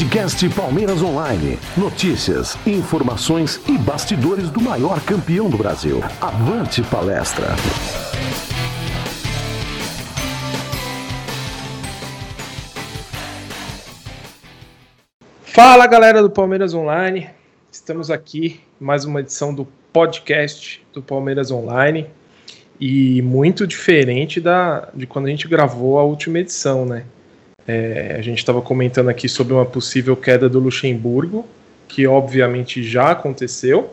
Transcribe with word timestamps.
Podcast 0.00 0.48
Palmeiras 0.56 1.02
Online. 1.02 1.58
Notícias, 1.76 2.56
informações 2.66 3.60
e 3.68 3.76
bastidores 3.76 4.48
do 4.48 4.58
maior 4.58 4.98
campeão 5.04 5.50
do 5.50 5.58
Brasil. 5.58 6.00
Avante 6.18 6.82
palestra. 6.84 7.48
Fala 15.42 15.86
galera 15.86 16.22
do 16.22 16.30
Palmeiras 16.30 16.72
Online. 16.72 17.28
Estamos 17.70 18.10
aqui 18.10 18.58
mais 18.80 19.04
uma 19.04 19.20
edição 19.20 19.54
do 19.54 19.68
podcast 19.92 20.82
do 20.94 21.02
Palmeiras 21.02 21.50
Online 21.50 22.06
e 22.80 23.20
muito 23.20 23.66
diferente 23.66 24.40
da 24.40 24.88
de 24.94 25.06
quando 25.06 25.26
a 25.26 25.30
gente 25.30 25.46
gravou 25.46 25.98
a 25.98 26.04
última 26.04 26.38
edição, 26.38 26.86
né? 26.86 27.04
É, 27.72 28.16
a 28.18 28.20
gente 28.20 28.38
estava 28.38 28.60
comentando 28.60 29.10
aqui 29.10 29.28
sobre 29.28 29.54
uma 29.54 29.64
possível 29.64 30.16
queda 30.16 30.48
do 30.48 30.58
Luxemburgo, 30.58 31.46
que 31.86 32.04
obviamente 32.04 32.82
já 32.82 33.12
aconteceu, 33.12 33.90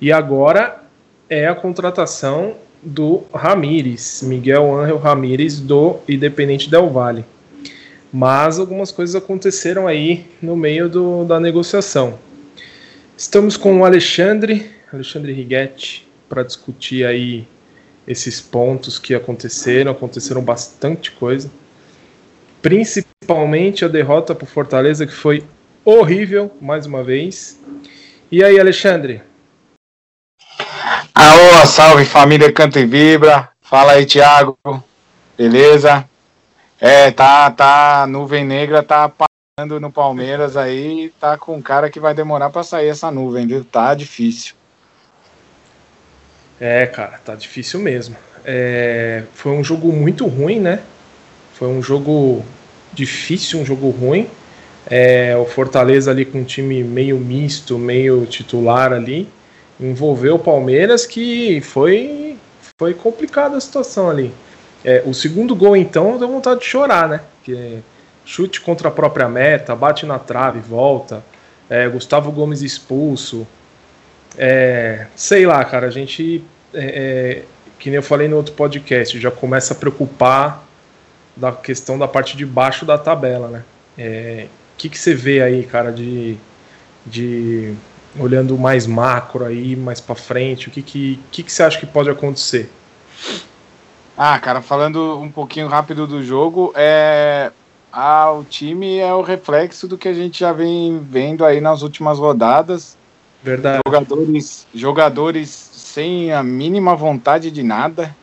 e 0.00 0.10
agora 0.10 0.82
é 1.30 1.46
a 1.46 1.54
contratação 1.54 2.56
do 2.82 3.22
Ramires, 3.32 4.22
Miguel 4.22 4.74
Ángel 4.74 4.98
Ramires 4.98 5.60
do 5.60 5.98
Independente 6.08 6.68
Del 6.68 6.90
Valle. 6.90 7.24
Mas 8.12 8.58
algumas 8.58 8.90
coisas 8.90 9.14
aconteceram 9.14 9.86
aí 9.86 10.26
no 10.42 10.56
meio 10.56 10.88
do, 10.88 11.24
da 11.24 11.38
negociação. 11.38 12.18
Estamos 13.16 13.56
com 13.56 13.82
o 13.82 13.84
Alexandre, 13.84 14.68
Alexandre 14.92 15.32
Righetti, 15.32 16.08
para 16.28 16.42
discutir 16.42 17.06
aí 17.06 17.46
esses 18.04 18.40
pontos 18.40 18.98
que 18.98 19.14
aconteceram, 19.14 19.92
aconteceram 19.92 20.42
bastante 20.42 21.12
coisa 21.12 21.48
principalmente 22.66 23.84
a 23.84 23.88
derrota 23.88 24.34
para 24.34 24.44
Fortaleza, 24.44 25.06
que 25.06 25.12
foi 25.12 25.44
horrível, 25.84 26.50
mais 26.60 26.84
uma 26.84 27.00
vez. 27.00 27.60
E 28.28 28.42
aí, 28.42 28.58
Alexandre? 28.58 29.22
Alô, 31.14 31.64
salve 31.64 32.04
família 32.04 32.52
Canta 32.52 32.80
e 32.80 32.84
Vibra. 32.84 33.50
Fala 33.62 33.92
aí, 33.92 34.04
Thiago. 34.04 34.58
Beleza? 35.38 36.08
É, 36.80 37.12
tá, 37.12 37.48
tá, 37.52 38.04
nuvem 38.08 38.44
negra 38.44 38.82
tá 38.82 39.08
passando 39.08 39.78
no 39.78 39.92
Palmeiras 39.92 40.56
aí, 40.56 41.12
tá 41.20 41.38
com 41.38 41.54
um 41.54 41.62
cara 41.62 41.88
que 41.88 42.00
vai 42.00 42.14
demorar 42.14 42.50
para 42.50 42.64
sair 42.64 42.88
essa 42.88 43.12
nuvem, 43.12 43.46
viu? 43.46 43.64
Tá 43.64 43.94
difícil. 43.94 44.56
É, 46.58 46.84
cara, 46.84 47.20
tá 47.24 47.36
difícil 47.36 47.78
mesmo. 47.78 48.16
É, 48.44 49.22
foi 49.34 49.52
um 49.52 49.62
jogo 49.62 49.92
muito 49.92 50.26
ruim, 50.26 50.58
né? 50.58 50.82
Foi 51.54 51.68
um 51.68 51.80
jogo 51.80 52.44
difícil, 52.96 53.60
um 53.60 53.64
jogo 53.64 53.90
ruim. 53.90 54.28
É, 54.88 55.36
o 55.36 55.44
Fortaleza 55.44 56.10
ali 56.10 56.24
com 56.24 56.38
um 56.38 56.44
time 56.44 56.82
meio 56.82 57.18
misto, 57.18 57.78
meio 57.78 58.24
titular 58.26 58.92
ali, 58.92 59.28
envolveu 59.78 60.36
o 60.36 60.38
Palmeiras 60.38 61.04
que 61.04 61.60
foi, 61.60 62.36
foi 62.78 62.94
complicada 62.94 63.56
a 63.56 63.60
situação 63.60 64.08
ali. 64.08 64.32
É, 64.84 65.02
o 65.04 65.12
segundo 65.12 65.54
gol 65.54 65.76
então 65.76 66.18
deu 66.18 66.28
vontade 66.28 66.60
de 66.60 66.66
chorar, 66.66 67.08
né? 67.08 67.20
Que 67.44 67.82
chute 68.24 68.60
contra 68.60 68.88
a 68.88 68.90
própria 68.90 69.28
meta, 69.28 69.74
bate 69.74 70.06
na 70.06 70.18
trave, 70.18 70.60
volta. 70.60 71.24
É, 71.68 71.88
Gustavo 71.88 72.30
Gomes 72.30 72.62
expulso. 72.62 73.46
É, 74.38 75.06
sei 75.16 75.46
lá, 75.46 75.64
cara, 75.64 75.88
a 75.88 75.90
gente, 75.90 76.44
é, 76.72 76.84
é, 76.84 77.42
que 77.78 77.90
nem 77.90 77.96
eu 77.96 78.02
falei 78.02 78.28
no 78.28 78.36
outro 78.36 78.54
podcast, 78.54 79.18
já 79.18 79.30
começa 79.30 79.74
a 79.74 79.76
preocupar 79.76 80.65
da 81.36 81.52
questão 81.52 81.98
da 81.98 82.08
parte 82.08 82.36
de 82.36 82.46
baixo 82.46 82.84
da 82.86 82.96
tabela, 82.96 83.48
né? 83.48 83.58
O 83.58 84.00
é, 84.00 84.48
que, 84.76 84.88
que 84.88 84.98
você 84.98 85.14
vê 85.14 85.42
aí, 85.42 85.64
cara, 85.64 85.92
de, 85.92 86.36
de 87.04 87.74
olhando 88.18 88.56
mais 88.56 88.86
macro 88.86 89.44
aí, 89.44 89.76
mais 89.76 90.00
para 90.00 90.14
frente, 90.14 90.68
o 90.68 90.70
que, 90.70 90.82
que, 90.82 91.20
que, 91.30 91.42
que 91.42 91.52
você 91.52 91.62
acha 91.62 91.78
que 91.78 91.86
pode 91.86 92.08
acontecer? 92.08 92.70
Ah, 94.16 94.38
cara, 94.38 94.62
falando 94.62 95.20
um 95.20 95.30
pouquinho 95.30 95.68
rápido 95.68 96.06
do 96.06 96.22
jogo, 96.22 96.72
é 96.74 97.52
ah, 97.92 98.30
o 98.32 98.44
time 98.44 98.98
é 98.98 99.12
o 99.14 99.22
reflexo 99.22 99.86
do 99.88 99.96
que 99.96 100.08
a 100.08 100.12
gente 100.14 100.40
já 100.40 100.52
vem 100.52 100.98
vendo 100.98 101.44
aí 101.44 101.60
nas 101.60 101.82
últimas 101.82 102.18
rodadas. 102.18 102.96
Verdade. 103.42 103.80
Jogadores, 103.86 104.66
jogadores 104.74 105.48
sem 105.50 106.32
a 106.32 106.42
mínima 106.42 106.94
vontade 106.94 107.50
de 107.50 107.62
nada. 107.62 108.14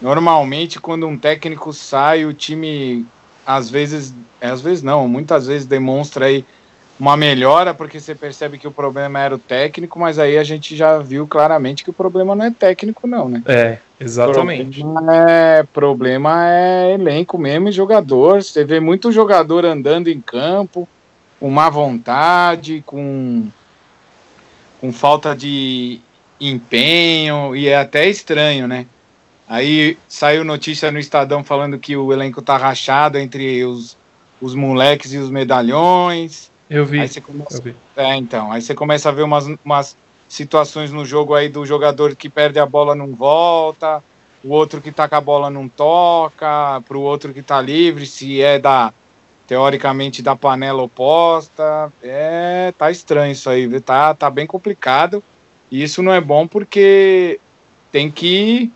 Normalmente, 0.00 0.80
quando 0.80 1.06
um 1.06 1.18
técnico 1.18 1.72
sai, 1.72 2.24
o 2.24 2.32
time 2.32 3.06
às 3.48 3.70
vezes, 3.70 4.14
às 4.40 4.60
vezes 4.60 4.82
não, 4.82 5.08
muitas 5.08 5.46
vezes 5.46 5.66
demonstra 5.66 6.26
aí 6.26 6.44
uma 7.00 7.16
melhora, 7.16 7.72
porque 7.72 7.98
você 7.98 8.14
percebe 8.14 8.58
que 8.58 8.68
o 8.68 8.72
problema 8.72 9.20
era 9.20 9.34
o 9.34 9.38
técnico, 9.38 9.98
mas 9.98 10.18
aí 10.18 10.36
a 10.36 10.44
gente 10.44 10.76
já 10.76 10.98
viu 10.98 11.26
claramente 11.26 11.82
que 11.82 11.90
o 11.90 11.94
problema 11.94 12.34
não 12.34 12.44
é 12.44 12.50
técnico, 12.50 13.06
não, 13.06 13.28
né? 13.28 13.42
É, 13.46 13.78
exatamente. 13.98 14.80
Problema 14.80 15.16
é, 15.16 15.62
problema 15.62 16.46
é 16.46 16.94
elenco 16.94 17.38
mesmo 17.38 17.68
e 17.68 17.72
jogador. 17.72 18.42
Você 18.42 18.64
vê 18.64 18.80
muito 18.80 19.12
jogador 19.12 19.64
andando 19.64 20.08
em 20.08 20.20
campo, 20.20 20.86
com 21.40 21.48
má 21.48 21.70
vontade, 21.70 22.82
com, 22.84 23.48
com 24.80 24.92
falta 24.92 25.34
de 25.34 26.00
empenho, 26.40 27.56
e 27.56 27.68
é 27.68 27.78
até 27.78 28.08
estranho, 28.08 28.68
né? 28.68 28.86
Aí 29.48 29.96
saiu 30.06 30.44
notícia 30.44 30.92
no 30.92 30.98
Estadão 30.98 31.42
falando 31.42 31.78
que 31.78 31.96
o 31.96 32.12
elenco 32.12 32.42
tá 32.42 32.56
rachado 32.56 33.16
entre 33.16 33.64
os, 33.64 33.96
os 34.40 34.54
moleques 34.54 35.12
e 35.12 35.18
os 35.18 35.30
medalhões. 35.30 36.50
Eu 36.68 36.84
vi. 36.84 37.00
Aí 37.00 37.08
você 37.08 37.20
começa, 37.20 37.62
vi. 37.62 37.74
É, 37.96 38.14
então. 38.14 38.52
Aí 38.52 38.60
você 38.60 38.74
começa 38.74 39.08
a 39.08 39.12
ver 39.12 39.22
umas, 39.22 39.46
umas 39.64 39.96
situações 40.28 40.92
no 40.92 41.04
jogo 41.04 41.34
aí 41.34 41.48
do 41.48 41.64
jogador 41.64 42.14
que 42.14 42.28
perde 42.28 42.58
a 42.58 42.66
bola 42.66 42.94
não 42.94 43.14
volta, 43.14 44.02
o 44.44 44.50
outro 44.50 44.82
que 44.82 44.92
tá 44.92 45.08
com 45.08 45.16
a 45.16 45.20
bola 45.20 45.48
não 45.48 45.66
toca, 45.66 46.82
pro 46.86 47.00
outro 47.00 47.32
que 47.32 47.42
tá 47.42 47.60
livre, 47.60 48.06
se 48.06 48.42
é 48.42 48.58
da 48.58 48.92
teoricamente 49.46 50.20
da 50.20 50.36
panela 50.36 50.82
oposta. 50.82 51.90
É, 52.02 52.72
tá 52.76 52.90
estranho 52.90 53.32
isso 53.32 53.48
aí? 53.48 53.80
Tá, 53.80 54.14
tá 54.14 54.28
bem 54.28 54.46
complicado. 54.46 55.24
E 55.70 55.82
isso 55.82 56.02
não 56.02 56.12
é 56.12 56.20
bom 56.20 56.46
porque 56.46 57.40
tem 57.90 58.10
que 58.10 58.70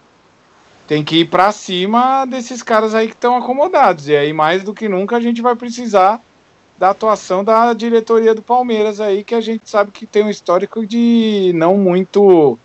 tem 0.93 1.03
que 1.03 1.21
ir 1.21 1.25
para 1.25 1.51
cima 1.53 2.27
desses 2.27 2.63
caras 2.63 2.95
aí 2.95 3.09
que 3.09 3.15
estão 3.15 3.35
acomodados. 3.35 4.09
E 4.09 4.15
aí, 4.15 4.31
mais 4.31 4.63
do 4.63 4.75
que 4.75 4.91
nunca, 4.91 5.17
a 5.17 5.21
gente 5.21 5.41
vai 5.41 5.57
precisar 5.57 6.21
da 6.77 6.91
atuação 6.91 7.43
da 7.43 7.73
diretoria 7.73 8.35
do 8.35 8.43
Palmeiras 8.43 9.01
aí, 9.01 9.25
que 9.25 9.35
a 9.35 9.41
gente 9.41 9.71
sabe 9.71 9.91
que 9.91 10.05
tem 10.05 10.23
um 10.23 10.29
histórico 10.29 10.87
de 10.87 11.51
não 11.55 11.79
muito 11.79 12.59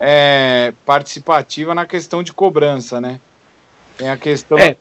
é, 0.00 0.72
participativa 0.86 1.74
na 1.74 1.84
questão 1.84 2.22
de 2.22 2.32
cobrança, 2.32 2.98
né? 2.98 3.20
Tem 3.98 4.08
a 4.08 4.16
questão. 4.16 4.56
É, 4.56 4.78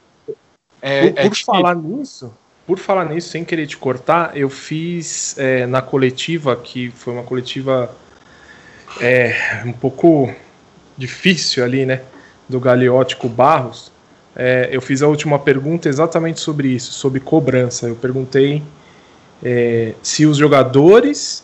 é, 0.82 1.12
por, 1.12 1.20
é 1.20 1.28
por 1.28 1.36
falar 1.36 1.76
nisso, 1.76 2.34
por 2.66 2.80
falar 2.80 3.10
nisso, 3.10 3.28
sem 3.28 3.44
querer 3.44 3.68
te 3.68 3.76
cortar, 3.76 4.38
eu 4.38 4.50
fiz 4.50 5.38
é, 5.38 5.66
na 5.66 5.82
coletiva, 5.82 6.56
que 6.56 6.92
foi 6.92 7.12
uma 7.12 7.24
coletiva 7.24 7.94
é, 9.02 9.64
um 9.66 9.74
pouco 9.74 10.34
difícil 10.98 11.62
ali, 11.62 11.86
né? 11.86 12.02
Do 12.48 12.60
Galeótico 12.60 13.28
Barros, 13.28 13.92
é, 14.36 14.70
eu 14.72 14.82
fiz 14.82 15.02
a 15.02 15.08
última 15.08 15.40
pergunta 15.40 15.88
exatamente 15.88 16.40
sobre 16.40 16.68
isso, 16.68 16.92
sobre 16.92 17.20
cobrança. 17.20 17.88
Eu 17.88 17.96
perguntei 17.96 18.62
é, 19.44 19.94
se 20.02 20.26
os 20.26 20.38
jogadores 20.38 21.44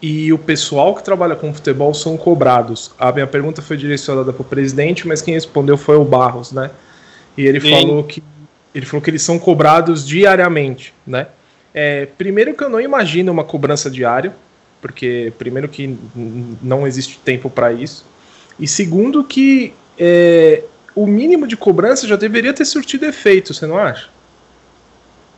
e 0.00 0.32
o 0.32 0.38
pessoal 0.38 0.94
que 0.94 1.02
trabalha 1.02 1.36
com 1.36 1.52
futebol 1.52 1.94
são 1.94 2.16
cobrados. 2.16 2.90
A 2.98 3.12
minha 3.12 3.26
pergunta 3.26 3.62
foi 3.62 3.76
direcionada 3.76 4.32
para 4.32 4.42
o 4.42 4.44
presidente, 4.44 5.06
mas 5.06 5.22
quem 5.22 5.34
respondeu 5.34 5.76
foi 5.76 5.96
o 5.96 6.04
Barros, 6.04 6.52
né? 6.52 6.70
E 7.36 7.46
ele 7.46 7.60
Sim. 7.60 7.70
falou 7.70 8.04
que 8.04 8.22
ele 8.74 8.84
falou 8.84 9.00
que 9.00 9.08
eles 9.08 9.22
são 9.22 9.38
cobrados 9.38 10.06
diariamente, 10.06 10.92
né? 11.06 11.28
É, 11.72 12.06
primeiro 12.18 12.54
que 12.54 12.64
eu 12.64 12.68
não 12.68 12.80
imagino 12.80 13.30
uma 13.30 13.44
cobrança 13.44 13.88
diária, 13.90 14.34
porque 14.82 15.32
primeiro 15.38 15.68
que 15.68 15.96
não 16.60 16.86
existe 16.86 17.18
tempo 17.24 17.48
para 17.48 17.72
isso, 17.72 18.04
e 18.58 18.66
segundo 18.66 19.24
que 19.24 19.72
é, 19.98 20.64
o 20.94 21.06
mínimo 21.06 21.46
de 21.46 21.56
cobrança 21.56 22.06
já 22.06 22.16
deveria 22.16 22.52
ter 22.52 22.64
surtido 22.64 23.06
efeito, 23.06 23.52
você 23.52 23.66
não 23.66 23.78
acha? 23.78 24.08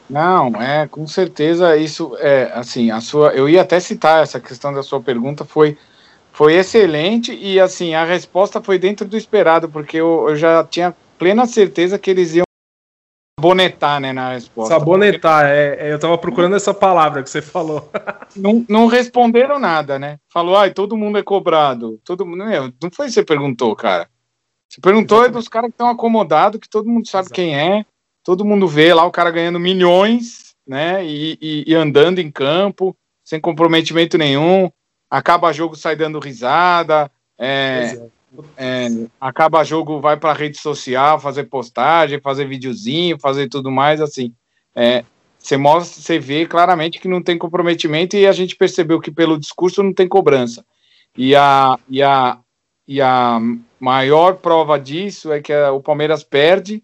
Não, 0.08 0.60
é, 0.62 0.86
com 0.86 1.06
certeza 1.06 1.76
isso 1.76 2.16
é 2.18 2.52
assim, 2.54 2.90
a 2.90 3.00
sua, 3.00 3.32
eu 3.32 3.48
ia 3.48 3.62
até 3.62 3.80
citar 3.80 4.22
essa 4.22 4.38
questão 4.38 4.72
da 4.72 4.82
sua 4.82 5.00
pergunta 5.00 5.44
foi 5.44 5.76
foi 6.32 6.52
excelente 6.54 7.34
e 7.34 7.58
assim, 7.58 7.94
a 7.94 8.04
resposta 8.04 8.62
foi 8.62 8.78
dentro 8.78 9.08
do 9.08 9.16
esperado, 9.16 9.70
porque 9.70 9.96
eu, 9.96 10.26
eu 10.28 10.36
já 10.36 10.62
tinha 10.62 10.94
plena 11.18 11.46
certeza 11.46 11.98
que 11.98 12.10
eles 12.10 12.34
iam 12.34 12.44
sabonetar, 13.40 14.00
né, 14.00 14.12
na 14.12 14.32
resposta. 14.32 14.74
Sabonetar, 14.74 15.44
porque... 15.44 15.54
é, 15.54 15.88
é, 15.88 15.92
eu 15.94 15.98
tava 15.98 16.18
procurando 16.18 16.54
essa 16.54 16.74
palavra 16.74 17.22
que 17.22 17.30
você 17.30 17.40
falou. 17.40 17.90
não, 18.36 18.64
não 18.68 18.86
responderam 18.86 19.58
nada, 19.58 19.98
né? 19.98 20.18
Falou, 20.30 20.56
ai, 20.56 20.72
todo 20.72 20.96
mundo 20.96 21.16
é 21.16 21.22
cobrado. 21.22 21.98
Todo 22.04 22.26
mundo, 22.26 22.44
não, 22.44 22.72
não 22.82 22.90
foi 22.92 23.06
isso 23.06 23.14
que 23.14 23.20
você 23.20 23.24
perguntou, 23.24 23.74
cara. 23.74 24.06
Você 24.68 24.80
perguntou 24.80 25.24
é 25.24 25.28
dos 25.28 25.48
caras 25.48 25.68
que 25.68 25.74
estão 25.74 25.88
acomodados, 25.88 26.60
que 26.60 26.68
todo 26.68 26.88
mundo 26.88 27.08
sabe 27.08 27.26
Exatamente. 27.26 27.50
quem 27.50 27.58
é, 27.58 27.84
todo 28.24 28.44
mundo 28.44 28.66
vê 28.66 28.92
lá 28.92 29.04
o 29.04 29.10
cara 29.10 29.30
ganhando 29.30 29.60
milhões, 29.60 30.54
né? 30.66 31.04
E, 31.04 31.38
e, 31.40 31.64
e 31.68 31.74
andando 31.74 32.18
em 32.18 32.30
campo, 32.30 32.96
sem 33.24 33.40
comprometimento 33.40 34.18
nenhum. 34.18 34.70
Acaba 35.08 35.52
jogo, 35.52 35.76
sai 35.76 35.94
dando 35.94 36.18
risada. 36.18 37.10
É, 37.38 38.08
é, 38.56 38.88
acaba 39.20 39.64
jogo, 39.64 40.00
vai 40.00 40.16
para 40.16 40.32
rede 40.32 40.58
social, 40.58 41.20
fazer 41.20 41.44
postagem, 41.44 42.20
fazer 42.20 42.46
videozinho, 42.46 43.18
fazer 43.18 43.48
tudo 43.48 43.70
mais 43.70 44.00
assim. 44.00 44.34
É, 44.74 45.04
você 45.38 45.56
mostra, 45.56 46.02
você 46.02 46.18
vê 46.18 46.46
claramente 46.46 46.98
que 46.98 47.08
não 47.08 47.22
tem 47.22 47.38
comprometimento 47.38 48.16
e 48.16 48.26
a 48.26 48.32
gente 48.32 48.56
percebeu 48.56 49.00
que 49.00 49.12
pelo 49.12 49.38
discurso 49.38 49.82
não 49.82 49.94
tem 49.94 50.08
cobrança. 50.08 50.64
E 51.16 51.34
a, 51.34 51.78
e 51.88 52.02
a, 52.02 52.38
e 52.86 53.00
a 53.00 53.40
maior 53.80 54.36
prova 54.36 54.78
disso 54.78 55.32
é 55.32 55.40
que 55.40 55.52
a, 55.52 55.72
o 55.72 55.80
Palmeiras 55.80 56.22
perde, 56.22 56.82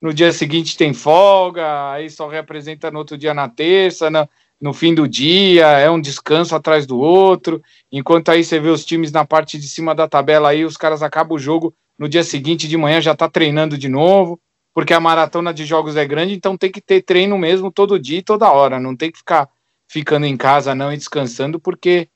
no 0.00 0.12
dia 0.12 0.32
seguinte 0.32 0.76
tem 0.76 0.92
folga, 0.92 1.92
aí 1.92 2.10
só 2.10 2.28
reapresenta 2.28 2.90
no 2.90 2.98
outro 2.98 3.16
dia 3.16 3.32
na 3.32 3.48
terça, 3.48 4.10
na, 4.10 4.28
no 4.60 4.72
fim 4.72 4.94
do 4.94 5.08
dia, 5.08 5.66
é 5.66 5.90
um 5.90 6.00
descanso 6.00 6.54
atrás 6.54 6.86
do 6.86 6.98
outro, 6.98 7.62
enquanto 7.90 8.30
aí 8.30 8.44
você 8.44 8.60
vê 8.60 8.68
os 8.68 8.84
times 8.84 9.12
na 9.12 9.24
parte 9.24 9.58
de 9.58 9.68
cima 9.68 9.94
da 9.94 10.08
tabela 10.08 10.50
aí, 10.50 10.64
os 10.64 10.76
caras 10.76 11.02
acabam 11.02 11.36
o 11.36 11.38
jogo, 11.38 11.74
no 11.98 12.08
dia 12.08 12.24
seguinte 12.24 12.68
de 12.68 12.76
manhã 12.76 13.00
já 13.00 13.14
tá 13.14 13.28
treinando 13.28 13.78
de 13.78 13.88
novo 13.88 14.40
porque 14.74 14.92
a 14.92 14.98
maratona 14.98 15.54
de 15.54 15.64
jogos 15.64 15.96
é 15.96 16.04
grande, 16.04 16.34
então 16.34 16.58
tem 16.58 16.70
que 16.70 16.80
ter 16.80 17.00
treino 17.00 17.38
mesmo 17.38 17.70
todo 17.70 17.98
dia 17.98 18.18
e 18.18 18.22
toda 18.22 18.50
hora, 18.50 18.80
não 18.80 18.96
tem 18.96 19.10
que 19.10 19.18
ficar 19.18 19.48
ficando 19.88 20.26
em 20.26 20.36
casa 20.36 20.74
não 20.74 20.92
e 20.92 20.96
descansando, 20.96 21.60
porque 21.60 22.08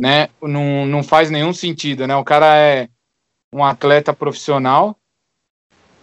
né, 0.00 0.28
não, 0.40 0.86
não 0.86 1.02
faz 1.02 1.30
nenhum 1.30 1.52
sentido, 1.52 2.06
né? 2.06 2.14
O 2.16 2.24
cara 2.24 2.56
é 2.56 2.88
um 3.52 3.64
atleta 3.64 4.12
profissional, 4.12 4.96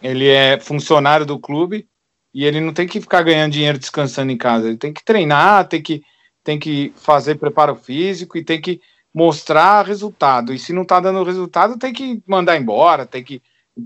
ele 0.02 0.28
é 0.28 0.60
funcionário 0.60 1.26
do 1.26 1.40
clube 1.40 1.88
e 2.34 2.44
ele 2.44 2.60
não 2.60 2.74
tem 2.74 2.88
que 2.88 3.00
ficar 3.00 3.24
ganhando 3.24 3.54
dinheiro 3.54 3.80
descansando 3.80 4.32
em 4.32 4.38
casa, 4.38 4.68
ele 4.68 4.78
tem 4.78 4.92
que 4.92 5.04
treinar, 5.04 5.68
tem 5.68 5.82
que, 5.82 6.04
tem 6.44 6.60
que 6.60 6.94
fazer 6.98 7.36
preparo 7.36 7.76
físico 7.76 8.38
e 8.38 8.44
tem 8.44 8.60
que 8.60 8.82
mostrar 9.14 9.86
resultado. 9.86 10.54
E 10.54 10.60
se 10.60 10.74
não 10.74 10.84
tá 10.84 11.00
dando 11.00 11.24
resultado, 11.24 11.80
tem 11.80 11.94
que 11.94 12.22
mandar 12.28 12.58
embora, 12.58 13.06
tem 13.06 13.24
que 13.24 13.42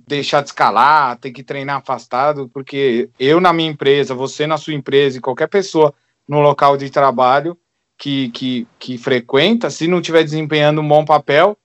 deixar 0.07 0.41
de 0.41 0.50
escalar, 0.50 1.17
ter 1.17 1.31
que 1.31 1.44
treinar 1.44 1.77
afastado, 1.77 2.50
porque 2.50 3.09
eu 3.19 3.39
na 3.39 3.53
minha 3.53 3.69
empresa, 3.69 4.15
você 4.15 4.47
na 4.47 4.57
sua 4.57 4.73
empresa 4.73 5.17
e 5.17 5.21
qualquer 5.21 5.47
pessoa 5.47 5.94
no 6.27 6.39
local 6.41 6.77
de 6.77 6.89
trabalho 6.89 7.57
que, 8.00 8.30
que, 8.30 8.68
que 8.80 8.98
frequenta, 8.98 9.69
se 9.69 9.86
não 9.86 10.00
estiver 10.00 10.24
desempenhando 10.24 10.80
um 10.80 10.88
bom 10.88 11.04
papel, 11.04 11.57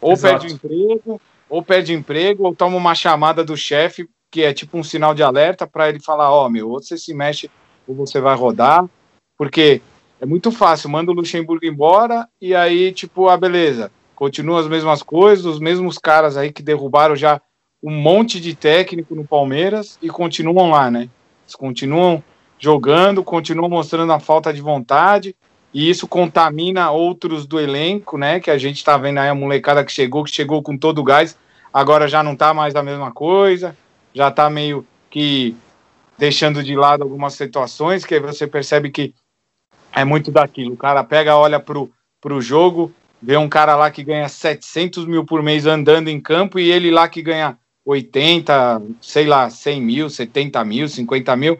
ou 0.00 0.12
Exato. 0.12 0.38
perde 0.38 0.46
o 0.46 0.54
emprego, 0.54 1.20
ou 1.48 1.62
perde 1.62 1.92
emprego, 1.92 2.44
ou 2.44 2.54
toma 2.54 2.76
uma 2.76 2.94
chamada 2.94 3.44
do 3.44 3.56
chefe, 3.56 4.08
que 4.30 4.44
é 4.44 4.54
tipo 4.54 4.78
um 4.78 4.84
sinal 4.84 5.12
de 5.12 5.24
alerta 5.24 5.66
para 5.66 5.88
ele 5.88 5.98
falar, 5.98 6.30
ó, 6.30 6.46
oh, 6.46 6.48
meu, 6.48 6.70
ou 6.70 6.80
você 6.80 6.96
se 6.96 7.12
mexe 7.12 7.50
ou 7.88 7.94
você 7.96 8.20
vai 8.20 8.36
rodar, 8.36 8.88
porque 9.36 9.82
é 10.20 10.24
muito 10.24 10.52
fácil, 10.52 10.88
manda 10.88 11.10
o 11.10 11.14
Luxemburgo 11.14 11.66
embora 11.66 12.28
e 12.40 12.54
aí, 12.54 12.92
tipo, 12.92 13.28
ah, 13.28 13.36
beleza, 13.36 13.90
continua 14.14 14.60
as 14.60 14.68
mesmas 14.68 15.02
coisas, 15.02 15.44
os 15.44 15.58
mesmos 15.58 15.98
caras 15.98 16.36
aí 16.36 16.52
que 16.52 16.62
derrubaram 16.62 17.16
já 17.16 17.40
um 17.82 17.90
monte 17.90 18.38
de 18.38 18.54
técnico 18.54 19.16
no 19.16 19.26
Palmeiras 19.26 19.98
e 20.00 20.08
continuam 20.08 20.70
lá, 20.70 20.88
né? 20.88 21.08
Eles 21.44 21.56
continuam 21.56 22.22
jogando, 22.60 23.24
continuam 23.24 23.68
mostrando 23.68 24.12
a 24.12 24.20
falta 24.20 24.52
de 24.52 24.60
vontade 24.60 25.34
e 25.72 25.88
isso 25.88 26.08
contamina 26.08 26.90
outros 26.90 27.46
do 27.46 27.60
elenco, 27.60 28.18
né? 28.18 28.40
Que 28.40 28.50
a 28.50 28.58
gente 28.58 28.84
tá 28.84 28.96
vendo 28.96 29.18
aí 29.18 29.28
a 29.28 29.34
molecada 29.34 29.84
que 29.84 29.92
chegou, 29.92 30.24
que 30.24 30.30
chegou 30.30 30.62
com 30.62 30.76
todo 30.76 30.98
o 30.98 31.04
gás, 31.04 31.36
agora 31.72 32.08
já 32.08 32.22
não 32.22 32.34
tá 32.34 32.52
mais 32.52 32.74
a 32.74 32.82
mesma 32.82 33.12
coisa, 33.12 33.76
já 34.12 34.30
tá 34.30 34.50
meio 34.50 34.84
que 35.08 35.56
deixando 36.18 36.62
de 36.62 36.76
lado 36.76 37.02
algumas 37.02 37.34
situações 37.34 38.04
que 38.04 38.18
você 38.20 38.46
percebe 38.46 38.90
que 38.90 39.14
é 39.92 40.04
muito 40.04 40.30
daquilo. 40.30 40.74
O 40.74 40.76
cara 40.76 41.02
pega, 41.04 41.36
olha 41.36 41.58
pro, 41.58 41.90
pro 42.20 42.40
jogo, 42.40 42.92
vê 43.22 43.36
um 43.36 43.48
cara 43.48 43.76
lá 43.76 43.90
que 43.90 44.04
ganha 44.04 44.28
700 44.28 45.06
mil 45.06 45.24
por 45.24 45.42
mês 45.42 45.66
andando 45.66 46.08
em 46.08 46.20
campo 46.20 46.58
e 46.58 46.70
ele 46.70 46.90
lá 46.90 47.08
que 47.08 47.22
ganha 47.22 47.56
80, 47.84 48.82
sei 49.00 49.26
lá, 49.26 49.48
100 49.48 49.80
mil, 49.80 50.10
70 50.10 50.64
mil, 50.64 50.88
50 50.88 51.36
mil, 51.36 51.58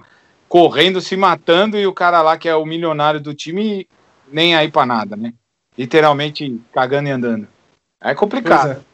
correndo, 0.49 1.01
se 1.01 1.17
matando, 1.17 1.79
e 1.79 1.87
o 1.87 1.93
cara 1.93 2.23
lá 2.23 2.37
que 2.37 2.49
é 2.49 2.55
o 2.55 2.67
milionário 2.67 3.21
do 3.21 3.35
time, 3.35 3.87
nem 4.32 4.55
aí 4.55 4.71
para 4.71 4.87
nada, 4.87 5.17
né? 5.17 5.32
Literalmente 5.77 6.61
cagando 6.73 7.09
e 7.09 7.12
andando. 7.12 7.49
É 8.03 8.15
complicado. 8.15 8.73
É. 8.73 8.91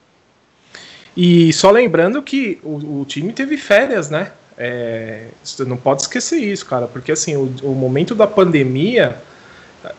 E 1.17 1.53
só 1.53 1.71
lembrando 1.71 2.23
que 2.23 2.59
o, 2.63 3.01
o 3.01 3.05
time 3.07 3.33
teve 3.33 3.57
férias, 3.57 4.11
né? 4.11 4.33
É, 4.59 5.29
não 5.67 5.77
pode 5.77 6.03
esquecer 6.03 6.39
isso, 6.39 6.65
cara, 6.65 6.87
porque 6.87 7.13
assim, 7.13 7.37
o, 7.37 7.55
o, 7.63 7.75
momento 7.75 8.15
da 8.15 8.27
pandemia 8.27 9.21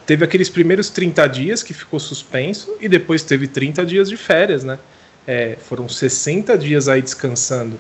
teve 0.06 0.26
aqueles 0.26 0.50
primeiros 0.50 0.90
30 0.90 1.28
dias 1.28 1.62
que 1.62 1.76
ficou 1.76 2.00
suspenso 2.00 2.76
e 2.82 2.90
depois 2.90 3.22
teve 3.22 3.48
30 3.48 3.86
dias 3.86 4.10
de 4.10 4.18
férias, 4.18 4.64
né? 4.64 4.80
É, 5.28 5.58
foram 5.62 5.88
60 5.88 6.58
dias 6.58 6.88
aí 6.88 7.02
descansando. 7.02 7.80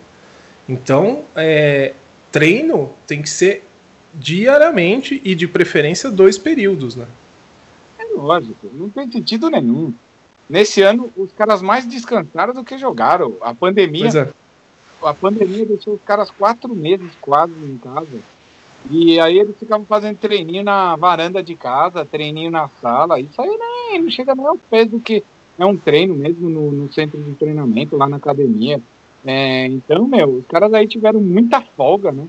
Então, 0.69 1.25
é, 1.35 1.93
treino 2.31 2.93
tem 3.07 3.21
que 3.21 3.29
ser 3.29 3.63
diariamente 4.13 5.21
e 5.23 5.33
de 5.33 5.47
preferência 5.47 6.09
dois 6.11 6.37
períodos, 6.37 6.95
né? 6.95 7.07
Lógico, 8.17 8.67
não 8.73 8.89
tem 8.89 9.09
sentido 9.11 9.49
nenhum. 9.49 9.93
Nesse 10.49 10.81
ano, 10.81 11.11
os 11.15 11.31
caras 11.33 11.61
mais 11.61 11.85
descansaram 11.85 12.53
do 12.53 12.63
que 12.63 12.77
jogaram. 12.77 13.35
A 13.41 13.53
pandemia, 13.53 14.07
é. 14.07 14.29
a 15.07 15.13
pandemia 15.13 15.65
deixou 15.65 15.95
os 15.95 16.01
caras 16.01 16.31
quatro 16.31 16.73
meses 16.73 17.11
quase 17.21 17.53
em 17.53 17.77
casa. 17.77 18.19
E 18.89 19.19
aí 19.19 19.37
eles 19.37 19.55
ficavam 19.57 19.85
fazendo 19.85 20.17
treininho 20.17 20.63
na 20.63 20.95
varanda 20.95 21.43
de 21.43 21.55
casa, 21.55 22.05
treininho 22.05 22.49
na 22.49 22.69
sala. 22.81 23.19
Isso 23.19 23.41
aí 23.41 23.49
nem, 23.49 24.01
não 24.01 24.09
chega 24.09 24.33
nem 24.33 24.45
ao 24.45 24.57
peso 24.57 24.91
do 24.91 24.99
que 24.99 25.23
é 25.59 25.65
um 25.65 25.75
treino 25.75 26.13
mesmo 26.13 26.49
no, 26.49 26.71
no 26.71 26.93
centro 26.93 27.21
de 27.21 27.33
treinamento, 27.33 27.97
lá 27.97 28.07
na 28.07 28.17
academia. 28.17 28.79
É, 29.25 29.65
então, 29.65 30.07
meu, 30.07 30.37
os 30.37 30.45
caras 30.45 30.73
aí 30.73 30.87
tiveram 30.87 31.19
muita 31.19 31.59
folga, 31.61 32.11
né? 32.11 32.27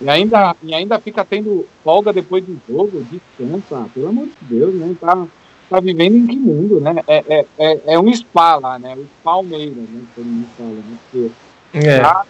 E 0.00 0.08
ainda, 0.08 0.56
e 0.62 0.74
ainda 0.74 0.98
fica 0.98 1.24
tendo 1.24 1.66
folga 1.84 2.12
depois 2.12 2.42
do 2.44 2.58
jogo, 2.68 3.04
descansa, 3.10 3.88
pelo 3.92 4.08
amor 4.08 4.26
de 4.26 4.32
Deus, 4.40 4.74
né? 4.74 4.96
Tá, 4.98 5.26
tá 5.68 5.80
vivendo 5.80 6.16
em 6.16 6.26
que 6.26 6.36
mundo, 6.36 6.80
né? 6.80 6.96
É, 7.06 7.24
é, 7.28 7.46
é, 7.58 7.80
é 7.94 7.98
um 7.98 8.12
spa 8.14 8.56
lá, 8.56 8.78
né? 8.78 8.94
O 8.96 9.06
Palmeiras, 9.22 9.76
né? 9.76 10.02
Todo 10.14 10.24
mundo 10.24 10.48
fala, 10.56 10.70
né? 10.70 10.98
Porque 11.10 11.30
é. 11.74 12.00
tá, 12.00 12.24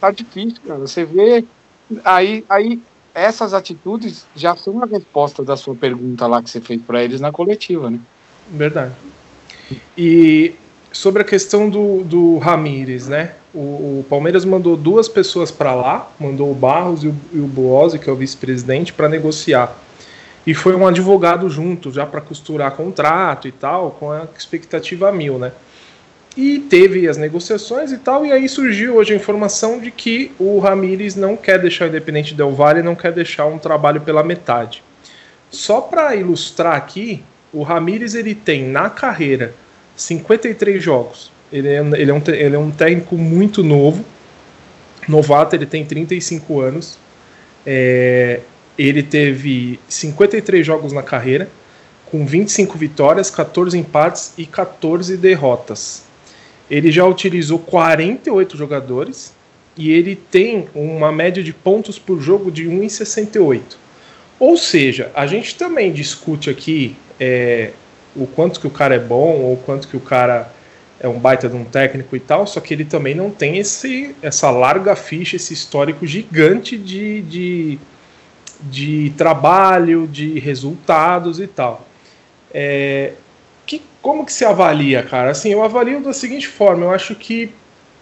tá 0.00 0.10
difícil, 0.10 0.60
cara. 0.66 0.80
Você 0.80 1.04
vê 1.04 1.44
aí, 2.04 2.44
aí 2.48 2.80
essas 3.14 3.52
atitudes 3.52 4.26
já 4.34 4.56
são 4.56 4.82
a 4.82 4.86
resposta 4.86 5.44
da 5.44 5.56
sua 5.56 5.74
pergunta 5.74 6.26
lá 6.26 6.42
que 6.42 6.48
você 6.48 6.60
fez 6.60 6.80
para 6.80 7.02
eles 7.02 7.20
na 7.20 7.30
coletiva, 7.30 7.90
né? 7.90 8.00
Verdade. 8.48 8.94
E 9.96 10.54
sobre 10.92 11.22
a 11.22 11.24
questão 11.24 11.68
do, 11.68 12.02
do 12.02 12.38
Ramires, 12.38 13.08
né? 13.08 13.34
O, 13.52 14.04
Palmeiras 14.08 14.44
mandou 14.44 14.76
duas 14.76 15.08
pessoas 15.08 15.50
para 15.50 15.74
lá, 15.74 16.10
mandou 16.20 16.50
o 16.50 16.54
Barros 16.54 17.02
e 17.02 17.08
o, 17.08 17.16
e 17.32 17.38
o 17.38 17.46
Buozzi, 17.46 17.98
que 17.98 18.08
é 18.08 18.12
o 18.12 18.16
vice-presidente, 18.16 18.92
para 18.92 19.08
negociar. 19.08 19.76
E 20.46 20.54
foi 20.54 20.74
um 20.74 20.86
advogado 20.86 21.50
junto, 21.50 21.92
já 21.92 22.06
para 22.06 22.20
costurar 22.20 22.72
contrato 22.72 23.48
e 23.48 23.52
tal, 23.52 23.90
com 23.92 24.10
a 24.10 24.26
expectativa 24.38 25.10
mil, 25.10 25.38
né? 25.38 25.52
E 26.36 26.60
teve 26.60 27.08
as 27.08 27.16
negociações 27.16 27.90
e 27.90 27.98
tal, 27.98 28.24
e 28.24 28.30
aí 28.30 28.48
surgiu 28.48 28.96
hoje 28.96 29.12
a 29.12 29.16
informação 29.16 29.80
de 29.80 29.90
que 29.90 30.30
o 30.38 30.60
Ramires 30.60 31.16
não 31.16 31.36
quer 31.36 31.58
deixar 31.58 31.86
o 31.86 31.88
Independente 31.88 32.34
Del 32.34 32.52
Valle, 32.52 32.82
não 32.82 32.94
quer 32.94 33.12
deixar 33.12 33.46
um 33.46 33.58
trabalho 33.58 34.00
pela 34.00 34.22
metade. 34.22 34.82
Só 35.50 35.80
para 35.80 36.14
ilustrar 36.14 36.76
aqui, 36.76 37.24
o 37.52 37.64
Ramires 37.64 38.14
ele 38.14 38.34
tem 38.34 38.64
na 38.64 38.88
carreira 38.88 39.52
53 39.96 40.80
jogos. 40.80 41.32
Ele 41.52 41.68
é, 41.68 41.78
ele 41.78 42.10
é, 42.10 42.14
um, 42.14 42.22
ele 42.26 42.56
é 42.56 42.58
um 42.58 42.70
técnico 42.70 43.16
muito 43.16 43.62
novo, 43.62 44.04
novato, 45.08 45.56
ele 45.56 45.66
tem 45.66 45.84
35 45.84 46.60
anos. 46.60 46.98
É, 47.66 48.40
ele 48.78 49.02
teve 49.02 49.78
53 49.88 50.64
jogos 50.64 50.92
na 50.92 51.02
carreira, 51.02 51.48
com 52.06 52.24
25 52.24 52.78
vitórias, 52.78 53.30
14 53.30 53.76
empates 53.76 54.32
e 54.38 54.46
14 54.46 55.16
derrotas. 55.16 56.04
Ele 56.70 56.90
já 56.90 57.04
utilizou 57.04 57.58
48 57.58 58.56
jogadores 58.56 59.34
e 59.76 59.90
ele 59.90 60.16
tem 60.16 60.68
uma 60.74 61.12
média 61.12 61.42
de 61.42 61.52
pontos 61.52 61.98
por 61.98 62.20
jogo 62.20 62.50
de 62.50 62.66
1,68. 62.68 63.60
Ou 64.38 64.56
seja, 64.56 65.10
a 65.14 65.26
gente 65.26 65.54
também 65.54 65.92
discute 65.92 66.48
aqui 66.48 66.96
é, 67.18 67.72
o 68.16 68.26
quanto 68.26 68.58
que 68.58 68.66
o 68.66 68.70
cara 68.70 68.94
é 68.94 68.98
bom 68.98 69.40
ou 69.42 69.54
o 69.54 69.56
quanto 69.56 69.86
que 69.86 69.96
o 69.96 70.00
cara 70.00 70.50
é 71.00 71.08
um 71.08 71.18
baita 71.18 71.48
de 71.48 71.56
um 71.56 71.64
técnico 71.64 72.14
e 72.14 72.20
tal, 72.20 72.46
só 72.46 72.60
que 72.60 72.74
ele 72.74 72.84
também 72.84 73.14
não 73.14 73.30
tem 73.30 73.56
esse, 73.56 74.14
essa 74.20 74.50
larga 74.50 74.94
ficha, 74.94 75.36
esse 75.36 75.54
histórico 75.54 76.06
gigante 76.06 76.76
de, 76.76 77.22
de, 77.22 77.78
de 78.60 79.12
trabalho, 79.16 80.06
de 80.06 80.38
resultados 80.38 81.40
e 81.40 81.46
tal. 81.46 81.86
É, 82.52 83.14
que, 83.64 83.80
como 84.02 84.26
que 84.26 84.32
se 84.32 84.44
avalia, 84.44 85.02
cara? 85.02 85.30
Assim, 85.30 85.50
eu 85.50 85.62
avalio 85.62 86.02
da 86.02 86.12
seguinte 86.12 86.46
forma, 86.46 86.84
eu 86.84 86.90
acho 86.90 87.14
que 87.14 87.50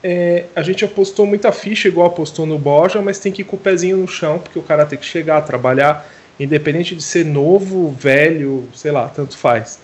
é, 0.03 0.47
a 0.57 0.63
gente 0.63 0.85
apostou 0.85 1.25
muita 1.25 1.53
ficha 1.53 1.87
igual 1.87 2.09
apostou 2.09 2.47
no 2.47 2.59
Borja, 2.59 3.01
mas 3.01 3.21
tem 3.21 3.31
que 3.31 3.43
ir 3.43 3.45
com 3.45 3.55
o 3.55 3.61
pezinho 3.61 3.97
no 3.97 4.09
chão, 4.09 4.41
porque 4.41 4.59
o 4.59 4.63
cara 4.63 4.85
tem 4.85 4.99
que 4.99 5.07
chegar, 5.07 5.41
trabalhar, 5.43 6.09
independente 6.39 6.97
de 6.97 7.03
ser 7.03 7.25
novo, 7.25 7.93
velho, 7.93 8.69
sei 8.75 8.91
lá, 8.91 9.09
tanto 9.09 9.37
faz. 9.37 9.79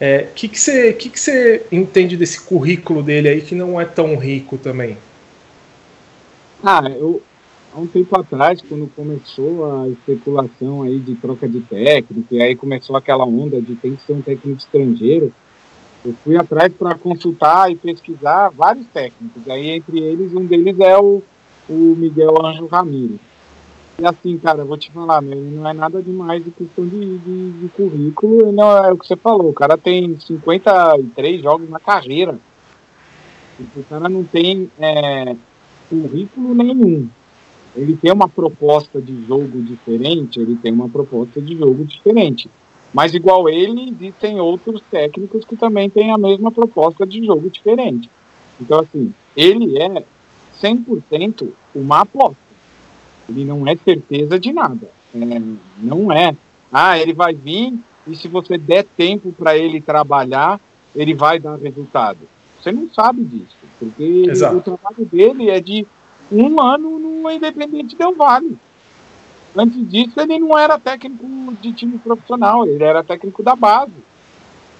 O 0.00 0.04
é, 0.04 0.28
que, 0.34 0.48
que, 0.48 0.58
você, 0.58 0.92
que, 0.92 1.08
que 1.08 1.20
você 1.20 1.64
entende 1.70 2.16
desse 2.16 2.40
currículo 2.40 3.02
dele 3.02 3.28
aí 3.28 3.40
que 3.40 3.54
não 3.54 3.80
é 3.80 3.84
tão 3.84 4.16
rico 4.16 4.58
também? 4.58 4.98
Ah, 6.62 6.82
eu, 6.88 7.22
há 7.72 7.78
um 7.78 7.86
tempo 7.86 8.18
atrás, 8.18 8.60
quando 8.60 8.90
começou 8.94 9.82
a 9.82 9.88
especulação 9.88 10.82
aí 10.82 10.98
de 10.98 11.14
troca 11.14 11.48
de 11.48 11.60
técnico, 11.60 12.34
e 12.34 12.42
aí 12.42 12.56
começou 12.56 12.96
aquela 12.96 13.24
onda 13.24 13.60
de 13.60 13.76
tem 13.76 13.94
que 13.94 14.02
ser 14.02 14.14
um 14.14 14.22
técnico 14.22 14.58
estrangeiro, 14.58 15.32
eu 16.04 16.14
fui 16.24 16.36
atrás 16.36 16.72
para 16.72 16.96
consultar 16.96 17.70
e 17.70 17.76
pesquisar 17.76 18.50
vários 18.50 18.86
técnicos. 18.88 19.48
Aí, 19.48 19.70
entre 19.70 19.98
eles, 20.00 20.34
um 20.34 20.44
deles 20.44 20.78
é 20.80 20.98
o, 20.98 21.22
o 21.68 21.72
Miguel 21.96 22.44
Anjo 22.44 22.66
Ramírez. 22.66 23.20
E 23.98 24.04
assim, 24.04 24.36
cara, 24.38 24.60
eu 24.62 24.66
vou 24.66 24.76
te 24.76 24.90
falar, 24.90 25.20
meu, 25.20 25.36
não 25.36 25.68
é 25.68 25.72
nada 25.72 26.02
demais 26.02 26.44
de 26.44 26.50
questão 26.50 26.84
de, 26.84 27.18
de, 27.18 27.52
de 27.52 27.68
currículo, 27.68 28.50
não 28.50 28.76
é 28.84 28.92
o 28.92 28.98
que 28.98 29.06
você 29.06 29.14
falou. 29.14 29.50
O 29.50 29.54
cara 29.54 29.78
tem 29.78 30.18
53 30.18 31.42
jogos 31.42 31.70
na 31.70 31.78
carreira. 31.78 32.36
O 33.76 33.84
cara 33.84 34.08
não 34.08 34.24
tem 34.24 34.68
é, 34.80 35.36
currículo 35.88 36.54
nenhum. 36.54 37.08
Ele 37.76 37.96
tem 37.96 38.12
uma 38.12 38.28
proposta 38.28 39.00
de 39.00 39.26
jogo 39.26 39.62
diferente, 39.62 40.40
ele 40.40 40.56
tem 40.56 40.72
uma 40.72 40.88
proposta 40.88 41.40
de 41.40 41.56
jogo 41.56 41.84
diferente. 41.84 42.48
Mas, 42.92 43.14
igual 43.14 43.48
ele, 43.48 43.90
existem 43.90 44.40
outros 44.40 44.80
técnicos 44.90 45.44
que 45.44 45.56
também 45.56 45.90
têm 45.90 46.12
a 46.12 46.18
mesma 46.18 46.50
proposta 46.52 47.06
de 47.06 47.24
jogo 47.24 47.50
diferente. 47.50 48.08
Então, 48.60 48.80
assim, 48.80 49.12
ele 49.36 49.78
é 49.78 50.04
100% 50.62 51.48
uma 51.74 52.02
aposta. 52.02 52.43
Ele 53.28 53.44
não 53.44 53.66
é 53.66 53.76
certeza 53.76 54.38
de 54.38 54.52
nada. 54.52 54.88
É, 55.14 55.40
não 55.78 56.12
é. 56.12 56.34
Ah, 56.72 56.98
ele 56.98 57.12
vai 57.12 57.34
vir 57.34 57.74
e 58.06 58.14
se 58.14 58.28
você 58.28 58.58
der 58.58 58.84
tempo 58.84 59.32
para 59.32 59.56
ele 59.56 59.80
trabalhar, 59.80 60.60
ele 60.94 61.14
vai 61.14 61.38
dar 61.38 61.56
resultado. 61.56 62.18
Você 62.60 62.72
não 62.72 62.88
sabe 62.90 63.24
disso, 63.24 63.56
porque 63.78 64.26
Exato. 64.28 64.56
o 64.56 64.60
trabalho 64.60 65.04
dele 65.10 65.50
é 65.50 65.60
de 65.60 65.86
um 66.30 66.60
ano 66.60 66.98
no 66.98 67.30
Independente 67.30 67.96
Del 67.96 68.14
Vale. 68.14 68.56
Antes 69.56 69.88
disso, 69.88 70.20
ele 70.20 70.38
não 70.38 70.58
era 70.58 70.78
técnico 70.78 71.24
de 71.60 71.72
time 71.72 71.98
profissional, 71.98 72.66
ele 72.66 72.82
era 72.82 73.04
técnico 73.04 73.42
da 73.42 73.54
base. 73.54 73.92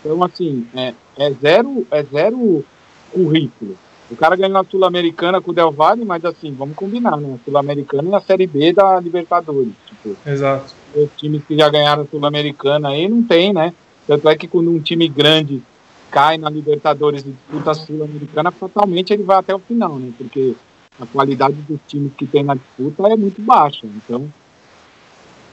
Então, 0.00 0.22
assim, 0.24 0.66
é, 0.74 0.94
é 1.16 1.30
zero, 1.30 1.86
é 1.90 2.02
zero 2.02 2.64
currículo. 3.12 3.78
O 4.10 4.16
cara 4.16 4.36
ganhou 4.36 4.58
a 4.58 4.64
Sul-Americana 4.64 5.40
com 5.40 5.50
o 5.50 5.54
Del 5.54 5.72
Valle, 5.72 6.04
mas 6.04 6.24
assim, 6.24 6.52
vamos 6.52 6.76
combinar, 6.76 7.16
né? 7.16 7.34
A 7.34 7.44
Sul-Americana 7.44 8.10
é 8.10 8.16
a 8.16 8.20
Série 8.20 8.46
B 8.46 8.72
da 8.72 9.00
Libertadores. 9.00 9.72
Tipo, 9.86 10.16
Exato. 10.26 10.74
Os 10.94 11.08
times 11.16 11.42
que 11.44 11.56
já 11.56 11.68
ganharam 11.68 12.02
a 12.02 12.06
Sul-Americana 12.06 12.90
aí 12.90 13.08
não 13.08 13.22
tem, 13.22 13.52
né? 13.52 13.72
Tanto 14.06 14.28
é 14.28 14.36
que 14.36 14.46
quando 14.46 14.70
um 14.70 14.78
time 14.78 15.08
grande 15.08 15.62
cai 16.10 16.36
na 16.36 16.50
Libertadores 16.50 17.22
e 17.22 17.30
disputa 17.30 17.70
a 17.70 17.74
Sul-Americana, 17.74 18.50
fatalmente 18.50 19.12
ele 19.12 19.22
vai 19.22 19.38
até 19.38 19.54
o 19.54 19.58
final, 19.58 19.96
né? 19.96 20.12
Porque 20.16 20.54
a 21.00 21.06
qualidade 21.06 21.56
dos 21.68 21.80
times 21.88 22.12
que 22.16 22.26
tem 22.26 22.44
na 22.44 22.54
disputa 22.54 23.08
é 23.08 23.16
muito 23.16 23.40
baixa. 23.40 23.86
Então, 23.86 24.30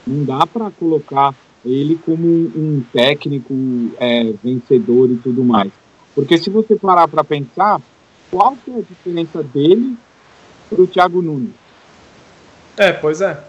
não 0.06 0.24
dá 0.24 0.46
para 0.46 0.70
colocar 0.70 1.34
ele 1.64 1.98
como 2.04 2.26
um 2.26 2.82
técnico 2.92 3.54
é, 3.98 4.32
vencedor 4.42 5.10
e 5.10 5.16
tudo 5.16 5.42
mais. 5.42 5.72
Porque 6.14 6.36
se 6.36 6.50
você 6.50 6.76
parar 6.76 7.08
para 7.08 7.24
pensar, 7.24 7.80
qual 8.32 8.56
que 8.56 8.70
é 8.70 8.78
a 8.78 8.82
diferença 8.82 9.42
dele 9.42 9.94
para 10.70 10.80
o 10.80 10.86
Thiago 10.86 11.20
Nunes? 11.20 11.50
É, 12.78 12.90
pois 12.90 13.20
é. 13.20 13.44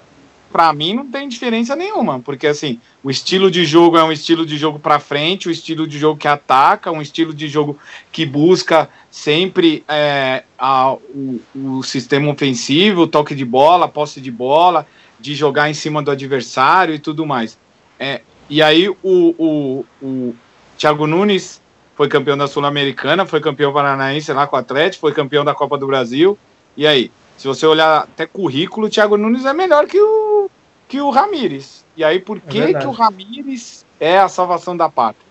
Para 0.52 0.72
mim 0.74 0.94
não 0.94 1.10
tem 1.10 1.28
diferença 1.28 1.74
nenhuma, 1.76 2.20
porque 2.20 2.46
assim, 2.46 2.80
o 3.02 3.10
estilo 3.10 3.50
de 3.50 3.66
jogo 3.66 3.98
é 3.98 4.04
um 4.04 4.12
estilo 4.12 4.46
de 4.46 4.58
jogo 4.58 4.78
para 4.78 5.00
frente, 5.00 5.48
o 5.48 5.52
estilo 5.52 5.88
de 5.88 5.98
jogo 5.98 6.20
que 6.20 6.28
ataca, 6.28 6.92
um 6.92 7.02
estilo 7.02 7.34
de 7.34 7.48
jogo 7.48 7.80
que 8.12 8.26
busca 8.26 8.90
sempre 9.10 9.84
é, 9.88 10.44
a, 10.60 10.94
o, 10.94 11.42
o 11.56 11.82
sistema 11.82 12.30
ofensivo, 12.30 13.04
o 13.04 13.08
toque 13.08 13.34
de 13.34 13.46
bola, 13.46 13.86
a 13.86 13.90
posse 13.90 14.20
de 14.20 14.30
bola, 14.30 14.86
de 15.20 15.34
jogar 15.34 15.72
em 15.72 15.74
cima 15.74 16.04
do 16.04 16.12
adversário 16.12 16.94
e 16.94 17.00
tudo 17.00 17.26
mais. 17.26 17.58
É, 17.98 18.22
e 18.50 18.62
aí 18.62 18.90
o, 18.90 18.96
o, 19.02 19.86
o 20.02 20.36
Thiago 20.78 21.08
Nunes 21.08 21.63
foi 21.96 22.08
campeão 22.08 22.38
da 22.38 22.48
Sul-Americana, 22.48 23.26
foi 23.26 23.40
campeão 23.40 23.72
paranaense 23.72 24.32
lá 24.34 24.48
com 24.48 24.56
o 24.56 24.60
Atlético, 24.60 25.02
foi 25.02 25.14
campeão 25.14 25.46
da 25.46 25.54
Copa 25.54 25.78
do 25.78 25.88
Brasil. 25.88 26.38
E 26.76 26.88
aí, 26.88 27.12
se 27.38 27.48
você 27.48 27.66
olhar 27.66 28.04
até 28.04 28.26
currículo, 28.26 28.88
o 28.88 28.90
Thiago 28.90 29.18
Nunes 29.18 29.46
é 29.46 29.54
melhor 29.54 29.86
que 29.86 30.00
o, 30.00 30.50
que 30.88 31.00
o 31.00 31.10
Ramires. 31.10 31.86
E 31.96 32.04
aí, 32.04 32.20
por 32.20 32.40
que, 32.40 32.60
é 32.60 32.74
que 32.74 32.88
o 32.88 32.92
Ramires 32.92 33.86
é 34.00 34.18
a 34.18 34.28
salvação 34.28 34.76
da 34.76 34.90
pátria? 34.90 35.26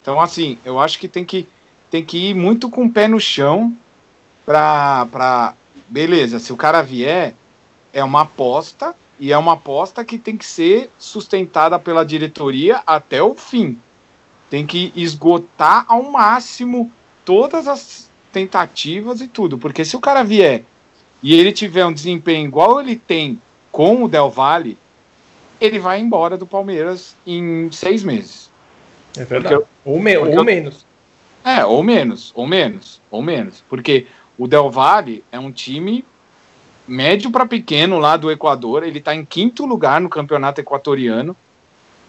Então, 0.00 0.20
assim, 0.20 0.58
eu 0.64 0.80
acho 0.80 0.98
que 0.98 1.08
tem 1.08 1.24
que, 1.24 1.46
tem 1.90 2.04
que 2.04 2.30
ir 2.30 2.34
muito 2.34 2.70
com 2.70 2.86
o 2.86 2.90
pé 2.90 3.06
no 3.06 3.20
chão 3.20 3.76
para. 4.46 5.06
Pra... 5.06 5.54
Beleza, 5.86 6.38
se 6.38 6.52
o 6.52 6.56
cara 6.56 6.82
vier, 6.82 7.34
é 7.92 8.04
uma 8.04 8.22
aposta, 8.22 8.94
e 9.18 9.32
é 9.32 9.38
uma 9.38 9.54
aposta 9.54 10.04
que 10.04 10.18
tem 10.18 10.36
que 10.36 10.44
ser 10.44 10.90
sustentada 10.98 11.78
pela 11.78 12.04
diretoria 12.04 12.82
até 12.86 13.22
o 13.22 13.34
fim. 13.34 13.78
Tem 14.50 14.66
que 14.66 14.92
esgotar 14.96 15.84
ao 15.88 16.02
máximo 16.04 16.90
todas 17.24 17.68
as 17.68 18.10
tentativas 18.32 19.20
e 19.20 19.28
tudo. 19.28 19.58
Porque 19.58 19.84
se 19.84 19.96
o 19.96 20.00
cara 20.00 20.22
vier 20.22 20.64
e 21.22 21.34
ele 21.34 21.52
tiver 21.52 21.84
um 21.84 21.92
desempenho 21.92 22.46
igual 22.46 22.80
ele 22.80 22.96
tem 22.96 23.40
com 23.70 24.04
o 24.04 24.08
Del 24.08 24.30
Valle, 24.30 24.78
ele 25.60 25.78
vai 25.78 26.00
embora 26.00 26.36
do 26.36 26.46
Palmeiras 26.46 27.14
em 27.26 27.70
seis 27.72 28.02
meses. 28.02 28.50
É 29.16 29.24
verdade. 29.24 29.56
Porque, 29.56 29.68
ou, 29.84 30.00
me 30.00 30.16
ou 30.16 30.44
menos. 30.44 30.86
É, 31.44 31.64
ou 31.64 31.82
menos, 31.82 32.32
ou 32.34 32.46
menos, 32.46 33.00
ou 33.10 33.22
menos. 33.22 33.64
Porque 33.68 34.06
o 34.36 34.46
Del 34.46 34.70
Valle 34.70 35.24
é 35.32 35.38
um 35.38 35.50
time 35.50 36.04
médio 36.86 37.30
para 37.30 37.46
pequeno 37.46 37.98
lá 37.98 38.16
do 38.16 38.30
Equador. 38.30 38.82
Ele 38.82 38.98
está 38.98 39.14
em 39.14 39.24
quinto 39.24 39.66
lugar 39.66 40.00
no 40.00 40.08
campeonato 40.08 40.60
equatoriano. 40.60 41.36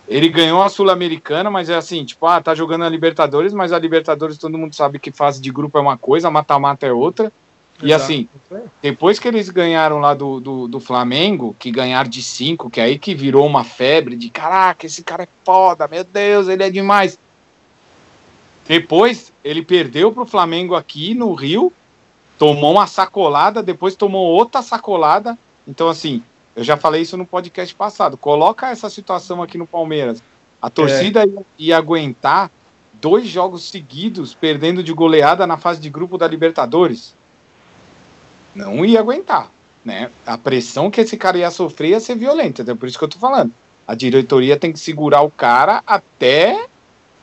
Ele 0.10 0.28
ganhou 0.28 0.64
a 0.64 0.70
Sul-Americana, 0.70 1.52
mas 1.52 1.70
é 1.70 1.76
assim, 1.76 2.04
tipo, 2.04 2.26
ah, 2.26 2.42
tá 2.42 2.56
jogando 2.56 2.84
a 2.84 2.90
Libertadores, 2.90 3.54
mas 3.54 3.72
a 3.72 3.78
Libertadores 3.78 4.40
todo 4.40 4.58
mundo 4.58 4.76
sabe 4.76 4.98
que 4.98 5.12
fase 5.12 5.40
de 5.40 5.52
grupo 5.52 5.78
é 5.78 5.82
uma 5.82 5.98
coisa, 5.98 6.32
mata-mata 6.32 6.88
é 6.88 6.92
outra. 6.92 7.32
E 7.82 7.94
assim, 7.94 8.28
depois 8.82 9.20
que 9.20 9.28
eles 9.28 9.50
ganharam 9.50 10.00
lá 10.00 10.14
do, 10.14 10.40
do, 10.42 10.68
do, 10.68 10.80
Flamengo, 10.82 11.56
que 11.58 11.72
ganharam 11.72 12.10
de 12.10 12.22
cinco, 12.22 12.70
que 12.70 12.82
é 12.82 12.84
aí 12.84 13.00
que 13.00 13.16
virou 13.16 13.48
uma 13.48 13.64
febre 13.64 14.18
de 14.18 14.30
caraca, 14.30 14.86
esse 14.86 15.02
cara 15.02 15.24
é 15.24 15.28
foda, 15.46 15.88
meu 15.88 16.04
Deus, 16.04 16.50
ele 16.50 16.64
é 16.64 16.70
demais. 16.70 17.18
Depois 18.68 19.32
ele 19.44 19.64
perdeu 19.64 20.12
pro 20.12 20.26
Flamengo 20.26 20.76
aqui 20.76 21.14
no 21.14 21.34
Rio, 21.34 21.72
tomou 22.38 22.74
uma 22.74 22.86
sacolada, 22.86 23.64
depois 23.64 23.96
tomou 23.96 24.28
outra 24.28 24.62
sacolada. 24.62 25.38
Então, 25.66 25.88
assim, 25.88 26.22
eu 26.60 26.64
já 26.66 26.76
falei 26.76 27.04
isso 27.04 27.16
no 27.16 27.26
podcast 27.26 27.74
passado. 27.74 28.18
Coloca 28.18 28.70
essa 28.70 28.90
situação 28.90 29.42
aqui 29.42 29.58
no 29.58 29.66
Palmeiras. 29.66 30.22
A 30.62 30.70
torcida 30.70 31.24
é. 31.24 31.26
ia, 31.26 31.46
ia 31.58 31.78
aguentar 31.78 32.52
dois 33.00 33.30
jogos 33.30 33.70
seguidos 33.70 34.34
perdendo 34.34 34.84
de 34.84 34.92
goleada 34.92 35.48
na 35.48 35.56
fase 35.56 35.80
de 35.80 35.90
grupo 35.90 36.18
da 36.18 36.28
Libertadores. 36.28 37.16
Não 38.54 38.84
ia 38.84 39.00
aguentar. 39.00 39.50
Né? 39.86 40.12
A 40.26 40.38
pressão 40.38 40.92
que 40.92 41.00
esse 41.00 41.16
cara 41.16 41.38
ia 41.38 41.50
sofrer 41.50 41.92
ia 41.92 42.00
ser 42.02 42.16
violenta. 42.16 42.62
Então, 42.62 42.76
por 42.76 42.90
isso 42.90 43.00
que 43.00 43.06
eu 43.06 43.10
tô 43.10 43.18
falando. 43.18 43.54
A 43.88 43.96
diretoria 43.96 44.58
tem 44.58 44.74
que 44.74 44.80
segurar 44.80 45.22
o 45.22 45.32
cara 45.32 45.82
até 45.88 46.68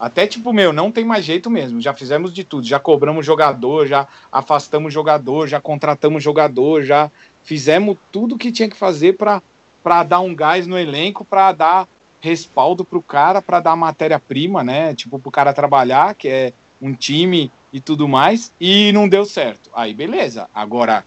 até 0.01 0.27
tipo, 0.27 0.51
meu, 0.51 0.73
não 0.73 0.91
tem 0.91 1.05
mais 1.05 1.27
jeito 1.27 1.51
mesmo. 1.51 1.79
Já 1.79 1.93
fizemos 1.93 2.33
de 2.33 2.43
tudo. 2.43 2.67
Já 2.67 2.81
cobramos 2.81 3.27
jogador, 3.27 3.87
já 3.87 4.09
afastamos 4.33 4.95
jogador, 4.95 5.47
já 5.47 5.61
contratamos 5.61 6.23
jogador, 6.23 6.85
já 6.85 7.11
fizemos 7.47 7.97
tudo 8.11 8.37
que 8.37 8.51
tinha 8.51 8.69
que 8.69 8.77
fazer 8.77 9.17
para 9.17 10.03
dar 10.03 10.21
um 10.21 10.35
gás 10.35 10.67
no 10.67 10.77
elenco, 10.77 11.25
para 11.25 11.53
dar 11.53 11.89
respaldo 12.21 12.85
pro 12.85 13.01
cara, 13.01 13.41
para 13.41 13.61
dar 13.61 13.77
matéria-prima, 13.77 14.65
né? 14.65 14.95
Tipo, 14.95 15.19
pro 15.19 15.31
cara 15.31 15.55
trabalhar, 15.55 16.15
que 16.17 16.29
é 16.29 16.53
um 16.83 16.93
time 16.93 17.51
e 17.73 17.81
tudo 17.81 18.09
mais, 18.09 18.53
e 18.61 18.93
não 18.93 19.09
deu 19.09 19.25
certo. 19.25 19.71
Aí 19.73 19.95
beleza. 19.95 20.51
Agora, 20.53 21.05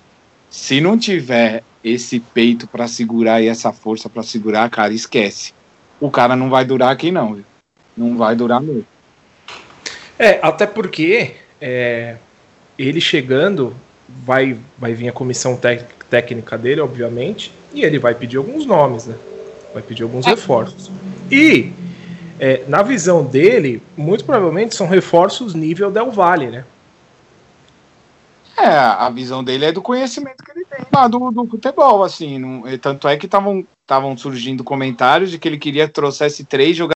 se 0.49 0.79
não 0.79 0.97
tiver 0.97 1.61
esse 1.83 2.21
peito 2.21 2.67
para 2.67 2.87
segurar 2.87 3.41
e 3.41 3.47
essa 3.47 3.73
força 3.73 4.09
para 4.09 4.23
segurar, 4.23 4.69
cara, 4.69 4.93
esquece. 4.93 5.53
O 5.99 6.09
cara 6.09 6.35
não 6.35 6.49
vai 6.49 6.63
durar 6.63 6.91
aqui 6.91 7.11
não, 7.11 7.43
não 7.97 8.15
vai 8.15 8.33
durar 8.33 8.61
mesmo. 8.61 8.85
É, 10.17 10.39
até 10.41 10.65
porque 10.65 11.35
é, 11.59 12.15
ele 12.77 13.01
chegando, 13.01 13.75
vai, 14.25 14.57
vai 14.77 14.93
vir 14.93 15.09
a 15.09 15.13
comissão 15.13 15.59
técnica 16.09 16.57
dele, 16.57 16.81
obviamente, 16.81 17.51
e 17.73 17.83
ele 17.83 17.99
vai 17.99 18.15
pedir 18.15 18.37
alguns 18.37 18.65
nomes, 18.65 19.05
né? 19.05 19.15
Vai 19.73 19.83
pedir 19.83 20.03
alguns 20.03 20.25
é. 20.25 20.31
reforços. 20.31 20.91
E, 21.31 21.71
é, 22.39 22.63
na 22.67 22.81
visão 22.81 23.25
dele, 23.25 23.81
muito 23.95 24.25
provavelmente 24.25 24.75
são 24.75 24.87
reforços 24.87 25.53
nível 25.53 25.91
Del 25.91 26.11
Valle, 26.11 26.47
né? 26.47 26.65
É, 28.57 28.67
a 28.67 29.09
visão 29.09 29.41
dele 29.41 29.65
é 29.65 29.71
do 29.71 29.81
conhecimento 29.81 30.43
que 30.43 30.51
ele 30.51 30.65
tem 30.65 30.85
lá 30.93 31.07
do, 31.07 31.31
do 31.31 31.45
futebol, 31.45 32.03
assim. 32.03 32.37
Não, 32.37 32.63
tanto 32.77 33.07
é 33.07 33.15
que 33.15 33.25
estavam 33.25 33.65
estavam 33.89 34.15
surgindo 34.15 34.63
comentários 34.63 35.31
de 35.31 35.39
que 35.39 35.47
ele 35.47 35.57
queria 35.57 35.87
que 35.87 35.93
trouxesse 35.93 36.43
três 36.43 36.77
jogadores. 36.77 36.93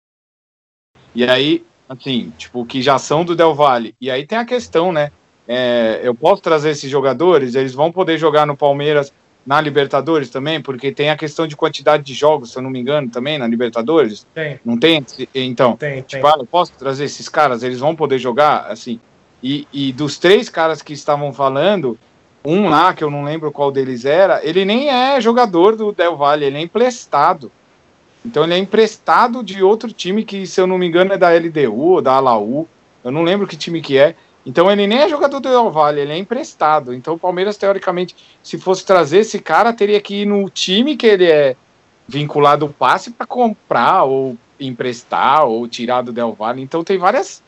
E 1.15 1.23
aí, 1.23 1.65
assim, 1.89 2.31
tipo, 2.37 2.63
que 2.65 2.81
já 2.83 2.99
são 2.99 3.25
do 3.25 3.35
Del 3.35 3.55
Valle. 3.55 3.95
E 3.99 4.11
aí 4.11 4.27
tem 4.27 4.37
a 4.37 4.45
questão, 4.45 4.91
né? 4.91 5.11
É, 5.47 5.99
eu 6.03 6.15
posso 6.15 6.41
trazer 6.41 6.69
esses 6.69 6.89
jogadores, 6.89 7.55
eles 7.55 7.73
vão 7.73 7.91
poder 7.91 8.17
jogar 8.17 8.45
no 8.45 8.55
Palmeiras 8.55 9.11
na 9.45 9.59
Libertadores 9.59 10.29
também, 10.29 10.61
porque 10.61 10.91
tem 10.91 11.09
a 11.09 11.17
questão 11.17 11.45
de 11.45 11.55
quantidade 11.55 12.03
de 12.03 12.13
jogos, 12.13 12.51
se 12.51 12.57
eu 12.57 12.61
não 12.61 12.69
me 12.69 12.79
engano, 12.79 13.09
também 13.09 13.37
na 13.37 13.45
Libertadores. 13.45 14.25
Tem. 14.33 14.59
Não 14.63 14.77
tem? 14.77 15.05
Então, 15.35 15.75
tem, 15.75 16.01
tipo, 16.01 16.25
ah, 16.25 16.35
eu 16.37 16.45
posso 16.45 16.71
trazer 16.73 17.03
esses 17.05 17.27
caras, 17.27 17.61
eles 17.61 17.79
vão 17.79 17.95
poder 17.95 18.19
jogar, 18.19 18.67
assim. 18.69 18.99
E, 19.43 19.67
e 19.73 19.91
dos 19.91 20.17
três 20.17 20.47
caras 20.47 20.81
que 20.81 20.93
estavam 20.93 21.33
falando, 21.33 21.99
um 22.45 22.69
lá, 22.69 22.93
que 22.93 23.03
eu 23.03 23.11
não 23.11 23.23
lembro 23.23 23.51
qual 23.51 23.71
deles 23.71 24.05
era, 24.05 24.39
ele 24.45 24.63
nem 24.63 24.89
é 24.89 25.19
jogador 25.19 25.75
do 25.75 25.91
Del 25.91 26.15
Valle, 26.15 26.45
ele 26.45 26.57
é 26.57 26.61
emprestado. 26.61 27.51
Então 28.25 28.45
ele 28.45 28.53
é 28.53 28.57
emprestado 28.57 29.43
de 29.43 29.61
outro 29.61 29.91
time 29.91 30.23
que, 30.23 30.47
se 30.47 30.61
eu 30.61 30.65
não 30.65 30.77
me 30.77 30.87
engano, 30.87 31.11
é 31.11 31.17
da 31.17 31.29
LDU 31.29 31.77
ou 31.77 32.01
da 32.01 32.13
Alaú. 32.13 32.67
Eu 33.03 33.11
não 33.11 33.23
lembro 33.23 33.45
que 33.45 33.57
time 33.57 33.81
que 33.81 33.97
é. 33.97 34.15
Então 34.45 34.69
ele 34.69 34.85
nem 34.85 34.99
é 34.99 35.09
jogador 35.09 35.39
do 35.39 35.49
Del 35.49 35.71
Valle, 35.71 36.01
ele 36.01 36.11
é 36.11 36.17
emprestado. 36.17 36.93
Então 36.93 37.13
o 37.13 37.19
Palmeiras, 37.19 37.57
teoricamente, 37.57 38.15
se 38.41 38.57
fosse 38.57 38.85
trazer 38.85 39.19
esse 39.19 39.39
cara, 39.39 39.71
teria 39.71 40.01
que 40.01 40.21
ir 40.21 40.25
no 40.25 40.49
time 40.49 40.97
que 40.97 41.07
ele 41.07 41.25
é 41.25 41.55
vinculado 42.07 42.65
ao 42.65 42.71
passe 42.71 43.11
para 43.11 43.25
comprar 43.25 44.03
ou 44.03 44.37
emprestar 44.59 45.45
ou 45.45 45.67
tirar 45.67 46.01
do 46.01 46.11
Del 46.11 46.33
Valle. 46.33 46.61
Então 46.61 46.83
tem 46.83 46.97
várias 46.97 47.41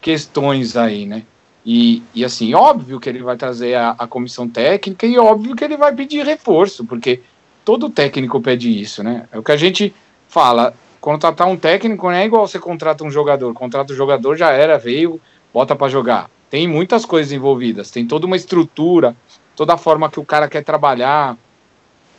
questões 0.00 0.76
aí, 0.76 1.06
né? 1.06 1.22
E, 1.64 2.02
e 2.14 2.22
assim, 2.22 2.52
óbvio 2.52 3.00
que 3.00 3.08
ele 3.08 3.22
vai 3.22 3.36
trazer 3.36 3.74
a, 3.74 3.94
a 3.98 4.06
comissão 4.06 4.46
técnica 4.46 5.06
e 5.06 5.18
óbvio 5.18 5.56
que 5.56 5.64
ele 5.64 5.78
vai 5.78 5.94
pedir 5.94 6.26
reforço, 6.26 6.84
porque 6.84 7.22
todo 7.64 7.88
técnico 7.88 8.38
pede 8.38 8.68
isso, 8.68 9.02
né? 9.02 9.26
É 9.32 9.38
o 9.38 9.42
que 9.42 9.52
a 9.52 9.56
gente 9.56 9.94
fala. 10.28 10.74
Contratar 11.00 11.46
um 11.46 11.56
técnico 11.56 12.06
não 12.06 12.12
é 12.12 12.26
igual 12.26 12.46
você 12.46 12.58
contrata 12.58 13.02
um 13.02 13.10
jogador. 13.10 13.52
Contrata 13.54 13.94
o 13.94 13.96
jogador, 13.96 14.36
já 14.36 14.50
era, 14.50 14.78
veio, 14.78 15.18
bota 15.52 15.74
para 15.74 15.88
jogar 15.88 16.30
tem 16.54 16.68
muitas 16.68 17.04
coisas 17.04 17.32
envolvidas, 17.32 17.90
tem 17.90 18.06
toda 18.06 18.26
uma 18.26 18.36
estrutura, 18.36 19.16
toda 19.56 19.74
a 19.74 19.76
forma 19.76 20.08
que 20.08 20.20
o 20.20 20.24
cara 20.24 20.48
quer 20.48 20.62
trabalhar, 20.62 21.36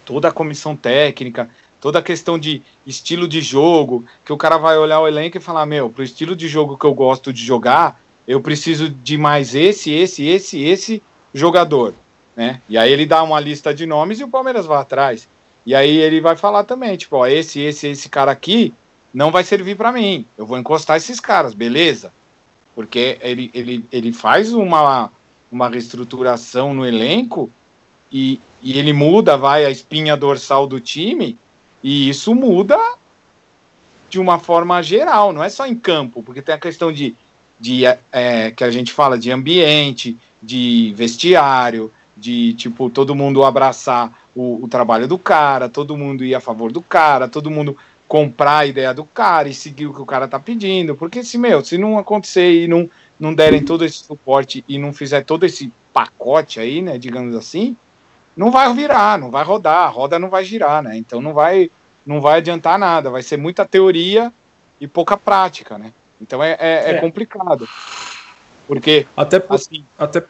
toda 0.03 0.27
a 0.27 0.31
comissão 0.33 0.75
técnica, 0.75 1.49
toda 1.79 1.99
a 1.99 2.01
questão 2.01 2.37
de 2.37 2.61
estilo 2.85 3.29
de 3.29 3.39
jogo, 3.39 4.03
que 4.25 4.33
o 4.33 4.37
cara 4.37 4.57
vai 4.57 4.77
olhar 4.77 4.99
o 4.99 5.07
elenco 5.07 5.37
e 5.37 5.39
falar, 5.39 5.65
meu, 5.65 5.89
pro 5.89 6.03
estilo 6.03 6.35
de 6.35 6.49
jogo 6.49 6.77
que 6.77 6.85
eu 6.85 6.93
gosto 6.93 7.31
de 7.31 7.41
jogar, 7.45 7.97
eu 8.27 8.41
preciso 8.41 8.89
de 8.89 9.17
mais 9.17 9.55
esse, 9.55 9.89
esse, 9.93 10.25
esse, 10.27 10.61
esse 10.61 11.01
jogador, 11.33 11.93
né? 12.35 12.59
E 12.67 12.77
aí 12.77 12.91
ele 12.91 13.05
dá 13.05 13.23
uma 13.23 13.39
lista 13.39 13.73
de 13.73 13.85
nomes 13.85 14.19
e 14.19 14.25
o 14.25 14.27
Palmeiras 14.27 14.65
vai 14.65 14.79
atrás. 14.79 15.29
E 15.65 15.73
aí 15.73 15.95
ele 15.95 16.19
vai 16.19 16.35
falar 16.35 16.65
também, 16.65 16.97
tipo, 16.97 17.15
ó, 17.15 17.25
esse, 17.25 17.61
esse, 17.61 17.87
esse 17.87 18.09
cara 18.09 18.33
aqui 18.33 18.73
não 19.13 19.31
vai 19.31 19.45
servir 19.45 19.77
para 19.77 19.93
mim. 19.93 20.25
Eu 20.37 20.45
vou 20.45 20.57
encostar 20.57 20.97
esses 20.97 21.21
caras, 21.21 21.53
beleza? 21.53 22.11
Porque 22.75 23.17
ele, 23.21 23.49
ele, 23.53 23.85
ele 23.91 24.11
faz 24.11 24.53
uma, 24.53 25.09
uma 25.51 25.69
reestruturação 25.69 26.73
no 26.73 26.85
elenco 26.85 27.49
e, 28.11 28.39
e 28.61 28.77
ele 28.77 28.91
muda, 28.93 29.37
vai, 29.37 29.65
a 29.65 29.71
espinha 29.71 30.17
dorsal 30.17 30.67
do 30.67 30.79
time, 30.79 31.37
e 31.81 32.09
isso 32.09 32.35
muda 32.35 32.77
de 34.09 34.19
uma 34.19 34.37
forma 34.37 34.81
geral, 34.83 35.33
não 35.33 35.43
é 35.43 35.49
só 35.49 35.65
em 35.65 35.75
campo, 35.75 36.21
porque 36.21 36.41
tem 36.41 36.53
a 36.53 36.59
questão 36.59 36.91
de, 36.91 37.15
de 37.59 37.83
é, 38.11 38.51
que 38.51 38.63
a 38.63 38.69
gente 38.69 38.91
fala 38.91 39.17
de 39.17 39.31
ambiente, 39.31 40.17
de 40.41 40.93
vestiário, 40.95 41.91
de 42.15 42.53
tipo 42.53 42.89
todo 42.89 43.15
mundo 43.15 43.43
abraçar 43.43 44.13
o, 44.35 44.63
o 44.63 44.67
trabalho 44.67 45.07
do 45.07 45.17
cara, 45.17 45.67
todo 45.67 45.97
mundo 45.97 46.23
ir 46.23 46.35
a 46.35 46.39
favor 46.39 46.71
do 46.71 46.81
cara, 46.81 47.27
todo 47.27 47.51
mundo 47.51 47.75
comprar 48.07 48.59
a 48.59 48.65
ideia 48.65 48.93
do 48.93 49.03
cara 49.03 49.49
e 49.49 49.53
seguir 49.53 49.87
o 49.87 49.93
que 49.93 50.01
o 50.01 50.05
cara 50.05 50.27
tá 50.27 50.39
pedindo. 50.39 50.95
Porque 50.95 51.23
se, 51.23 51.37
meu, 51.37 51.63
se 51.63 51.77
não 51.77 51.97
acontecer 51.97 52.63
e 52.63 52.67
não, 52.67 52.89
não 53.19 53.33
derem 53.33 53.63
todo 53.63 53.83
esse 53.83 53.97
suporte 53.97 54.63
e 54.67 54.77
não 54.77 54.93
fizer 54.93 55.23
todo 55.23 55.45
esse 55.45 55.71
pacote 55.93 56.59
aí, 56.59 56.81
né, 56.81 56.97
digamos 56.97 57.35
assim, 57.35 57.75
não 58.35 58.51
vai 58.51 58.71
virar, 58.73 59.17
não 59.17 59.31
vai 59.31 59.43
rodar, 59.43 59.85
a 59.85 59.87
roda 59.87 60.19
não 60.19 60.29
vai 60.29 60.43
girar, 60.43 60.83
né? 60.83 60.97
Então 60.97 61.21
não 61.21 61.33
vai 61.33 61.71
não 62.05 62.21
vai 62.21 62.37
adiantar 62.37 62.77
nada, 62.77 63.09
vai 63.09 63.23
ser 63.23 63.37
muita 63.37 63.65
teoria 63.65 64.31
e 64.79 64.87
pouca 64.87 65.17
prática, 65.17 65.77
né? 65.77 65.91
Então 66.21 66.43
é, 66.43 66.51
é, 66.51 66.57
é. 66.59 66.89
é 66.91 67.01
complicado. 67.01 67.67
Porque 68.67 69.07
até 69.15 69.39
por, 69.39 69.55
assim, 69.55 69.83
até 69.97 70.23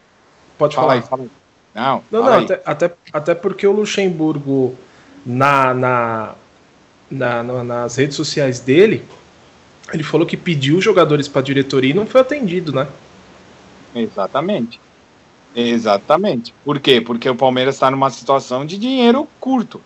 pode 0.58 0.76
fala 0.76 0.88
falar. 0.88 1.02
Aí, 1.02 1.02
fala 1.02 1.24
aí. 1.24 1.32
Não, 1.74 2.04
não, 2.10 2.24
não 2.24 2.40
até, 2.40 2.62
até, 2.66 2.92
até 3.12 3.36
porque 3.36 3.68
o 3.68 3.72
Luxemburgo 3.72 4.78
na, 5.26 5.74
na 5.74 6.36
na, 7.10 7.44
na, 7.44 7.64
nas 7.64 7.96
redes 7.96 8.16
sociais 8.16 8.60
dele, 8.60 9.04
ele 9.94 10.04
falou 10.04 10.26
que 10.26 10.38
pediu 10.38 10.82
jogadores 10.82 11.28
para 11.28 11.42
a 11.42 11.44
diretoria 11.44 11.92
e 11.92 11.94
não 11.94 12.06
foi 12.06 12.22
atendido, 12.22 12.72
né? 12.72 12.88
Exatamente. 13.94 14.80
Exatamente. 15.56 16.54
Por 16.66 16.80
quê? 16.80 17.00
Porque 17.00 17.30
o 17.30 17.36
Palmeiras 17.36 17.76
está 17.76 17.90
numa 17.90 18.10
situação 18.10 18.66
de 18.66 18.78
dinheiro 18.78 19.28
curto. 19.40 19.80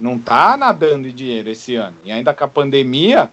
Não 0.00 0.16
está 0.16 0.56
nadando 0.56 1.08
de 1.08 1.12
dinheiro 1.12 1.50
esse 1.50 1.74
ano. 1.74 1.96
E 2.04 2.10
ainda 2.10 2.32
com 2.32 2.44
a 2.44 2.48
pandemia, 2.48 3.30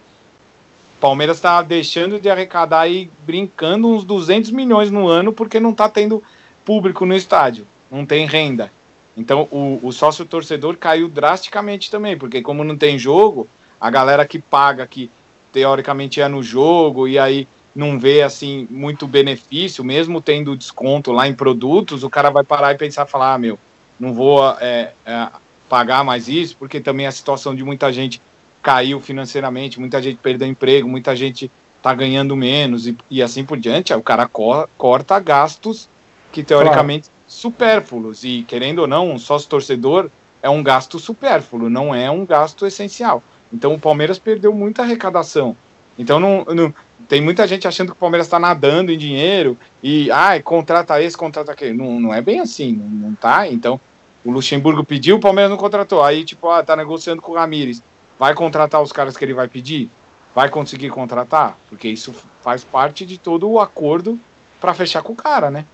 o 0.98 1.00
Palmeiras 1.00 1.38
está 1.38 1.62
deixando 1.62 2.20
de 2.20 2.28
arrecadar 2.28 2.88
e 2.88 3.10
brincando 3.24 3.88
uns 3.88 4.04
200 4.04 4.50
milhões 4.50 4.90
no 4.90 5.08
ano 5.08 5.32
porque 5.32 5.58
não 5.58 5.70
está 5.70 5.88
tendo 5.88 6.22
público 6.64 7.06
no 7.06 7.14
estádio. 7.14 7.66
Não 7.90 8.04
tem 8.04 8.26
renda. 8.26 8.70
Então 9.18 9.48
o, 9.50 9.80
o 9.82 9.92
sócio 9.92 10.24
torcedor 10.24 10.76
caiu 10.76 11.08
drasticamente 11.08 11.90
também, 11.90 12.16
porque 12.16 12.40
como 12.40 12.62
não 12.62 12.76
tem 12.76 12.96
jogo, 12.96 13.48
a 13.80 13.90
galera 13.90 14.24
que 14.24 14.38
paga, 14.38 14.86
que 14.86 15.10
teoricamente 15.52 16.20
é 16.20 16.28
no 16.28 16.40
jogo, 16.40 17.08
e 17.08 17.18
aí 17.18 17.48
não 17.74 17.98
vê 17.98 18.22
assim 18.22 18.68
muito 18.70 19.08
benefício, 19.08 19.82
mesmo 19.82 20.20
tendo 20.20 20.56
desconto 20.56 21.10
lá 21.10 21.26
em 21.26 21.34
produtos, 21.34 22.04
o 22.04 22.10
cara 22.10 22.30
vai 22.30 22.44
parar 22.44 22.72
e 22.72 22.78
pensar, 22.78 23.06
falar, 23.06 23.34
ah, 23.34 23.38
meu, 23.38 23.58
não 23.98 24.14
vou 24.14 24.48
é, 24.60 24.92
é, 25.04 25.28
pagar 25.68 26.04
mais 26.04 26.28
isso, 26.28 26.56
porque 26.56 26.80
também 26.80 27.06
a 27.06 27.12
situação 27.12 27.56
de 27.56 27.64
muita 27.64 27.92
gente 27.92 28.22
caiu 28.62 29.00
financeiramente, 29.00 29.80
muita 29.80 30.00
gente 30.00 30.18
perdeu 30.18 30.46
emprego, 30.46 30.88
muita 30.88 31.16
gente 31.16 31.50
está 31.76 31.92
ganhando 31.92 32.36
menos 32.36 32.86
e, 32.86 32.96
e, 33.10 33.22
assim 33.22 33.44
por 33.44 33.58
diante, 33.58 33.92
o 33.92 34.02
cara 34.02 34.28
co 34.28 34.68
corta 34.76 35.18
gastos 35.18 35.88
que 36.32 36.44
teoricamente 36.44 37.08
supérfluos. 37.28 38.24
E, 38.24 38.44
querendo 38.48 38.80
ou 38.80 38.86
não, 38.86 39.12
um 39.12 39.18
sócio 39.18 39.48
torcedor 39.48 40.10
é 40.42 40.48
um 40.48 40.62
gasto 40.62 40.98
supérfluo, 40.98 41.68
não 41.68 41.94
é 41.94 42.10
um 42.10 42.26
gasto 42.26 42.66
essencial. 42.66 43.22
Então 43.52 43.74
o 43.74 43.78
Palmeiras 43.78 44.18
perdeu 44.18 44.52
muita 44.52 44.82
arrecadação. 44.82 45.56
Então 45.98 46.18
não, 46.20 46.44
não 46.44 46.74
tem 47.08 47.20
muita 47.20 47.46
gente 47.46 47.66
achando 47.66 47.88
que 47.88 47.92
o 47.92 48.00
Palmeiras 48.00 48.26
está 48.26 48.38
nadando 48.38 48.92
em 48.92 48.98
dinheiro 48.98 49.56
e 49.82 50.10
ah, 50.10 50.40
contrata 50.42 51.00
esse, 51.02 51.16
contrata 51.16 51.52
aquele. 51.52 51.74
Não, 51.74 52.00
não 52.00 52.14
é 52.14 52.20
bem 52.20 52.40
assim, 52.40 52.72
não, 52.72 53.08
não 53.08 53.14
tá. 53.14 53.48
Então 53.48 53.80
o 54.24 54.30
Luxemburgo 54.30 54.84
pediu, 54.84 55.16
o 55.16 55.20
Palmeiras 55.20 55.50
não 55.50 55.58
contratou. 55.58 56.02
Aí, 56.02 56.24
tipo, 56.24 56.48
ah, 56.50 56.62
tá 56.62 56.76
negociando 56.76 57.22
com 57.22 57.32
o 57.32 57.34
Ramires. 57.34 57.82
Vai 58.18 58.34
contratar 58.34 58.82
os 58.82 58.92
caras 58.92 59.16
que 59.16 59.24
ele 59.24 59.34
vai 59.34 59.48
pedir? 59.48 59.88
Vai 60.34 60.48
conseguir 60.48 60.90
contratar? 60.90 61.56
Porque 61.68 61.88
isso 61.88 62.14
faz 62.42 62.62
parte 62.62 63.06
de 63.06 63.18
todo 63.18 63.48
o 63.48 63.60
acordo 63.60 64.18
para 64.60 64.74
fechar 64.74 65.02
com 65.02 65.12
o 65.12 65.16
cara, 65.16 65.50
né? 65.50 65.64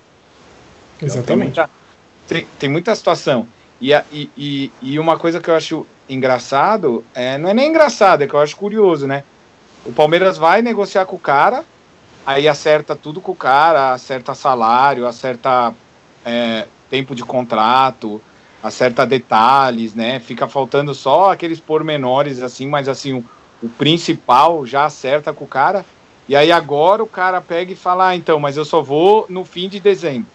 Exatamente. 1.01 1.27
Tem 1.27 1.37
muita, 1.37 1.71
tem, 2.27 2.47
tem 2.59 2.69
muita 2.69 2.95
situação. 2.95 3.47
E, 3.81 3.93
e, 4.13 4.31
e, 4.37 4.73
e, 4.81 4.99
uma 4.99 5.19
coisa 5.19 5.41
que 5.41 5.51
eu 5.51 5.55
acho 5.55 5.87
engraçado, 6.09 7.05
é, 7.15 7.37
não 7.37 7.51
é 7.51 7.55
nem 7.55 7.69
engraçado, 7.69 8.23
é 8.23 8.27
que 8.27 8.35
eu 8.35 8.41
acho 8.41 8.57
curioso, 8.57 9.07
né? 9.07 9.25
O 9.85 9.93
Palmeiras 9.93 10.39
vai 10.39 10.63
negociar 10.63 11.05
com 11.07 11.17
o 11.17 11.19
cara, 11.19 11.65
aí 12.25 12.49
acerta 12.49 12.97
tudo 12.97 13.21
com 13.21 13.33
o 13.33 13.37
cara, 13.37 13.93
acerta 13.93 14.35
salário, 14.35 15.07
acerta 15.07 15.75
é, 16.25 16.67
tempo 16.89 17.15
de 17.15 17.23
contrato, 17.23 18.23
acerta 18.63 19.05
detalhes, 19.05 19.95
né? 19.95 20.21
Fica 20.21 20.49
faltando 20.49 20.95
só 20.95 21.33
aqueles 21.33 21.61
pormenores, 21.61 22.41
assim, 22.41 22.67
mas 22.67 22.89
assim, 22.89 23.13
o, 23.13 23.25
o 23.63 23.69
principal 23.69 24.65
já 24.65 24.87
acerta 24.87 25.33
com 25.33 25.45
o 25.45 25.49
cara. 25.49 25.85
E 26.27 26.35
aí 26.35 26.51
agora 26.51 27.03
o 27.03 27.07
cara 27.07 27.41
pega 27.43 27.73
e 27.73 27.77
fala, 27.77 28.09
ah, 28.09 28.17
então, 28.17 28.41
mas 28.41 28.57
eu 28.57 28.65
só 28.65 28.81
vou 28.81 29.27
no 29.29 29.45
fim 29.45 29.69
de 29.69 29.79
dezembro. 29.79 30.34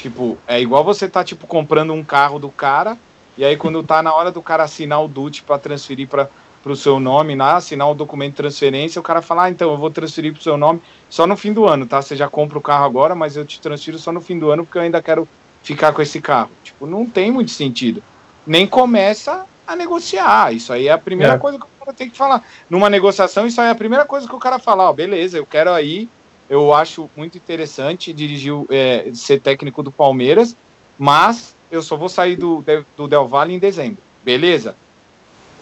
Tipo, 0.00 0.38
é 0.46 0.58
igual 0.58 0.82
você 0.82 1.06
tá, 1.06 1.22
tipo, 1.22 1.46
comprando 1.46 1.92
um 1.92 2.02
carro 2.02 2.38
do 2.38 2.48
cara, 2.48 2.96
e 3.36 3.44
aí 3.44 3.54
quando 3.54 3.82
tá 3.82 4.02
na 4.02 4.14
hora 4.14 4.30
do 4.30 4.40
cara 4.40 4.62
assinar 4.62 5.04
o 5.04 5.08
DUT 5.08 5.42
para 5.42 5.58
transferir 5.58 6.08
para 6.08 6.30
o 6.64 6.74
seu 6.74 6.98
nome, 6.98 7.36
lá, 7.36 7.56
assinar 7.56 7.90
o 7.90 7.94
documento 7.94 8.30
de 8.30 8.36
transferência, 8.36 8.98
o 8.98 9.02
cara 9.02 9.20
fala, 9.20 9.44
ah, 9.44 9.50
então 9.50 9.70
eu 9.70 9.76
vou 9.76 9.90
transferir 9.90 10.32
pro 10.32 10.42
seu 10.42 10.56
nome 10.56 10.80
só 11.10 11.26
no 11.26 11.36
fim 11.36 11.52
do 11.52 11.66
ano, 11.66 11.84
tá? 11.84 12.00
Você 12.00 12.16
já 12.16 12.30
compra 12.30 12.56
o 12.56 12.62
carro 12.62 12.86
agora, 12.86 13.14
mas 13.14 13.36
eu 13.36 13.44
te 13.44 13.60
transfiro 13.60 13.98
só 13.98 14.10
no 14.10 14.22
fim 14.22 14.38
do 14.38 14.50
ano 14.50 14.64
porque 14.64 14.78
eu 14.78 14.82
ainda 14.82 15.02
quero 15.02 15.28
ficar 15.62 15.92
com 15.92 16.00
esse 16.00 16.18
carro. 16.18 16.50
Tipo, 16.64 16.86
não 16.86 17.04
tem 17.04 17.30
muito 17.30 17.50
sentido. 17.50 18.02
Nem 18.46 18.66
começa 18.66 19.44
a 19.66 19.76
negociar. 19.76 20.54
Isso 20.54 20.72
aí 20.72 20.88
é 20.88 20.92
a 20.92 20.98
primeira 20.98 21.34
é. 21.34 21.38
coisa 21.38 21.58
que 21.58 21.64
o 21.64 21.84
cara 21.84 21.92
tem 21.92 22.08
que 22.08 22.16
falar. 22.16 22.42
Numa 22.70 22.88
negociação, 22.88 23.46
isso 23.46 23.60
aí 23.60 23.68
é 23.68 23.70
a 23.70 23.74
primeira 23.74 24.06
coisa 24.06 24.26
que 24.26 24.34
o 24.34 24.40
cara 24.40 24.58
fala, 24.58 24.88
ó, 24.88 24.92
beleza, 24.94 25.36
eu 25.36 25.44
quero 25.44 25.70
aí 25.70 26.08
eu 26.50 26.74
acho 26.74 27.08
muito 27.16 27.38
interessante 27.38 28.12
dirigir, 28.12 28.52
é, 28.68 29.10
ser 29.14 29.40
técnico 29.40 29.82
do 29.82 29.92
Palmeiras, 29.92 30.54
mas 30.98 31.54
eu 31.70 31.80
só 31.80 31.96
vou 31.96 32.08
sair 32.08 32.36
do, 32.36 32.62
do 32.96 33.08
Del 33.08 33.26
Valle 33.26 33.54
em 33.54 33.58
dezembro. 33.58 34.02
Beleza? 34.22 34.76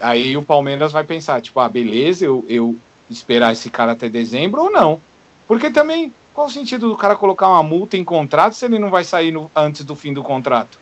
aí 0.00 0.36
o 0.36 0.42
Palmeiras 0.42 0.92
vai 0.92 1.04
pensar, 1.04 1.40
tipo, 1.40 1.58
ah, 1.60 1.68
beleza, 1.68 2.24
eu, 2.24 2.44
eu 2.48 2.76
esperar 3.10 3.52
esse 3.52 3.70
cara 3.70 3.92
até 3.92 4.08
dezembro 4.08 4.62
ou 4.62 4.70
não. 4.70 5.00
Porque 5.46 5.70
também, 5.70 6.12
qual 6.32 6.46
o 6.46 6.50
sentido 6.50 6.88
do 6.88 6.96
cara 6.96 7.16
colocar 7.16 7.48
uma 7.48 7.62
multa 7.62 7.96
em 7.96 8.04
contrato 8.04 8.54
se 8.54 8.64
ele 8.64 8.78
não 8.78 8.90
vai 8.90 9.04
sair 9.04 9.30
no, 9.30 9.50
antes 9.54 9.84
do 9.84 9.96
fim 9.96 10.12
do 10.12 10.22
contrato? 10.22 10.78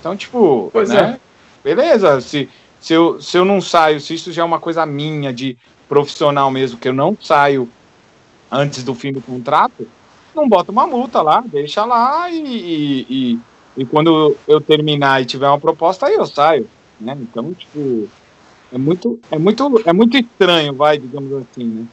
Então, 0.00 0.16
tipo, 0.16 0.70
pois 0.72 0.90
né? 0.90 1.18
É. 1.64 1.74
Beleza, 1.74 2.20
se, 2.20 2.48
se, 2.80 2.94
eu, 2.94 3.20
se 3.20 3.36
eu 3.36 3.44
não 3.44 3.60
saio, 3.60 4.00
se 4.00 4.14
isso 4.14 4.32
já 4.32 4.42
é 4.42 4.44
uma 4.44 4.60
coisa 4.60 4.86
minha 4.86 5.32
de 5.32 5.58
profissional 5.88 6.50
mesmo, 6.50 6.78
que 6.78 6.88
eu 6.88 6.94
não 6.94 7.16
saio 7.20 7.68
antes 8.50 8.82
do 8.82 8.94
fim 8.94 9.12
do 9.12 9.20
contrato, 9.20 9.86
não 10.34 10.48
bota 10.48 10.70
uma 10.70 10.86
multa 10.86 11.20
lá, 11.22 11.42
deixa 11.46 11.84
lá 11.84 12.30
e, 12.30 12.42
e, 12.42 13.06
e, 13.08 13.38
e 13.76 13.84
quando 13.86 14.36
eu 14.46 14.60
terminar 14.60 15.20
e 15.20 15.26
tiver 15.26 15.48
uma 15.48 15.58
proposta, 15.58 16.06
aí 16.06 16.14
eu 16.14 16.26
saio. 16.26 16.68
Né? 17.00 17.16
Então, 17.20 17.52
tipo, 17.54 18.08
é 18.72 18.78
muito, 18.78 19.18
é 19.30 19.38
muito, 19.38 19.82
é 19.84 19.92
muito 19.92 20.16
estranho, 20.16 20.74
vai, 20.74 20.98
digamos 20.98 21.32
assim, 21.32 21.64
né? 21.64 21.86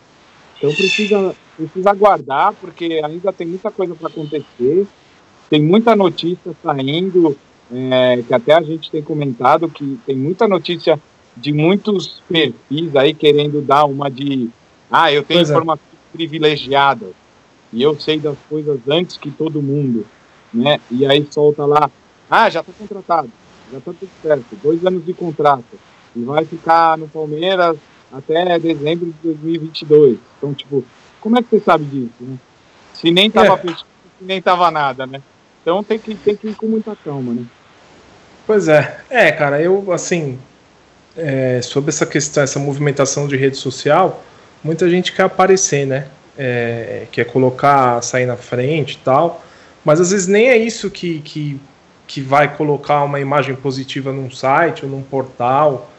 Então 0.58 0.74
precisa, 0.74 1.36
precisa 1.58 1.91
aguardar, 1.91 2.54
porque 2.60 3.02
ainda 3.04 3.32
tem 3.32 3.48
muita 3.48 3.70
coisa 3.72 3.94
para 3.96 4.08
acontecer, 4.08 4.88
tem 5.50 5.62
muita 5.62 5.96
notícia 5.96 6.56
saindo, 6.63 7.38
é, 7.72 8.24
que 8.26 8.34
até 8.34 8.54
a 8.54 8.62
gente 8.62 8.89
tem 8.89 9.02
comentado 9.02 9.70
que 9.70 10.00
tem 10.06 10.15
muita 10.15 10.48
notícia 10.48 11.00
de 11.36 11.52
muitos 11.52 12.22
perfis 12.28 12.96
aí 12.96 13.13
querendo 13.13 13.62
dar 13.62 13.86
uma 13.86 14.10
de 14.10 14.50
ah, 14.89 15.12
eu 15.12 15.24
tenho 15.24 15.39
pois 15.39 15.50
é. 15.50 15.54
Privilegiadas 16.15 17.13
e 17.73 17.82
eu 17.82 17.99
sei 17.99 18.19
das 18.19 18.38
coisas 18.49 18.80
antes 18.88 19.17
que 19.17 19.30
todo 19.30 19.62
mundo, 19.62 20.06
né? 20.54 20.80
E 20.89 21.06
aí 21.06 21.28
solta 21.30 21.65
lá, 21.65 21.89
ah, 22.30 22.49
já 22.49 22.62
está 22.62 22.71
contratado, 22.78 23.30
já 23.71 23.78
está 23.78 23.91
tudo 23.91 24.10
certo, 24.21 24.56
dois 24.63 24.86
anos 24.86 25.06
de 25.06 25.13
contrato 25.13 25.78
e 26.15 26.23
vai 26.23 26.45
ficar 26.45 26.97
no 26.97 27.08
Palmeiras 27.08 27.78
até 28.12 28.58
dezembro 28.58 29.08
de 29.08 29.34
2022. 29.34 30.17
Então, 30.38 30.54
tipo, 30.54 30.86
como 31.19 31.38
é 31.38 31.43
que 31.43 31.49
você 31.49 31.60
sabe 31.60 31.84
disso, 31.86 32.13
né? 32.21 32.38
Se 32.93 33.12
nem 33.12 33.30
tava 33.30 33.56
é. 33.56 33.58
fechado, 33.58 33.86
nem 34.21 34.41
tava 34.41 34.71
nada, 34.71 35.06
né? 35.06 35.21
Então 35.62 35.84
tem 35.84 35.99
que, 35.99 36.15
tem 36.15 36.36
que 36.36 36.47
ir 36.47 36.56
com 36.56 36.67
muita 36.67 36.95
calma, 36.95 37.34
né? 37.34 37.45
Pois 38.47 38.67
é. 38.67 39.01
É, 39.10 39.32
cara, 39.32 39.62
eu, 39.62 39.91
assim, 39.91 40.39
é, 41.17 41.62
sobre 41.62 41.89
essa 41.89 42.06
questão, 42.06 42.43
essa 42.43 42.60
movimentação 42.60 43.28
de 43.28 43.36
rede 43.36 43.58
social, 43.58 44.23
muita 44.63 44.89
gente 44.89 45.12
quer 45.12 45.24
aparecer, 45.24 45.86
né? 45.86 46.08
É, 46.38 47.08
quer 47.12 47.26
colocar, 47.26 48.02
sair 48.02 48.26
na 48.26 48.36
frente 48.36 48.94
e 48.94 48.98
tal, 48.98 49.44
mas 49.86 50.02
às 50.02 50.12
vezes 50.12 50.28
nem 50.28 50.50
é 50.50 50.58
isso 50.58 50.89
que, 50.91 51.22
que, 51.22 51.60
que 52.06 52.20
vai 52.20 52.54
colocar 52.54 53.04
uma 53.04 53.20
imagem 53.20 53.56
positiva 53.56 54.12
num 54.12 54.30
site 54.30 54.84
ou 54.84 54.91
num 54.91 55.02
portal, 55.02 55.89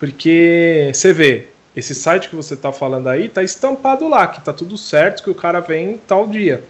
porque 0.00 0.90
você 0.92 1.12
vê, 1.12 1.48
esse 1.76 1.94
site 1.94 2.28
que 2.28 2.34
você 2.34 2.54
está 2.54 2.72
falando 2.72 3.08
aí 3.08 3.26
está 3.26 3.42
estampado 3.42 4.08
lá, 4.08 4.26
que 4.26 4.38
está 4.38 4.52
tudo 4.52 4.76
certo, 4.78 5.22
que 5.22 5.30
o 5.30 5.34
cara 5.34 5.60
vem 5.60 6.00
tal 6.06 6.26
dia. 6.26 6.64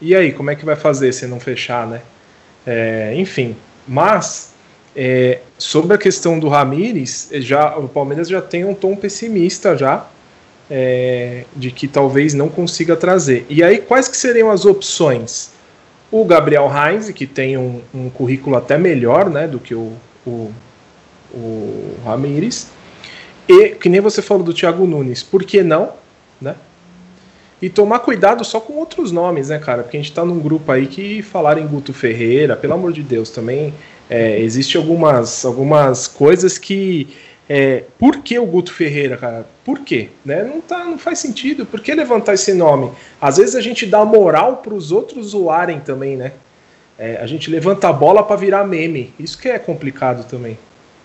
E 0.00 0.14
aí, 0.14 0.32
como 0.32 0.50
é 0.50 0.54
que 0.54 0.64
vai 0.64 0.76
fazer 0.76 1.12
se 1.12 1.26
não 1.26 1.40
fechar, 1.40 1.86
né? 1.86 2.02
É, 2.66 3.14
enfim, 3.16 3.56
mas 3.88 4.52
é, 4.94 5.40
sobre 5.58 5.94
a 5.94 5.98
questão 5.98 6.38
do 6.38 6.48
Ramires, 6.48 7.30
já 7.34 7.76
o 7.76 7.88
Palmeiras 7.88 8.28
já 8.28 8.40
tem 8.40 8.64
um 8.64 8.74
tom 8.74 8.94
pessimista 8.94 9.76
já 9.76 10.06
é, 10.70 11.44
de 11.54 11.70
que 11.70 11.86
talvez 11.86 12.34
não 12.34 12.48
consiga 12.48 12.96
trazer. 12.96 13.46
E 13.48 13.62
aí, 13.62 13.78
quais 13.78 14.08
que 14.08 14.16
seriam 14.16 14.50
as 14.50 14.64
opções? 14.64 15.52
O 16.10 16.24
Gabriel 16.24 16.70
Heinz, 16.70 17.10
que 17.10 17.26
tem 17.26 17.56
um, 17.56 17.80
um 17.92 18.08
currículo 18.08 18.56
até 18.56 18.78
melhor, 18.78 19.28
né, 19.28 19.46
do 19.46 19.58
que 19.58 19.74
o, 19.74 19.92
o, 20.26 20.52
o 21.32 21.94
Ramires. 22.04 22.68
E, 23.48 23.70
que 23.70 23.88
nem 23.88 24.00
você 24.00 24.22
falou 24.22 24.42
do 24.42 24.54
Thiago 24.54 24.86
Nunes, 24.86 25.22
por 25.22 25.44
que 25.44 25.62
não, 25.62 25.92
né? 26.40 26.54
E 27.60 27.68
tomar 27.70 28.00
cuidado 28.00 28.44
só 28.44 28.60
com 28.60 28.74
outros 28.74 29.10
nomes, 29.12 29.48
né, 29.48 29.58
cara? 29.58 29.82
Porque 29.82 29.96
a 29.96 30.00
gente 30.00 30.12
tá 30.12 30.24
num 30.24 30.38
grupo 30.38 30.70
aí 30.70 30.86
que 30.86 31.22
falaram 31.22 31.62
em 31.62 31.66
Guto 31.66 31.92
Ferreira, 31.92 32.56
pelo 32.56 32.74
amor 32.74 32.92
de 32.92 33.02
Deus, 33.02 33.30
também 33.30 33.72
é, 34.08 34.38
existe 34.40 34.76
algumas, 34.76 35.44
algumas 35.44 36.06
coisas 36.06 36.58
que. 36.58 37.08
É, 37.48 37.84
por 37.98 38.18
que 38.18 38.38
o 38.38 38.46
Guto 38.46 38.72
Ferreira, 38.72 39.16
cara? 39.16 39.46
Por 39.64 39.80
quê? 39.80 40.08
Né? 40.24 40.42
Não, 40.44 40.60
tá, 40.60 40.84
não 40.84 40.98
faz 40.98 41.18
sentido. 41.18 41.66
Por 41.66 41.80
que 41.80 41.94
levantar 41.94 42.34
esse 42.34 42.54
nome? 42.54 42.90
Às 43.20 43.36
vezes 43.36 43.54
a 43.54 43.60
gente 43.60 43.84
dá 43.84 44.04
moral 44.04 44.58
para 44.58 44.74
os 44.74 44.90
outros 44.90 45.28
zoarem 45.28 45.80
também, 45.80 46.16
né? 46.16 46.32
É, 46.98 47.16
a 47.16 47.26
gente 47.26 47.50
levanta 47.50 47.88
a 47.88 47.92
bola 47.92 48.22
para 48.22 48.36
virar 48.36 48.64
meme. 48.64 49.12
Isso 49.18 49.38
que 49.38 49.48
é 49.48 49.58
complicado 49.58 50.26
também. 50.28 50.58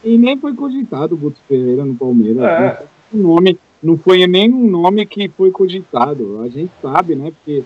E 0.03 0.17
nem 0.17 0.37
foi 0.37 0.53
cogitado 0.53 1.15
o 1.15 1.17
Guto 1.17 1.39
Ferreira 1.47 1.83
no 1.83 1.95
Palmeiras. 1.95 2.43
É. 2.43 2.83
Não, 3.11 3.33
nome, 3.33 3.57
não 3.83 3.97
foi 3.97 4.25
nem 4.25 4.53
um 4.53 4.69
nome 4.69 5.05
que 5.05 5.27
foi 5.29 5.51
cogitado. 5.51 6.41
A 6.41 6.47
gente 6.47 6.71
sabe, 6.81 7.15
né? 7.15 7.31
Porque 7.31 7.63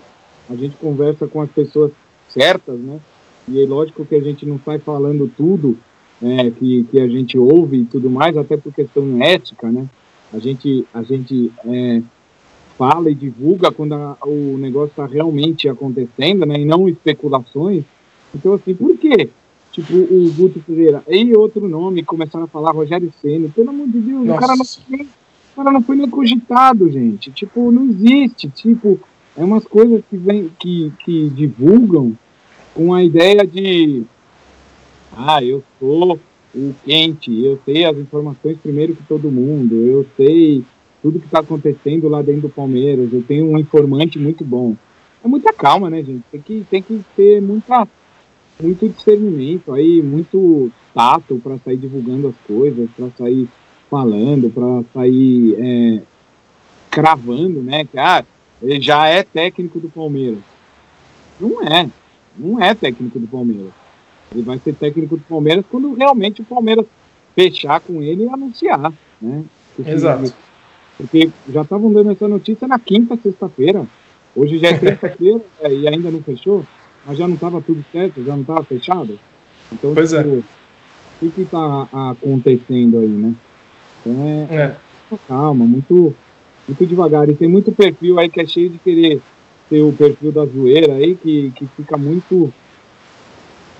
a 0.50 0.54
gente 0.56 0.74
conversa 0.76 1.26
com 1.28 1.40
as 1.40 1.50
pessoas 1.50 1.92
certas, 2.28 2.78
né? 2.78 2.98
E 3.46 3.62
é 3.62 3.66
lógico 3.66 4.04
que 4.04 4.14
a 4.14 4.20
gente 4.20 4.44
não 4.46 4.58
sai 4.64 4.78
falando 4.78 5.30
tudo 5.36 5.78
é, 6.22 6.50
que, 6.50 6.84
que 6.84 7.00
a 7.00 7.08
gente 7.08 7.38
ouve 7.38 7.78
e 7.78 7.84
tudo 7.84 8.08
mais, 8.08 8.36
até 8.36 8.56
por 8.56 8.72
questão 8.72 9.22
ética, 9.22 9.70
né? 9.70 9.86
A 10.32 10.38
gente, 10.38 10.86
a 10.92 11.02
gente 11.02 11.52
é, 11.66 12.02
fala 12.76 13.10
e 13.10 13.14
divulga 13.14 13.70
quando 13.70 13.94
a, 13.94 14.16
o 14.26 14.56
negócio 14.58 14.90
está 14.90 15.06
realmente 15.06 15.68
acontecendo, 15.68 16.44
né? 16.46 16.60
E 16.60 16.64
não 16.64 16.88
especulações. 16.88 17.84
Então, 18.34 18.54
assim, 18.54 18.74
por 18.74 18.96
quê? 18.98 19.28
Tipo, 19.70 19.94
o 19.94 20.32
Guto 20.36 20.60
Ferreira. 20.60 21.02
E 21.08 21.34
outro 21.36 21.68
nome, 21.68 22.02
começaram 22.02 22.44
a 22.44 22.48
falar 22.48 22.72
Rogério 22.72 23.12
Senna. 23.20 23.48
Pelo 23.48 23.70
amor 23.70 23.88
de 23.88 23.98
Deus, 23.98 24.28
o 24.28 24.36
cara, 24.36 24.56
não 24.56 24.64
foi, 24.64 25.00
o 25.02 25.56
cara 25.56 25.70
não 25.72 25.82
foi 25.82 25.96
nem 25.96 26.08
cogitado, 26.08 26.90
gente. 26.90 27.30
Tipo, 27.32 27.70
não 27.70 27.84
existe. 27.84 28.48
Tipo, 28.48 29.00
é 29.36 29.42
umas 29.42 29.64
coisas 29.64 30.02
que, 30.08 30.16
vem, 30.16 30.50
que, 30.58 30.92
que 31.04 31.28
divulgam 31.30 32.16
com 32.72 32.94
a 32.94 33.02
ideia 33.02 33.46
de 33.46 34.02
ah, 35.16 35.42
eu 35.42 35.62
sou 35.78 36.18
o 36.54 36.74
quente, 36.84 37.44
eu 37.44 37.58
sei 37.64 37.84
as 37.84 37.96
informações 37.96 38.58
primeiro 38.58 38.94
que 38.94 39.02
todo 39.04 39.30
mundo, 39.30 39.74
eu 39.74 40.06
sei 40.16 40.62
tudo 41.02 41.18
que 41.18 41.26
está 41.26 41.40
acontecendo 41.40 42.08
lá 42.08 42.22
dentro 42.22 42.42
do 42.42 42.48
Palmeiras, 42.48 43.12
eu 43.12 43.22
tenho 43.22 43.46
um 43.46 43.58
informante 43.58 44.18
muito 44.18 44.44
bom. 44.44 44.76
É 45.22 45.28
muita 45.28 45.52
calma, 45.52 45.90
né, 45.90 46.02
gente? 46.02 46.22
Tem 46.30 46.40
que, 46.40 46.66
tem 46.70 46.82
que 46.82 47.04
ter 47.16 47.42
muita, 47.42 47.88
muito 48.62 48.88
discernimento 48.88 49.72
aí, 49.72 50.02
muito 50.02 50.70
tato 50.94 51.40
para 51.42 51.58
sair 51.58 51.76
divulgando 51.76 52.28
as 52.28 52.36
coisas, 52.46 52.88
para 52.96 53.10
sair 53.18 53.48
falando, 53.90 54.50
para 54.50 54.84
sair 54.92 55.56
é, 55.58 56.02
cravando, 56.90 57.62
né? 57.62 57.84
Que 57.84 57.98
ah, 57.98 58.24
ele 58.62 58.80
já 58.80 59.06
é 59.08 59.22
técnico 59.22 59.80
do 59.80 59.88
Palmeiras. 59.88 60.38
Não 61.40 61.62
é 61.62 61.90
não 62.36 62.60
é 62.60 62.74
técnico 62.74 63.18
do 63.18 63.26
Palmeiras. 63.26 63.72
Ele 64.34 64.42
vai 64.42 64.58
ser 64.58 64.74
técnico 64.74 65.16
do 65.16 65.22
Palmeiras 65.22 65.64
quando 65.70 65.94
realmente 65.94 66.42
o 66.42 66.44
Palmeiras 66.44 66.84
fechar 67.34 67.80
com 67.80 68.02
ele 68.02 68.24
e 68.24 68.28
anunciar, 68.28 68.92
né? 69.20 69.44
Porque, 69.76 69.90
Exato. 69.90 70.34
Porque 70.96 71.30
já 71.48 71.62
estavam 71.62 71.92
dando 71.92 72.12
essa 72.12 72.28
notícia 72.28 72.68
na 72.68 72.78
quinta, 72.78 73.18
sexta-feira. 73.20 73.86
Hoje 74.36 74.58
já 74.58 74.68
é 74.68 74.78
terça-feira 74.78 75.40
é, 75.60 75.72
e 75.72 75.88
ainda 75.88 76.10
não 76.10 76.22
fechou, 76.22 76.64
mas 77.06 77.18
já 77.18 77.26
não 77.26 77.34
estava 77.34 77.60
tudo 77.60 77.84
certo, 77.92 78.24
já 78.24 78.32
não 78.32 78.42
estava 78.42 78.64
fechado. 78.64 79.18
Então, 79.72 79.94
pois 79.94 80.10
tipo, 80.10 80.44
é. 81.22 81.26
o 81.26 81.30
que 81.30 81.42
está 81.42 81.88
acontecendo 81.92 82.98
aí, 82.98 83.08
né? 83.08 83.34
Então 84.00 84.24
é, 84.50 84.54
é. 84.54 84.76
calma, 85.26 85.64
muito, 85.64 86.14
muito 86.68 86.86
devagar. 86.86 87.28
E 87.28 87.34
tem 87.34 87.48
muito 87.48 87.72
perfil 87.72 88.18
aí 88.18 88.28
que 88.28 88.40
é 88.40 88.46
cheio 88.46 88.70
de 88.70 88.78
querer 88.78 89.20
ter 89.68 89.82
o 89.82 89.92
perfil 89.92 90.30
da 90.30 90.44
zoeira 90.44 90.94
aí, 90.94 91.16
que, 91.16 91.50
que 91.56 91.66
fica 91.76 91.96
muito 91.96 92.52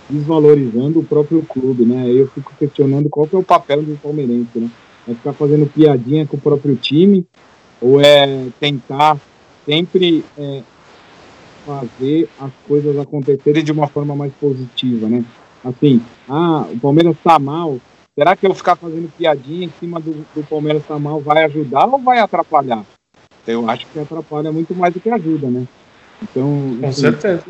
desvalorizando 0.09 1.01
o 1.01 1.05
próprio 1.05 1.43
clube, 1.43 1.85
né? 1.85 2.11
Eu 2.11 2.29
fico 2.29 2.53
questionando 2.59 3.09
qual 3.09 3.27
que 3.27 3.35
é 3.35 3.39
o 3.39 3.45
papel 3.45 3.83
do 3.83 3.99
palmeirense, 3.99 4.59
né? 4.59 4.71
É 5.09 5.15
ficar 5.15 5.33
fazendo 5.33 5.67
piadinha 5.67 6.27
com 6.27 6.37
o 6.37 6.41
próprio 6.41 6.77
time 6.77 7.27
ou 7.81 8.01
é 8.01 8.47
tentar 8.59 9.19
sempre 9.67 10.25
é, 10.39 10.63
fazer 11.67 12.29
as 12.41 12.51
coisas 12.67 12.99
acontecerem 12.99 13.65
de 13.65 13.73
uma 13.73 13.87
forma 13.87 14.15
mais 14.15 14.33
positiva, 14.35 15.09
né? 15.09 15.25
Assim, 15.65 16.01
ah, 16.29 16.67
o 16.71 16.79
Palmeiras 16.79 17.17
está 17.17 17.39
mal, 17.39 17.79
será 18.15 18.37
que 18.37 18.47
eu 18.47 18.55
ficar 18.55 18.77
fazendo 18.77 19.11
piadinha 19.17 19.67
em 19.67 19.73
cima 19.81 19.99
do, 19.99 20.25
do 20.35 20.47
Palmeiras 20.47 20.83
está 20.83 20.99
mal 20.99 21.21
vai 21.21 21.45
ajudar 21.45 21.87
ou 21.87 21.99
vai 21.99 22.19
atrapalhar? 22.19 22.85
Eu 23.47 23.69
acho 23.69 23.87
que 23.87 23.99
atrapalha 23.99 24.53
muito 24.53 24.75
mais 24.75 24.93
do 24.93 25.01
que 25.01 25.11
ajuda, 25.11 25.49
né? 25.49 25.67
Então, 26.23 26.77
com 26.81 26.87
assim, 26.87 27.01
certeza. 27.03 27.45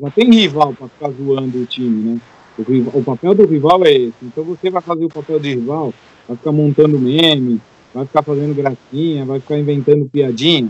Já 0.00 0.10
tem 0.10 0.28
rival 0.28 0.74
para 0.74 0.88
ficar 0.88 1.10
zoando 1.10 1.62
o 1.62 1.66
time, 1.66 2.02
né? 2.02 2.20
O, 2.58 2.62
rival, 2.62 2.92
o, 2.96 3.04
papel 3.04 3.32
do 3.32 3.46
rival 3.46 3.84
é 3.84 3.92
esse. 3.92 4.16
Então 4.22 4.42
você 4.42 4.68
vai 4.68 4.82
fazer 4.82 5.04
o 5.04 5.08
papel 5.08 5.38
de 5.38 5.54
rival, 5.54 5.94
vai 6.26 6.36
ficar 6.36 6.50
montando 6.50 6.98
meme, 6.98 7.60
vai 7.94 8.04
ficar 8.04 8.22
fazendo 8.22 8.56
gracinha, 8.56 9.24
vai 9.24 9.38
ficar 9.38 9.56
inventando 9.56 10.06
piadinha. 10.06 10.68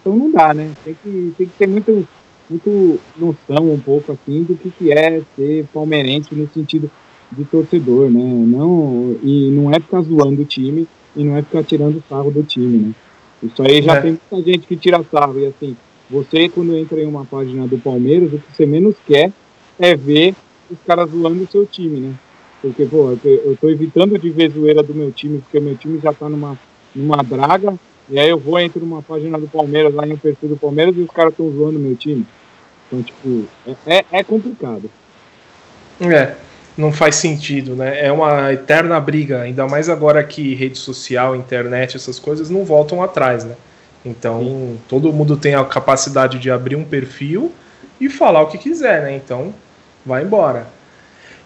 Então 0.00 0.14
não 0.14 0.30
dá, 0.30 0.52
né? 0.52 0.72
Tem 0.84 0.94
que, 1.02 1.34
tem 1.38 1.46
que 1.46 1.52
ter 1.58 1.66
muito, 1.66 2.06
muito 2.50 3.00
noção 3.16 3.72
um 3.72 3.80
pouco 3.80 4.12
assim 4.12 4.42
do 4.42 4.54
que, 4.54 4.70
que 4.70 4.92
é 4.92 5.22
ser 5.34 5.66
palmeirense 5.72 6.34
no 6.34 6.46
sentido 6.50 6.90
de 7.32 7.46
torcedor, 7.46 8.10
né? 8.10 8.22
Não, 8.22 9.16
e 9.22 9.50
não 9.52 9.70
é 9.70 9.80
ficar 9.80 10.02
zoando 10.02 10.42
o 10.42 10.44
time 10.44 10.86
e 11.16 11.24
não 11.24 11.34
é 11.34 11.40
ficar 11.40 11.64
tirando 11.64 12.02
sarro 12.10 12.30
do 12.30 12.42
time, 12.42 12.78
né? 12.78 12.94
Isso 13.42 13.62
aí 13.62 13.80
já 13.80 13.94
é. 13.94 14.00
tem 14.02 14.10
muita 14.30 14.50
gente 14.50 14.66
que 14.66 14.76
tira 14.76 15.02
sarro. 15.10 15.40
E 15.40 15.46
assim, 15.46 15.74
você 16.08 16.48
quando 16.48 16.76
entra 16.76 17.00
em 17.00 17.06
uma 17.06 17.24
página 17.24 17.66
do 17.66 17.78
Palmeiras, 17.78 18.32
o 18.32 18.38
que 18.38 18.56
você 18.56 18.66
menos 18.66 18.94
quer 19.06 19.32
é 19.78 19.96
ver 19.96 20.34
os 20.70 20.78
caras 20.86 21.10
zoando 21.10 21.42
o 21.42 21.48
seu 21.48 21.66
time, 21.66 22.00
né? 22.00 22.14
Porque, 22.62 22.84
pô, 22.84 23.16
eu 23.24 23.56
tô 23.60 23.68
evitando 23.68 24.18
de 24.18 24.30
ver 24.30 24.50
zoeira 24.50 24.82
do 24.82 24.94
meu 24.94 25.12
time, 25.12 25.38
porque 25.38 25.58
o 25.58 25.62
meu 25.62 25.76
time 25.76 26.00
já 26.00 26.12
tá 26.12 26.28
numa, 26.28 26.58
numa 26.94 27.22
draga, 27.22 27.74
e 28.08 28.18
aí 28.18 28.28
eu 28.28 28.38
vou, 28.38 28.58
entro 28.58 28.80
numa 28.80 29.02
página 29.02 29.38
do 29.38 29.46
Palmeiras, 29.46 29.94
lá 29.94 30.06
no 30.06 30.16
perfil 30.16 30.48
do 30.48 30.56
Palmeiras, 30.56 30.96
e 30.96 31.00
os 31.00 31.10
caras 31.10 31.32
estão 31.32 31.50
zoando 31.50 31.78
o 31.78 31.82
meu 31.82 31.94
time. 31.96 32.26
Então, 32.86 33.02
tipo, 33.02 33.44
é, 33.66 33.98
é, 33.98 34.04
é 34.12 34.24
complicado. 34.24 34.90
É, 36.00 36.34
não 36.76 36.92
faz 36.92 37.16
sentido, 37.16 37.74
né? 37.74 38.04
É 38.04 38.12
uma 38.12 38.52
eterna 38.52 38.98
briga, 39.00 39.42
ainda 39.42 39.66
mais 39.66 39.88
agora 39.88 40.22
que 40.22 40.54
rede 40.54 40.78
social, 40.78 41.36
internet, 41.36 41.96
essas 41.96 42.18
coisas 42.18 42.50
não 42.50 42.64
voltam 42.64 43.02
atrás, 43.02 43.44
né? 43.44 43.56
Então, 44.06 44.38
Sim. 44.40 44.78
todo 44.88 45.12
mundo 45.12 45.36
tem 45.36 45.56
a 45.56 45.64
capacidade 45.64 46.38
de 46.38 46.48
abrir 46.48 46.76
um 46.76 46.84
perfil 46.84 47.52
e 48.00 48.08
falar 48.08 48.42
o 48.42 48.46
que 48.46 48.56
quiser, 48.56 49.02
né? 49.02 49.16
Então, 49.16 49.52
vai 50.04 50.22
embora. 50.22 50.68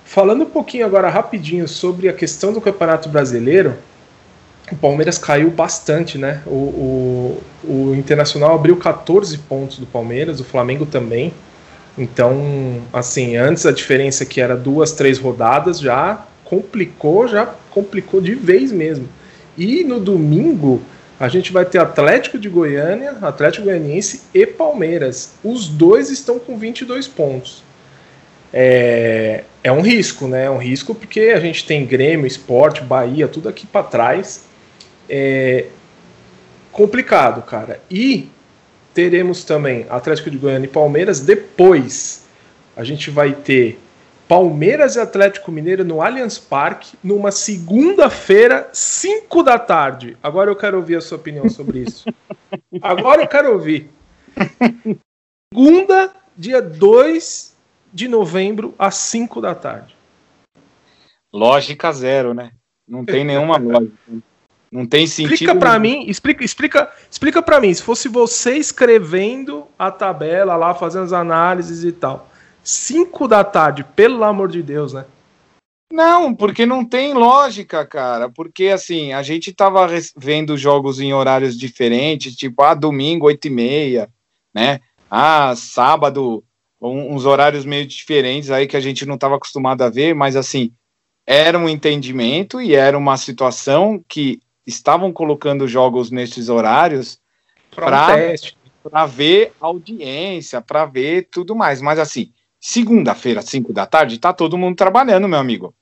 Falando 0.04 0.42
um 0.42 0.50
pouquinho 0.50 0.84
agora 0.84 1.08
rapidinho 1.08 1.66
sobre 1.66 2.08
a 2.08 2.12
questão 2.12 2.52
do 2.52 2.60
Campeonato 2.60 3.08
Brasileiro, 3.08 3.76
o 4.70 4.76
Palmeiras 4.76 5.16
caiu 5.16 5.50
bastante, 5.50 6.18
né? 6.18 6.42
O, 6.46 6.50
o, 6.50 7.42
o 7.64 7.94
Internacional 7.94 8.54
abriu 8.54 8.76
14 8.76 9.38
pontos 9.38 9.78
do 9.78 9.86
Palmeiras, 9.86 10.38
o 10.38 10.44
Flamengo 10.44 10.84
também. 10.84 11.32
Então, 11.96 12.80
assim, 12.92 13.36
antes 13.36 13.64
a 13.64 13.72
diferença 13.72 14.24
que 14.26 14.40
era 14.40 14.56
duas, 14.56 14.92
três 14.92 15.18
rodadas 15.18 15.80
já 15.80 16.26
complicou, 16.44 17.26
já 17.26 17.46
complicou 17.70 18.20
de 18.20 18.34
vez 18.34 18.70
mesmo. 18.70 19.08
E 19.56 19.82
no 19.82 19.98
domingo 19.98 20.82
a 21.20 21.28
gente 21.28 21.52
vai 21.52 21.66
ter 21.66 21.76
Atlético 21.76 22.38
de 22.38 22.48
Goiânia, 22.48 23.10
Atlético 23.20 23.64
Goianiense 23.64 24.22
e 24.32 24.46
Palmeiras. 24.46 25.34
Os 25.44 25.68
dois 25.68 26.10
estão 26.10 26.38
com 26.38 26.56
22 26.56 27.06
pontos. 27.06 27.62
É, 28.50 29.44
é 29.62 29.70
um 29.70 29.82
risco, 29.82 30.26
né? 30.26 30.46
É 30.46 30.50
um 30.50 30.56
risco 30.56 30.94
porque 30.94 31.20
a 31.34 31.38
gente 31.38 31.66
tem 31.66 31.84
Grêmio, 31.84 32.26
Esporte, 32.26 32.82
Bahia, 32.82 33.28
tudo 33.28 33.50
aqui 33.50 33.66
para 33.66 33.82
trás. 33.82 34.46
É 35.10 35.66
complicado, 36.72 37.42
cara. 37.42 37.82
E 37.90 38.30
teremos 38.94 39.44
também 39.44 39.84
Atlético 39.90 40.30
de 40.30 40.38
Goiânia 40.38 40.66
e 40.66 40.70
Palmeiras. 40.70 41.20
Depois 41.20 42.24
a 42.74 42.82
gente 42.82 43.10
vai 43.10 43.34
ter 43.34 43.78
Palmeiras 44.30 44.94
e 44.94 45.00
Atlético 45.00 45.50
Mineiro 45.50 45.84
no 45.84 46.00
Allianz 46.00 46.38
Parque 46.38 46.96
numa 47.02 47.32
segunda-feira, 47.32 48.70
5 48.72 49.42
da 49.42 49.58
tarde. 49.58 50.16
Agora 50.22 50.48
eu 50.48 50.54
quero 50.54 50.76
ouvir 50.76 50.94
a 50.94 51.00
sua 51.00 51.18
opinião 51.18 51.48
sobre 51.48 51.80
isso. 51.80 52.04
Agora 52.80 53.22
eu 53.22 53.26
quero 53.26 53.52
ouvir. 53.52 53.90
Segunda, 55.52 56.12
dia 56.36 56.62
2 56.62 57.56
de 57.92 58.06
novembro, 58.06 58.72
às 58.78 58.94
5 58.94 59.40
da 59.40 59.52
tarde. 59.52 59.96
Lógica 61.34 61.92
zero, 61.92 62.32
né? 62.32 62.52
Não 62.86 63.04
tem 63.04 63.24
nenhuma 63.24 63.56
lógica. 63.56 63.96
Não 64.70 64.86
tem 64.86 65.08
sentido. 65.08 65.34
Explica 65.34 65.56
para 65.56 65.76
mim, 65.76 66.04
explica, 66.06 66.44
explica, 66.44 66.92
explica 67.10 67.42
para 67.42 67.60
mim, 67.60 67.74
se 67.74 67.82
fosse 67.82 68.06
você 68.06 68.56
escrevendo 68.56 69.66
a 69.76 69.90
tabela 69.90 70.54
lá, 70.54 70.72
fazendo 70.72 71.02
as 71.02 71.12
análises 71.12 71.82
e 71.82 71.90
tal. 71.90 72.29
5 72.70 73.26
da 73.26 73.42
tarde, 73.42 73.82
pelo 73.82 74.22
amor 74.22 74.48
de 74.48 74.62
Deus, 74.62 74.92
né? 74.92 75.04
Não, 75.92 76.32
porque 76.32 76.64
não 76.64 76.84
tem 76.84 77.12
lógica, 77.12 77.84
cara. 77.84 78.28
Porque 78.28 78.68
assim, 78.68 79.12
a 79.12 79.22
gente 79.22 79.52
tava 79.52 79.88
vendo 80.16 80.56
jogos 80.56 81.00
em 81.00 81.12
horários 81.12 81.58
diferentes, 81.58 82.36
tipo, 82.36 82.62
ah, 82.62 82.74
domingo, 82.74 83.26
8 83.26 83.48
e 83.48 83.50
meia, 83.50 84.08
né? 84.54 84.80
Ah, 85.10 85.54
sábado, 85.56 86.44
uns 86.80 87.24
horários 87.24 87.64
meio 87.64 87.84
diferentes 87.86 88.50
aí 88.50 88.68
que 88.68 88.76
a 88.76 88.80
gente 88.80 89.04
não 89.04 89.16
estava 89.16 89.34
acostumado 89.34 89.82
a 89.82 89.90
ver, 89.90 90.14
mas 90.14 90.36
assim, 90.36 90.72
era 91.26 91.58
um 91.58 91.68
entendimento 91.68 92.60
e 92.60 92.74
era 92.74 92.96
uma 92.96 93.16
situação 93.16 94.02
que 94.08 94.40
estavam 94.64 95.12
colocando 95.12 95.66
jogos 95.66 96.12
nesses 96.12 96.48
horários 96.48 97.18
para 97.70 99.06
ver 99.06 99.52
audiência, 99.60 100.60
para 100.60 100.86
ver 100.86 101.28
tudo 101.30 101.56
mais. 101.56 101.82
Mas 101.82 101.98
assim, 101.98 102.32
segunda-feira, 102.60 103.40
5 103.40 103.72
da 103.72 103.86
tarde, 103.86 104.18
tá 104.18 104.32
todo 104.32 104.58
mundo 104.58 104.76
trabalhando, 104.76 105.26
meu 105.26 105.38
amigo. 105.38 105.74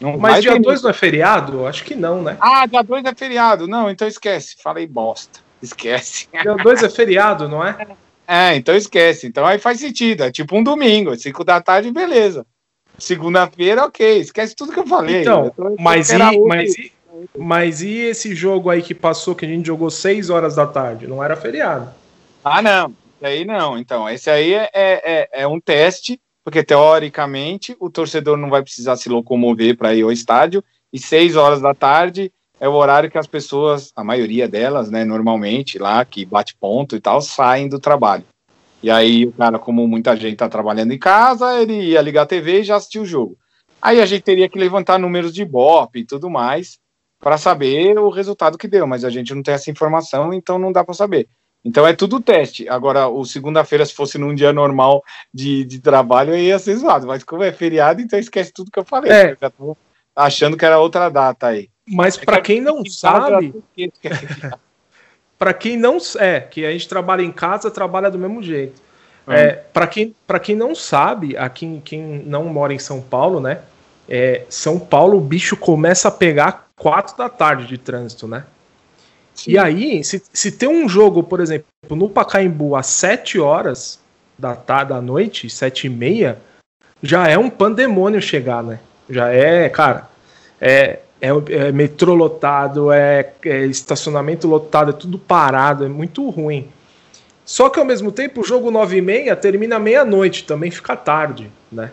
Não 0.00 0.18
Mas 0.18 0.42
dia 0.42 0.58
2 0.58 0.82
não 0.82 0.90
é 0.90 0.94
feriado? 0.94 1.66
Acho 1.66 1.84
que 1.84 1.94
não, 1.94 2.22
né? 2.22 2.36
Ah, 2.40 2.66
dia 2.66 2.82
2 2.82 3.04
é 3.04 3.14
feriado. 3.14 3.68
Não, 3.68 3.90
então 3.90 4.08
esquece. 4.08 4.56
Falei 4.62 4.86
bosta. 4.86 5.40
Esquece. 5.62 6.26
Dia 6.40 6.54
2 6.54 6.82
é 6.82 6.88
feriado, 6.88 7.46
não 7.46 7.62
é? 7.62 7.76
É, 8.26 8.56
então 8.56 8.74
esquece. 8.74 9.26
Então 9.26 9.44
aí 9.44 9.58
faz 9.58 9.78
sentido. 9.78 10.24
É 10.24 10.30
tipo 10.30 10.56
um 10.56 10.64
domingo, 10.64 11.14
5 11.14 11.44
da 11.44 11.60
tarde, 11.60 11.90
beleza. 11.90 12.46
Segunda-feira, 12.98 13.84
ok. 13.84 14.20
Esquece 14.20 14.56
tudo 14.56 14.72
que 14.72 14.78
eu 14.78 14.86
falei. 14.86 15.20
Então, 15.20 15.52
eu 15.58 15.76
mas, 15.78 16.10
e, 16.10 16.18
mas, 16.46 16.74
e, 16.78 16.92
mas 17.36 17.82
e 17.82 17.98
esse 17.98 18.34
jogo 18.34 18.70
aí 18.70 18.80
que 18.80 18.94
passou, 18.94 19.34
que 19.34 19.44
a 19.44 19.48
gente 19.48 19.66
jogou 19.66 19.90
6 19.90 20.30
horas 20.30 20.56
da 20.56 20.66
tarde? 20.66 21.06
Não 21.06 21.22
era 21.22 21.36
feriado. 21.36 21.90
Ah, 22.42 22.62
não. 22.62 22.94
Esse 23.20 23.26
aí 23.26 23.44
não. 23.44 23.76
Então, 23.78 24.08
esse 24.08 24.30
aí 24.30 24.54
é, 24.54 24.70
é, 24.74 25.28
é 25.42 25.46
um 25.46 25.60
teste, 25.60 26.18
porque 26.42 26.64
teoricamente 26.64 27.76
o 27.78 27.90
torcedor 27.90 28.38
não 28.38 28.48
vai 28.48 28.62
precisar 28.62 28.96
se 28.96 29.10
locomover 29.10 29.76
para 29.76 29.94
ir 29.94 30.02
ao 30.02 30.10
estádio. 30.10 30.64
E 30.90 30.98
6 30.98 31.36
horas 31.36 31.60
da 31.60 31.74
tarde 31.74 32.32
é 32.58 32.66
o 32.66 32.72
horário 32.72 33.10
que 33.10 33.18
as 33.18 33.26
pessoas, 33.26 33.92
a 33.94 34.02
maioria 34.02 34.48
delas, 34.48 34.90
né, 34.90 35.04
normalmente 35.04 35.78
lá, 35.78 36.04
que 36.04 36.24
bate 36.24 36.56
ponto 36.58 36.96
e 36.96 37.00
tal, 37.00 37.20
saem 37.20 37.68
do 37.68 37.78
trabalho. 37.78 38.24
E 38.82 38.90
aí 38.90 39.26
o 39.26 39.32
cara, 39.32 39.58
como 39.58 39.86
muita 39.86 40.16
gente 40.16 40.32
está 40.32 40.48
trabalhando 40.48 40.92
em 40.92 40.98
casa, 40.98 41.60
ele 41.60 41.90
ia 41.90 42.00
ligar 42.00 42.22
a 42.22 42.26
TV 42.26 42.60
e 42.60 42.64
já 42.64 42.76
assistiu 42.76 43.02
o 43.02 43.06
jogo. 43.06 43.36
Aí 43.80 44.00
a 44.00 44.06
gente 44.06 44.22
teria 44.22 44.48
que 44.48 44.58
levantar 44.58 44.98
números 44.98 45.32
de 45.32 45.44
BOP 45.44 45.96
e 45.96 46.06
tudo 46.06 46.30
mais 46.30 46.78
para 47.18 47.36
saber 47.36 47.98
o 47.98 48.08
resultado 48.08 48.56
que 48.56 48.66
deu, 48.66 48.86
mas 48.86 49.04
a 49.04 49.10
gente 49.10 49.34
não 49.34 49.42
tem 49.42 49.52
essa 49.52 49.70
informação, 49.70 50.32
então 50.32 50.58
não 50.58 50.72
dá 50.72 50.82
para 50.82 50.94
saber. 50.94 51.28
Então 51.64 51.86
é 51.86 51.92
tudo 51.92 52.20
teste. 52.20 52.68
Agora, 52.68 53.08
o 53.08 53.24
segunda-feira, 53.24 53.84
se 53.84 53.94
fosse 53.94 54.16
num 54.16 54.34
dia 54.34 54.52
normal 54.52 55.04
de, 55.32 55.64
de 55.64 55.78
trabalho, 55.78 56.36
ia 56.36 56.58
ser 56.58 56.76
zoado. 56.76 57.06
Mas 57.06 57.22
como 57.22 57.42
é 57.42 57.52
feriado, 57.52 58.00
então 58.00 58.18
esquece 58.18 58.52
tudo 58.52 58.70
que 58.70 58.78
eu 58.78 58.84
falei. 58.84 59.12
É. 59.12 59.32
Eu 59.32 59.36
já 59.40 59.50
tô 59.50 59.76
achando 60.14 60.56
que 60.56 60.64
era 60.64 60.78
outra 60.78 61.08
data 61.08 61.48
aí. 61.48 61.68
Mas 61.86 62.16
é 62.16 62.24
para 62.24 62.40
quem 62.42 62.60
não 62.60 62.84
sabe. 62.84 63.54
para 65.38 65.54
quem 65.54 65.76
não 65.76 65.98
é 66.18 66.40
que 66.40 66.66
a 66.66 66.70
gente 66.70 66.86
trabalha 66.86 67.22
em 67.22 67.32
casa 67.32 67.70
trabalha 67.70 68.10
do 68.10 68.18
mesmo 68.18 68.42
jeito 68.42 68.82
uhum. 69.26 69.32
é, 69.32 69.52
para 69.52 69.86
quem 69.86 70.14
quem 70.42 70.54
não 70.54 70.74
sabe 70.74 71.34
aqui 71.34 71.80
quem 71.82 72.22
não 72.26 72.44
mora 72.44 72.74
em 72.74 72.78
São 72.78 73.00
Paulo 73.00 73.40
né 73.40 73.62
é, 74.06 74.44
São 74.50 74.78
Paulo 74.78 75.16
o 75.16 75.20
bicho 75.20 75.56
começa 75.56 76.08
a 76.08 76.10
pegar 76.10 76.68
quatro 76.76 77.16
da 77.16 77.30
tarde 77.30 77.66
de 77.66 77.78
trânsito 77.78 78.28
né. 78.28 78.44
E 79.46 79.58
aí 79.58 80.02
se, 80.04 80.22
se 80.32 80.52
tem 80.52 80.68
um 80.68 80.88
jogo 80.88 81.22
por 81.22 81.40
exemplo 81.40 81.66
no 81.90 82.08
Pacaembu 82.08 82.76
às 82.76 82.86
sete 82.86 83.38
horas 83.38 83.98
da 84.38 84.54
tarde 84.54 84.90
da 84.90 85.00
noite 85.00 85.48
sete 85.48 85.86
e 85.86 85.90
meia 85.90 86.38
já 87.02 87.28
é 87.28 87.38
um 87.38 87.50
pandemônio 87.50 88.20
chegar 88.20 88.62
né 88.62 88.80
já 89.08 89.28
é 89.30 89.68
cara 89.68 90.08
é 90.60 91.00
é, 91.20 91.28
é 91.28 91.72
metrô 91.72 92.14
lotado, 92.14 92.90
é, 92.90 93.32
é, 93.44 93.66
estacionamento 93.66 94.48
lotado, 94.48 94.90
é 94.90 94.94
tudo 94.94 95.18
parado, 95.18 95.84
é 95.84 95.88
muito 95.88 96.28
ruim. 96.30 96.68
Só 97.44 97.68
que 97.68 97.78
ao 97.78 97.84
mesmo 97.84 98.10
tempo 98.10 98.40
o 98.40 98.44
jogo 98.44 98.70
9 98.70 98.96
e 98.96 99.00
meia 99.02 99.36
termina 99.36 99.78
meia-noite, 99.78 100.44
também 100.44 100.70
fica 100.70 100.96
tarde, 100.96 101.50
né? 101.70 101.90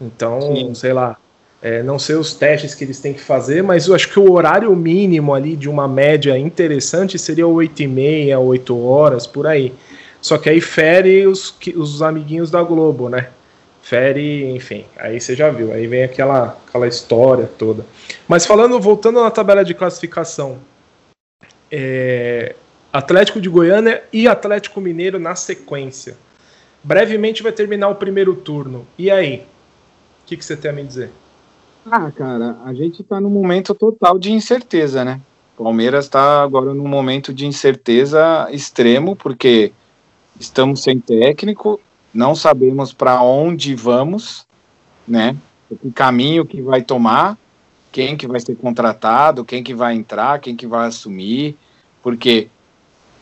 Então, 0.00 0.40
Sim. 0.40 0.74
sei 0.74 0.92
lá, 0.92 1.16
é, 1.64 1.82
não 1.82 1.98
sei 1.98 2.14
os 2.14 2.34
testes 2.34 2.74
que 2.74 2.84
eles 2.84 3.00
têm 3.00 3.14
que 3.14 3.22
fazer, 3.22 3.62
mas 3.62 3.86
eu 3.86 3.94
acho 3.94 4.10
que 4.10 4.20
o 4.20 4.30
horário 4.30 4.76
mínimo 4.76 5.32
ali 5.32 5.56
de 5.56 5.66
uma 5.66 5.88
média 5.88 6.38
interessante 6.38 7.18
seria 7.18 7.46
8 7.46 7.82
e 7.82 7.86
meia, 7.86 8.38
8 8.38 8.78
horas, 8.84 9.26
por 9.26 9.46
aí. 9.46 9.72
Só 10.20 10.36
que 10.36 10.50
aí 10.50 10.60
fere 10.60 11.26
os, 11.26 11.56
os 11.74 12.02
amiguinhos 12.02 12.50
da 12.50 12.62
Globo, 12.62 13.08
né? 13.08 13.28
fere, 13.84 14.50
enfim, 14.50 14.86
aí 14.96 15.20
você 15.20 15.36
já 15.36 15.50
viu, 15.50 15.70
aí 15.70 15.86
vem 15.86 16.04
aquela, 16.04 16.58
aquela 16.66 16.88
história 16.88 17.46
toda. 17.58 17.84
Mas 18.26 18.46
falando, 18.46 18.80
voltando 18.80 19.22
na 19.22 19.30
tabela 19.30 19.62
de 19.62 19.74
classificação, 19.74 20.58
é, 21.70 22.54
Atlético 22.90 23.40
de 23.40 23.48
Goiânia 23.48 24.02
e 24.10 24.26
Atlético 24.26 24.80
Mineiro 24.80 25.18
na 25.18 25.34
sequência. 25.34 26.16
Brevemente 26.82 27.42
vai 27.42 27.52
terminar 27.52 27.88
o 27.88 27.94
primeiro 27.94 28.34
turno. 28.34 28.86
E 28.98 29.10
aí? 29.10 29.46
O 30.22 30.26
que, 30.26 30.36
que 30.36 30.44
você 30.44 30.56
tem 30.56 30.70
a 30.70 30.74
me 30.74 30.82
dizer? 30.82 31.10
Ah, 31.90 32.10
cara, 32.10 32.56
a 32.64 32.72
gente 32.72 33.02
está 33.02 33.20
num 33.20 33.30
momento 33.30 33.74
total 33.74 34.18
de 34.18 34.32
incerteza, 34.32 35.04
né? 35.04 35.20
Palmeiras 35.56 36.06
está 36.06 36.42
agora 36.42 36.74
num 36.74 36.88
momento 36.88 37.32
de 37.32 37.46
incerteza 37.46 38.48
extremo, 38.50 39.14
porque 39.14 39.72
estamos 40.40 40.82
sem 40.82 40.98
técnico, 40.98 41.80
não 42.12 42.34
sabemos 42.34 42.92
para 42.92 43.22
onde 43.22 43.74
vamos, 43.74 44.46
né? 45.06 45.36
o 45.82 45.92
caminho 45.92 46.44
que 46.44 46.60
vai 46.60 46.82
tomar, 46.82 47.38
quem 47.90 48.16
que 48.16 48.26
vai 48.26 48.40
ser 48.40 48.56
contratado, 48.56 49.44
quem 49.44 49.62
que 49.62 49.74
vai 49.74 49.94
entrar, 49.94 50.40
quem 50.40 50.56
que 50.56 50.66
vai 50.66 50.88
assumir, 50.88 51.56
porque 52.02 52.48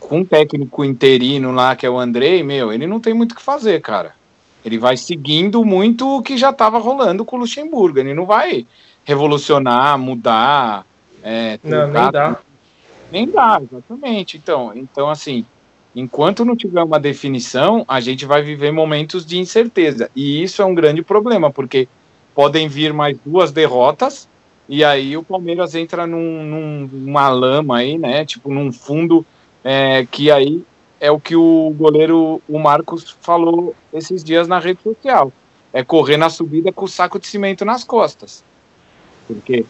com 0.00 0.18
um 0.18 0.24
técnico 0.24 0.84
interino 0.84 1.52
lá, 1.52 1.76
que 1.76 1.86
é 1.86 1.90
o 1.90 1.98
Andrei, 1.98 2.42
meu, 2.42 2.72
ele 2.72 2.86
não 2.86 2.98
tem 2.98 3.14
muito 3.14 3.32
o 3.32 3.34
que 3.36 3.42
fazer, 3.42 3.80
cara. 3.80 4.14
Ele 4.64 4.78
vai 4.78 4.96
seguindo 4.96 5.64
muito 5.64 6.18
o 6.18 6.22
que 6.22 6.36
já 6.36 6.50
estava 6.50 6.78
rolando 6.78 7.24
com 7.24 7.36
o 7.36 7.40
Luxemburgo. 7.40 7.98
Ele 7.98 8.14
não 8.14 8.26
vai 8.26 8.66
revolucionar, 9.04 9.98
mudar. 9.98 10.86
É, 11.22 11.58
não, 11.62 11.88
nem 11.88 12.10
dá. 12.10 12.38
Nem 13.10 13.28
dá, 13.28 13.60
exatamente. 13.62 14.36
Então, 14.36 14.72
então, 14.74 15.10
assim, 15.10 15.44
enquanto 15.94 16.44
não 16.44 16.56
tiver 16.56 16.82
uma 16.82 16.98
definição, 16.98 17.84
a 17.86 18.00
gente 18.00 18.24
vai 18.24 18.42
viver 18.42 18.72
momentos 18.72 19.26
de 19.26 19.38
incerteza. 19.38 20.10
E 20.14 20.42
isso 20.42 20.62
é 20.62 20.64
um 20.64 20.74
grande 20.74 21.02
problema, 21.02 21.50
porque 21.50 21.88
podem 22.34 22.68
vir 22.68 22.92
mais 22.92 23.18
duas 23.24 23.52
derrotas, 23.52 24.28
e 24.68 24.82
aí 24.82 25.16
o 25.16 25.22
Palmeiras 25.22 25.74
entra 25.74 26.06
num, 26.06 26.44
num, 26.44 26.88
numa 26.90 27.28
lama 27.28 27.78
aí, 27.78 27.98
né? 27.98 28.24
Tipo, 28.24 28.52
num 28.52 28.72
fundo 28.72 29.26
é, 29.62 30.06
que 30.10 30.30
aí 30.30 30.64
é 31.02 31.10
o 31.10 31.18
que 31.18 31.34
o 31.34 31.74
goleiro, 31.76 32.40
o 32.48 32.60
Marcos, 32.60 33.16
falou 33.20 33.74
esses 33.92 34.22
dias 34.22 34.46
na 34.46 34.60
rede 34.60 34.80
social. 34.84 35.32
É 35.72 35.82
correr 35.82 36.16
na 36.16 36.30
subida 36.30 36.70
com 36.70 36.84
o 36.84 36.88
saco 36.88 37.18
de 37.18 37.26
cimento 37.26 37.64
nas 37.64 37.82
costas. 37.82 38.44
Porque, 39.26 39.66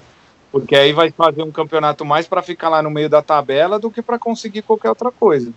porque 0.52 0.76
aí 0.76 0.92
vai 0.92 1.10
fazer 1.10 1.42
um 1.42 1.50
campeonato 1.50 2.04
mais 2.04 2.26
para 2.26 2.42
ficar 2.42 2.68
lá 2.68 2.82
no 2.82 2.90
meio 2.90 3.08
da 3.08 3.22
tabela 3.22 3.78
do 3.78 3.90
que 3.90 4.02
para 4.02 4.18
conseguir 4.18 4.60
qualquer 4.60 4.90
outra 4.90 5.10
coisa. 5.10 5.50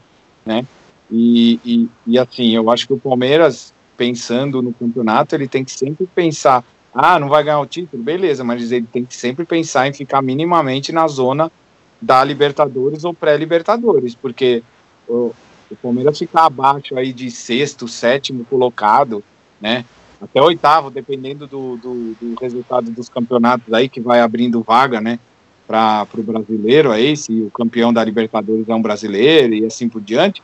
Né? 0.45 0.65
E, 1.11 1.59
e, 1.65 1.89
e 2.07 2.17
assim, 2.17 2.55
eu 2.55 2.71
acho 2.71 2.87
que 2.87 2.93
o 2.93 2.97
Palmeiras, 2.97 3.73
pensando 3.97 4.61
no 4.61 4.71
campeonato, 4.71 5.35
ele 5.35 5.45
tem 5.47 5.65
que 5.65 5.71
sempre 5.71 6.07
pensar: 6.15 6.63
ah, 6.93 7.19
não 7.19 7.27
vai 7.27 7.43
ganhar 7.43 7.59
o 7.59 7.65
título? 7.65 8.01
Beleza, 8.01 8.45
mas 8.45 8.71
ele 8.71 8.87
tem 8.89 9.03
que 9.03 9.15
sempre 9.15 9.43
pensar 9.43 9.89
em 9.89 9.93
ficar 9.93 10.21
minimamente 10.21 10.93
na 10.93 11.05
zona 11.05 11.51
da 12.01 12.23
Libertadores 12.23 13.03
ou 13.03 13.13
pré-Libertadores, 13.13 14.15
porque 14.15 14.63
o 15.69 15.75
Palmeiras 15.75 16.19
ficar 16.19 16.45
abaixo 16.45 16.97
aí 16.97 17.11
de 17.11 17.29
sexto, 17.31 17.87
sétimo 17.87 18.45
colocado, 18.45 19.23
né? 19.59 19.85
Até 20.21 20.41
oitavo, 20.41 20.89
dependendo 20.89 21.45
do, 21.45 21.77
do, 21.77 22.15
do 22.19 22.35
resultado 22.39 22.89
dos 22.89 23.09
campeonatos 23.09 23.73
aí, 23.73 23.89
que 23.89 23.99
vai 23.99 24.21
abrindo 24.21 24.63
vaga, 24.63 25.01
né? 25.01 25.19
Para 25.67 26.07
o 26.17 26.23
brasileiro 26.23 26.91
aí, 26.91 27.17
se 27.17 27.31
o 27.41 27.51
campeão 27.51 27.91
da 27.91 28.03
Libertadores 28.03 28.69
é 28.69 28.75
um 28.75 28.81
brasileiro 28.81 29.53
e 29.53 29.65
assim 29.65 29.89
por 29.89 30.01
diante. 30.01 30.41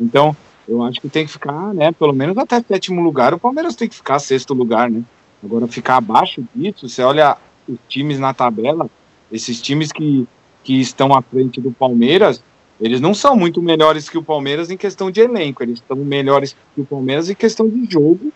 Então, 0.00 0.34
eu 0.66 0.82
acho 0.82 1.00
que 1.00 1.08
tem 1.08 1.26
que 1.26 1.32
ficar, 1.32 1.74
né? 1.74 1.92
Pelo 1.92 2.12
menos 2.12 2.36
até 2.38 2.60
sétimo 2.62 3.02
lugar, 3.02 3.34
o 3.34 3.38
Palmeiras 3.38 3.76
tem 3.76 3.88
que 3.88 3.94
ficar 3.94 4.18
sexto 4.18 4.54
lugar, 4.54 4.90
né? 4.90 5.02
Agora, 5.44 5.66
ficar 5.66 5.96
abaixo 5.96 6.42
disso, 6.54 6.88
você 6.88 7.02
olha 7.02 7.36
os 7.68 7.78
times 7.88 8.18
na 8.18 8.32
tabela, 8.32 8.88
esses 9.30 9.60
times 9.60 9.90
que, 9.90 10.26
que 10.62 10.80
estão 10.80 11.14
à 11.14 11.20
frente 11.20 11.60
do 11.60 11.72
Palmeiras, 11.72 12.42
eles 12.82 13.00
não 13.00 13.14
são 13.14 13.36
muito 13.36 13.62
melhores 13.62 14.08
que 14.08 14.18
o 14.18 14.22
Palmeiras 14.22 14.70
em 14.70 14.76
questão 14.76 15.10
de 15.10 15.20
elenco, 15.20 15.62
eles 15.62 15.76
estão 15.76 15.96
melhores 15.96 16.56
que 16.74 16.80
o 16.80 16.84
Palmeiras 16.84 17.30
em 17.30 17.34
questão 17.34 17.68
de 17.68 17.90
jogo 17.90 18.32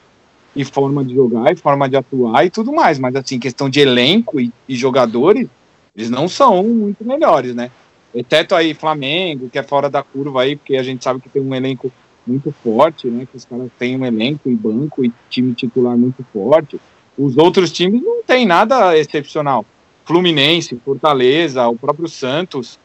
e 0.55 0.65
forma 0.65 1.05
de 1.05 1.15
jogar 1.15 1.53
e 1.53 1.57
forma 1.57 1.89
de 1.89 1.97
atuar 1.97 2.47
e 2.47 2.51
tudo 2.51 2.73
mais, 2.73 2.99
mas 2.99 3.17
assim, 3.17 3.41
questão 3.41 3.69
de 3.69 3.81
elenco 3.81 4.41
e, 4.41 4.53
e 4.69 4.77
jogadores, 4.77 5.49
eles 5.95 6.09
não 6.09 6.29
são 6.29 6.63
muito 6.63 7.05
melhores, 7.05 7.55
né? 7.55 7.71
Exceto 8.15 8.55
aí 8.55 8.73
Flamengo, 8.73 9.51
que 9.51 9.59
é 9.59 9.63
fora 9.63 9.91
da 9.91 10.03
curva 10.03 10.43
aí, 10.43 10.57
porque 10.57 10.77
a 10.77 10.83
gente 10.83 11.03
sabe 11.03 11.21
que 11.21 11.29
tem 11.29 11.43
um 11.43 11.55
elenco 11.55 11.93
muito 12.27 12.55
forte, 12.63 13.09
né? 13.09 13.27
Que 13.31 13.37
os 13.37 13.45
caras 13.45 13.69
têm 13.79 13.99
um 13.99 14.07
elenco 14.07 14.49
e 14.49 14.55
banco 14.55 15.05
e 15.05 15.13
time 15.29 15.55
titular 15.55 15.97
muito 15.97 16.25
forte. 16.33 16.81
Os 17.19 17.37
outros 17.37 17.73
times 17.73 18.03
não 18.03 18.23
tem 18.23 18.47
nada 18.47 18.97
excepcional. 18.97 19.67
Fluminense, 20.05 20.81
Fortaleza, 20.85 21.67
o 21.67 21.77
próprio 21.77 22.09
Santos, 22.09 22.79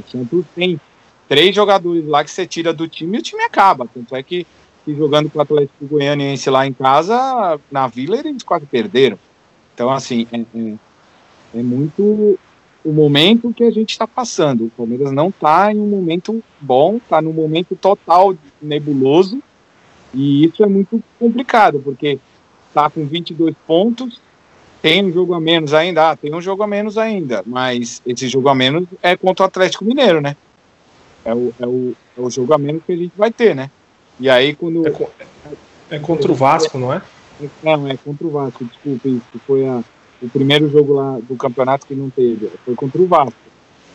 o 0.00 0.10
Santos 0.10 0.44
tem 0.54 0.80
três 1.28 1.54
jogadores 1.54 2.06
lá 2.06 2.24
que 2.24 2.30
você 2.30 2.46
tira 2.46 2.72
do 2.72 2.88
time 2.88 3.16
e 3.16 3.20
o 3.20 3.22
time 3.22 3.42
acaba. 3.42 3.86
Tanto 3.92 4.14
é 4.14 4.22
que, 4.22 4.46
que 4.84 4.94
jogando 4.94 5.30
com 5.30 5.38
o 5.38 5.42
Atlético 5.42 5.86
Goianiense 5.86 6.50
lá 6.50 6.66
em 6.66 6.72
casa, 6.72 7.58
na 7.70 7.86
Vila, 7.86 8.18
eles 8.18 8.42
quase 8.42 8.66
perderam. 8.66 9.18
Então, 9.74 9.90
assim, 9.90 10.26
é, 10.32 10.40
é, 10.40 10.74
é 11.58 11.62
muito 11.62 12.38
o 12.84 12.92
momento 12.92 13.52
que 13.52 13.64
a 13.64 13.70
gente 13.70 13.90
está 13.90 14.06
passando. 14.06 14.66
O 14.66 14.70
Palmeiras 14.70 15.10
não 15.10 15.28
está 15.28 15.72
em 15.72 15.80
um 15.80 15.86
momento 15.88 16.42
bom, 16.60 16.96
está 16.96 17.22
num 17.22 17.32
momento 17.32 17.74
total 17.74 18.36
nebuloso. 18.60 19.42
E 20.12 20.44
isso 20.44 20.62
é 20.62 20.66
muito 20.66 21.02
complicado, 21.18 21.80
porque 21.82 22.18
está 22.68 22.90
com 22.90 23.04
22 23.04 23.54
pontos, 23.66 24.20
tem 24.84 25.02
um 25.02 25.10
jogo 25.10 25.32
a 25.32 25.40
menos 25.40 25.72
ainda, 25.72 26.10
ah, 26.10 26.14
tem 26.14 26.34
um 26.34 26.42
jogo 26.42 26.62
a 26.62 26.66
menos 26.66 26.98
ainda, 26.98 27.42
mas 27.46 28.02
esse 28.04 28.28
jogo 28.28 28.50
a 28.50 28.54
menos 28.54 28.86
é 29.02 29.16
contra 29.16 29.44
o 29.44 29.46
Atlético 29.46 29.82
Mineiro, 29.82 30.20
né? 30.20 30.36
É 31.24 31.34
o, 31.34 31.54
é 31.58 31.66
o, 31.66 31.96
é 32.18 32.20
o 32.20 32.28
jogo 32.28 32.52
a 32.52 32.58
menos 32.58 32.82
que 32.84 32.92
a 32.92 32.96
gente 32.96 33.12
vai 33.16 33.32
ter, 33.32 33.56
né? 33.56 33.70
E 34.20 34.28
aí 34.28 34.54
quando. 34.54 34.86
É, 34.86 34.92
é 35.92 35.98
contra 35.98 36.30
o 36.30 36.34
Vasco, 36.34 36.76
não 36.76 36.92
é? 36.92 37.00
Não, 37.62 37.88
é 37.88 37.96
contra 37.96 38.26
o 38.26 38.30
Vasco, 38.30 38.62
desculpa, 38.62 39.08
isso. 39.08 39.40
Foi 39.46 39.66
a, 39.66 39.82
o 40.20 40.28
primeiro 40.28 40.70
jogo 40.70 40.92
lá 40.92 41.18
do 41.18 41.34
campeonato 41.34 41.86
que 41.86 41.94
não 41.94 42.10
teve. 42.10 42.50
Foi 42.62 42.74
contra 42.74 43.00
o 43.00 43.06
Vasco. 43.06 43.32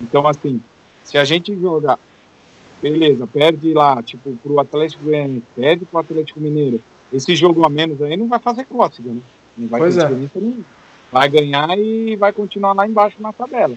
Então, 0.01 0.27
assim, 0.27 0.59
se 1.03 1.19
a 1.19 1.23
gente 1.23 1.55
jogar, 1.55 1.99
beleza, 2.81 3.27
perde 3.27 3.75
lá, 3.75 4.01
tipo, 4.01 4.35
pro 4.37 4.59
Atlético 4.59 5.03
Goianiense, 5.03 5.43
perde 5.55 5.85
pro 5.85 5.99
Atlético 5.99 6.39
Mineiro. 6.39 6.81
Esse 7.13 7.35
jogo 7.35 7.63
a 7.63 7.69
menos 7.69 8.01
aí 8.01 8.17
não 8.17 8.27
vai 8.27 8.39
fazer 8.39 8.65
cócega, 8.65 9.11
né? 9.11 9.21
Não 9.55 9.67
vai 9.67 9.81
pois 9.81 9.95
é. 9.95 10.09
nenhuma 10.09 10.29
vai 11.11 11.29
ganhar 11.29 11.77
e 11.77 12.15
vai 12.15 12.31
continuar 12.31 12.73
lá 12.73 12.87
embaixo 12.87 13.17
na 13.19 13.33
tabela. 13.33 13.75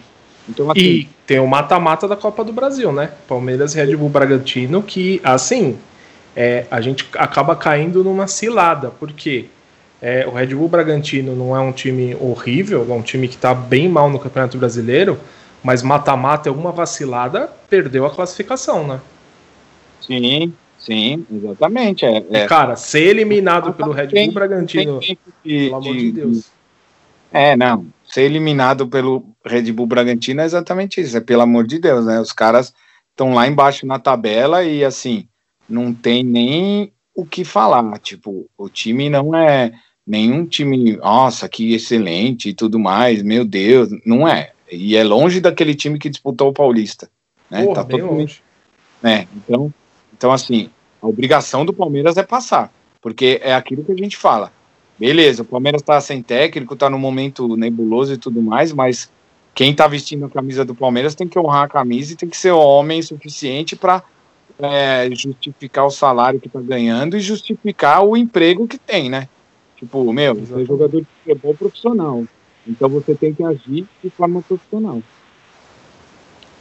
Então, 0.49 0.71
assim, 0.71 0.81
e 0.81 1.09
tem 1.27 1.39
o 1.39 1.47
mata-mata 1.47 2.09
da 2.09 2.17
Copa 2.17 2.45
do 2.45 2.53
Brasil, 2.53 2.93
né? 2.93 3.13
Palmeiras 3.29 3.75
e 3.75 3.79
Red 3.79 3.97
Bull 3.97 4.09
Bragantino, 4.09 4.83
que 4.83 5.21
assim 5.23 5.79
é, 6.35 6.67
a 6.71 6.81
gente 6.81 7.07
acaba 7.15 7.55
caindo 7.55 8.03
numa 8.03 8.27
cilada, 8.27 8.91
porque 8.91 9.47
é, 10.01 10.27
o 10.27 10.33
Red 10.33 10.49
Bull 10.49 10.69
Bragantino 10.69 11.37
não 11.37 11.57
é 11.57 11.61
um 11.61 11.73
time 11.73 12.17
horrível, 12.21 12.87
é 12.89 12.93
um 12.93 13.03
time 13.03 13.29
que 13.29 13.37
está 13.37 13.55
bem 13.55 13.89
mal 13.89 14.11
no 14.11 14.19
Campeonato 14.19 14.59
Brasileiro, 14.59 15.19
mas 15.63 15.83
mata-mata 15.83 16.49
é 16.49 16.53
uma 16.53 16.73
vacilada, 16.73 17.49
perdeu 17.71 18.05
a 18.05 18.11
classificação, 18.11 18.87
né? 18.87 19.01
Sim, 20.01 20.53
sim, 20.77 21.25
exatamente. 21.33 22.05
É, 22.05 22.25
é. 22.33 22.47
Cara, 22.47 22.75
ser 22.75 23.11
eliminado 23.11 23.73
pelo 23.73 23.93
Red 23.93 24.09
Bull 24.09 24.33
Bragantino, 24.33 24.99
pelo 25.45 25.77
amor 25.77 25.95
de, 25.95 26.01
de 26.01 26.13
Deus 26.13 26.52
é, 27.33 27.57
não. 27.57 27.87
Ser 28.05 28.23
eliminado 28.23 28.87
pelo 28.87 29.25
Red 29.45 29.73
Bull 29.73 29.87
Bragantino 29.87 30.43
é 30.43 30.45
exatamente 30.45 31.01
isso. 31.01 31.17
É 31.17 31.21
pelo 31.21 31.43
amor 31.43 31.67
de 31.67 31.79
Deus, 31.79 32.05
né? 32.05 32.21
Os 32.21 32.33
caras 32.33 32.75
estão 33.11 33.35
lá 33.35 33.47
embaixo 33.47 33.87
na 33.87 33.99
tabela 33.99 34.63
e 34.63 34.85
assim, 34.85 35.27
não 35.69 35.93
tem 35.95 36.23
nem 36.23 36.93
o 37.15 37.25
que 37.25 37.45
falar. 37.45 37.99
Tipo, 37.99 38.47
o 38.57 38.69
time 38.69 39.09
não 39.09 39.35
é 39.35 39.73
nenhum 40.07 40.45
time, 40.45 40.97
nossa, 40.97 41.49
que 41.49 41.75
excelente 41.75 42.51
e 42.51 42.55
tudo 42.55 42.79
mais. 42.79 43.23
Meu 43.23 43.45
Deus, 43.45 43.89
não 44.05 44.29
é. 44.29 44.53
E 44.71 44.97
é 44.97 45.03
longe 45.03 45.41
daquele 45.41 45.75
time 45.75 45.99
que 45.99 46.11
disputou 46.11 46.49
o 46.51 46.53
Paulista. 46.53 47.11
Né? 47.51 47.65
Porra, 47.65 47.77
tá 47.77 47.85
totalmente. 47.85 48.43
Longe. 49.03 49.15
É, 49.17 49.27
então, 49.37 49.75
então, 50.13 50.33
assim, 50.33 50.71
a 51.01 51.07
obrigação 51.07 51.65
do 51.65 51.73
Palmeiras 51.73 52.17
é 52.17 52.23
passar. 52.23 52.73
Porque 53.01 53.41
é 53.43 53.55
aquilo 53.55 53.85
que 53.85 53.93
a 53.93 53.97
gente 53.97 54.17
fala 54.17 54.53
beleza, 55.03 55.43
o 55.43 55.45
Palmeiras 55.45 55.83
está 55.83 56.01
sem 56.01 56.23
técnico, 56.23 56.75
está 56.75 56.89
num 56.89 56.97
momento 56.97 57.57
nebuloso 57.57 58.13
e 58.13 58.17
tudo 58.17 58.41
mais, 58.41 58.73
mas 58.73 59.11
quem 59.53 59.73
está 59.73 59.89
vestindo 59.89 60.27
a 60.27 60.31
camisa 60.31 60.65
do 60.65 60.77
Palmeiras 60.77 61.17
tem 61.17 61.27
que 61.27 61.37
honrar 61.37 61.65
a 61.65 61.69
camisa 61.69 62.13
e 62.13 62.17
tem 62.17 62.29
que 62.29 62.37
ser 62.37 62.53
homem 62.53 63.03
suficiente 63.03 63.75
para 63.75 64.05
é, 64.61 65.09
justificar 65.11 65.87
o 65.87 65.91
salário 65.91 66.39
que 66.39 66.47
está 66.47 66.61
ganhando 66.61 67.17
e 67.17 67.21
justificar 67.21 68.05
o 68.05 68.17
emprego 68.17 68.69
que 68.69 68.79
tem, 68.79 69.11
né? 69.11 69.29
Tipo, 69.77 70.13
meu, 70.13 70.37
você 70.37 70.63
é 70.63 70.65
jogador 70.65 71.01
de 71.01 71.07
futebol 71.19 71.55
profissional, 71.57 72.25
então 72.65 72.89
você 72.89 73.13
tem 73.17 73.35
que 73.35 73.43
agir 73.43 73.85
de 74.05 74.11
forma 74.11 74.41
profissional. 74.41 75.03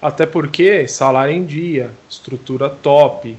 Até 0.02 0.26
porque 0.26 0.88
salário 0.88 1.36
em 1.36 1.46
dia, 1.46 1.92
estrutura 2.10 2.72
top, 2.72 3.38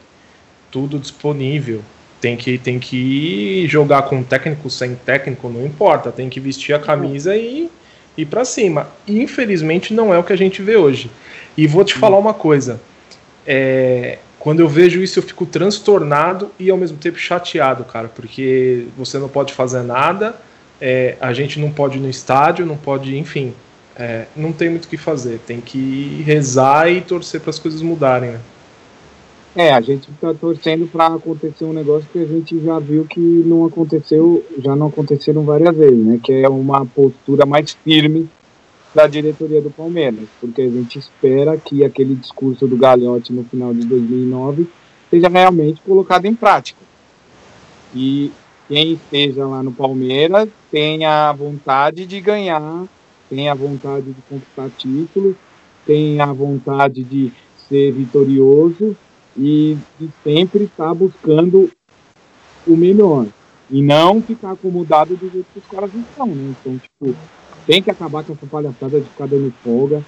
tudo 0.70 0.96
disponível 0.96 1.82
tem 2.22 2.36
que, 2.36 2.56
tem 2.56 2.78
que 2.78 3.66
jogar 3.66 4.02
com 4.02 4.22
técnico, 4.22 4.70
sem 4.70 4.94
técnico, 4.94 5.48
não 5.48 5.66
importa. 5.66 6.12
Tem 6.12 6.28
que 6.28 6.38
vestir 6.38 6.72
a 6.72 6.78
camisa 6.78 7.36
e 7.36 7.68
ir 8.16 8.26
para 8.26 8.44
cima. 8.44 8.86
Infelizmente, 9.08 9.92
não 9.92 10.14
é 10.14 10.18
o 10.18 10.22
que 10.22 10.32
a 10.32 10.36
gente 10.36 10.62
vê 10.62 10.76
hoje. 10.76 11.10
E 11.58 11.66
vou 11.66 11.84
te 11.84 11.94
falar 11.94 12.16
uma 12.16 12.32
coisa. 12.32 12.80
É, 13.44 14.18
quando 14.38 14.60
eu 14.60 14.68
vejo 14.68 15.02
isso, 15.02 15.18
eu 15.18 15.22
fico 15.24 15.44
transtornado 15.44 16.52
e 16.60 16.70
ao 16.70 16.76
mesmo 16.76 16.96
tempo 16.96 17.18
chateado, 17.18 17.82
cara, 17.82 18.06
porque 18.06 18.86
você 18.96 19.18
não 19.18 19.28
pode 19.28 19.52
fazer 19.52 19.82
nada, 19.82 20.36
é, 20.80 21.16
a 21.20 21.32
gente 21.32 21.58
não 21.58 21.72
pode 21.72 21.98
ir 21.98 22.00
no 22.00 22.08
estádio, 22.08 22.64
não 22.64 22.76
pode, 22.76 23.18
enfim, 23.18 23.52
é, 23.96 24.26
não 24.36 24.52
tem 24.52 24.70
muito 24.70 24.84
o 24.84 24.88
que 24.88 24.96
fazer. 24.96 25.40
Tem 25.44 25.60
que 25.60 26.22
rezar 26.24 26.88
e 26.88 27.00
torcer 27.00 27.40
para 27.40 27.50
as 27.50 27.58
coisas 27.58 27.82
mudarem, 27.82 28.30
né? 28.30 28.40
É, 29.54 29.70
a 29.70 29.82
gente 29.82 30.10
está 30.10 30.32
torcendo 30.32 30.90
para 30.90 31.08
acontecer 31.08 31.66
um 31.66 31.74
negócio 31.74 32.08
que 32.10 32.18
a 32.18 32.24
gente 32.24 32.58
já 32.64 32.78
viu 32.78 33.04
que 33.04 33.20
não 33.20 33.66
aconteceu, 33.66 34.42
já 34.58 34.74
não 34.74 34.86
aconteceram 34.86 35.42
várias 35.44 35.76
vezes, 35.76 36.06
né? 36.06 36.18
Que 36.22 36.32
é 36.32 36.48
uma 36.48 36.86
postura 36.86 37.44
mais 37.44 37.72
firme 37.84 38.30
da 38.94 39.06
diretoria 39.06 39.60
do 39.60 39.70
Palmeiras, 39.70 40.26
porque 40.40 40.62
a 40.62 40.70
gente 40.70 40.98
espera 40.98 41.58
que 41.58 41.84
aquele 41.84 42.14
discurso 42.14 42.66
do 42.66 42.78
Gagliotti 42.78 43.34
no 43.34 43.44
final 43.44 43.74
de 43.74 43.86
2009 43.86 44.66
seja 45.10 45.28
realmente 45.28 45.82
colocado 45.82 46.24
em 46.24 46.34
prática. 46.34 46.80
E 47.94 48.32
quem 48.68 48.94
esteja 48.94 49.46
lá 49.46 49.62
no 49.62 49.72
Palmeiras 49.72 50.48
tenha 50.70 51.28
a 51.28 51.32
vontade 51.32 52.06
de 52.06 52.20
ganhar, 52.22 52.86
tenha 53.28 53.52
a 53.52 53.54
vontade 53.54 54.06
de 54.06 54.22
conquistar 54.30 54.70
títulos, 54.78 55.36
tenha 55.84 56.24
a 56.24 56.32
vontade 56.32 57.02
de 57.04 57.30
ser 57.68 57.92
vitorioso 57.92 58.96
e, 59.36 59.76
sempre 60.22 60.64
estar 60.64 60.88
tá 60.88 60.94
buscando 60.94 61.70
o 62.66 62.76
melhor. 62.76 63.26
E 63.70 63.80
não 63.80 64.20
ficar 64.20 64.52
acomodado 64.52 65.16
do 65.16 65.30
jeito 65.30 65.46
que 65.52 65.58
os 65.58 65.66
caras 65.66 65.90
estão, 65.94 66.26
né? 66.26 66.54
Então, 66.60 66.78
tipo, 66.78 67.16
tem 67.66 67.82
que 67.82 67.90
acabar 67.90 68.22
com 68.24 68.32
essa 68.34 68.46
palhaçada 68.46 69.00
de 69.00 69.08
ficar 69.08 69.26
dando 69.26 69.52
folga. 69.64 70.02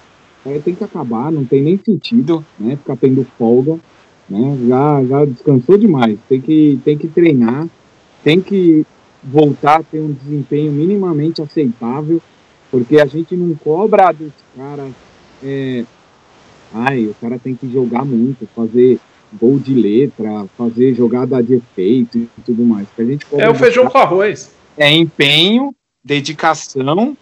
É, 0.45 0.59
tem 0.59 0.75
que 0.75 0.83
acabar, 0.83 1.31
não 1.31 1.43
tem 1.43 1.61
nem 1.61 1.79
sentido, 1.83 2.45
né? 2.59 2.75
Ficar 2.75 2.95
tendo 2.97 3.25
folga, 3.37 3.79
né? 4.29 4.57
Já, 4.67 5.03
já 5.03 5.25
descansou 5.25 5.77
demais. 5.77 6.19
Tem 6.29 6.39
que, 6.39 6.79
tem 6.85 6.97
que 6.97 7.07
treinar, 7.07 7.67
tem 8.23 8.39
que 8.39 8.85
voltar 9.23 9.79
a 9.79 9.83
ter 9.83 9.99
um 9.99 10.11
desempenho 10.11 10.71
minimamente 10.71 11.41
aceitável, 11.41 12.21
porque 12.69 12.99
a 12.99 13.05
gente 13.07 13.35
não 13.35 13.55
cobra 13.55 14.11
dos 14.11 14.31
caras. 14.55 14.91
É, 15.43 15.83
ai, 16.71 17.05
o 17.05 17.15
cara 17.19 17.39
tem 17.39 17.55
que 17.55 17.71
jogar 17.71 18.05
muito, 18.05 18.47
fazer 18.55 18.99
gol 19.39 19.59
de 19.59 19.73
letra, 19.73 20.45
fazer 20.57 20.93
jogada 20.95 21.41
de 21.41 21.55
efeito 21.55 22.17
e 22.17 22.41
tudo 22.45 22.63
mais. 22.63 22.87
a 22.97 23.03
gente 23.03 23.25
é 23.31 23.49
o 23.49 23.55
feijão 23.55 23.87
com 23.87 23.97
arroz. 23.97 24.53
É 24.77 24.91
empenho, 24.91 25.73
dedicação 26.03 27.17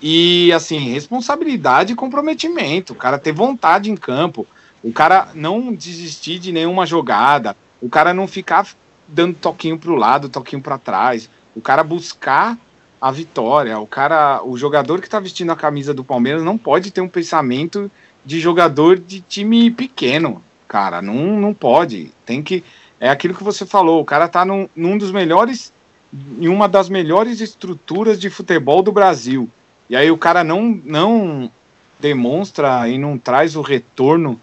e, 0.00 0.52
assim, 0.52 0.78
responsabilidade 0.92 1.92
e 1.92 1.96
comprometimento. 1.96 2.92
O 2.92 2.96
cara 2.96 3.18
ter 3.18 3.32
vontade 3.32 3.90
em 3.90 3.96
campo, 3.96 4.46
o 4.82 4.92
cara 4.92 5.28
não 5.34 5.72
desistir 5.72 6.38
de 6.38 6.52
nenhuma 6.52 6.86
jogada, 6.86 7.56
o 7.80 7.88
cara 7.88 8.14
não 8.14 8.26
ficar 8.26 8.66
dando 9.06 9.34
toquinho 9.34 9.78
para 9.78 9.90
o 9.90 9.96
lado, 9.96 10.28
toquinho 10.28 10.62
para 10.62 10.78
trás, 10.78 11.28
o 11.54 11.60
cara 11.60 11.82
buscar 11.82 12.58
a 13.00 13.10
vitória. 13.10 13.78
O 13.78 13.86
cara, 13.86 14.42
o 14.44 14.56
jogador 14.56 15.00
que 15.00 15.06
está 15.06 15.18
vestindo 15.18 15.50
a 15.50 15.56
camisa 15.56 15.94
do 15.94 16.04
Palmeiras 16.04 16.42
não 16.42 16.58
pode 16.58 16.90
ter 16.90 17.00
um 17.00 17.08
pensamento 17.08 17.90
de 18.24 18.40
jogador 18.40 18.98
de 18.98 19.20
time 19.20 19.70
pequeno 19.70 20.42
cara. 20.68 21.02
Não, 21.02 21.40
não 21.40 21.54
pode. 21.54 22.12
Tem 22.24 22.42
que. 22.42 22.62
É 23.00 23.08
aquilo 23.08 23.34
que 23.34 23.42
você 23.42 23.64
falou. 23.64 24.00
O 24.00 24.04
cara 24.04 24.28
tá 24.28 24.44
num, 24.44 24.68
num 24.76 24.98
dos 24.98 25.10
melhores. 25.10 25.72
Em 26.12 26.48
uma 26.48 26.68
das 26.68 26.88
melhores 26.88 27.40
estruturas 27.40 28.20
de 28.20 28.30
futebol 28.30 28.82
do 28.82 28.92
Brasil. 28.92 29.48
E 29.90 29.96
aí 29.96 30.10
o 30.10 30.18
cara 30.18 30.44
não, 30.44 30.80
não 30.84 31.50
demonstra 31.98 32.88
e 32.88 32.96
não 32.96 33.18
traz 33.18 33.56
o 33.56 33.62
retorno 33.62 34.40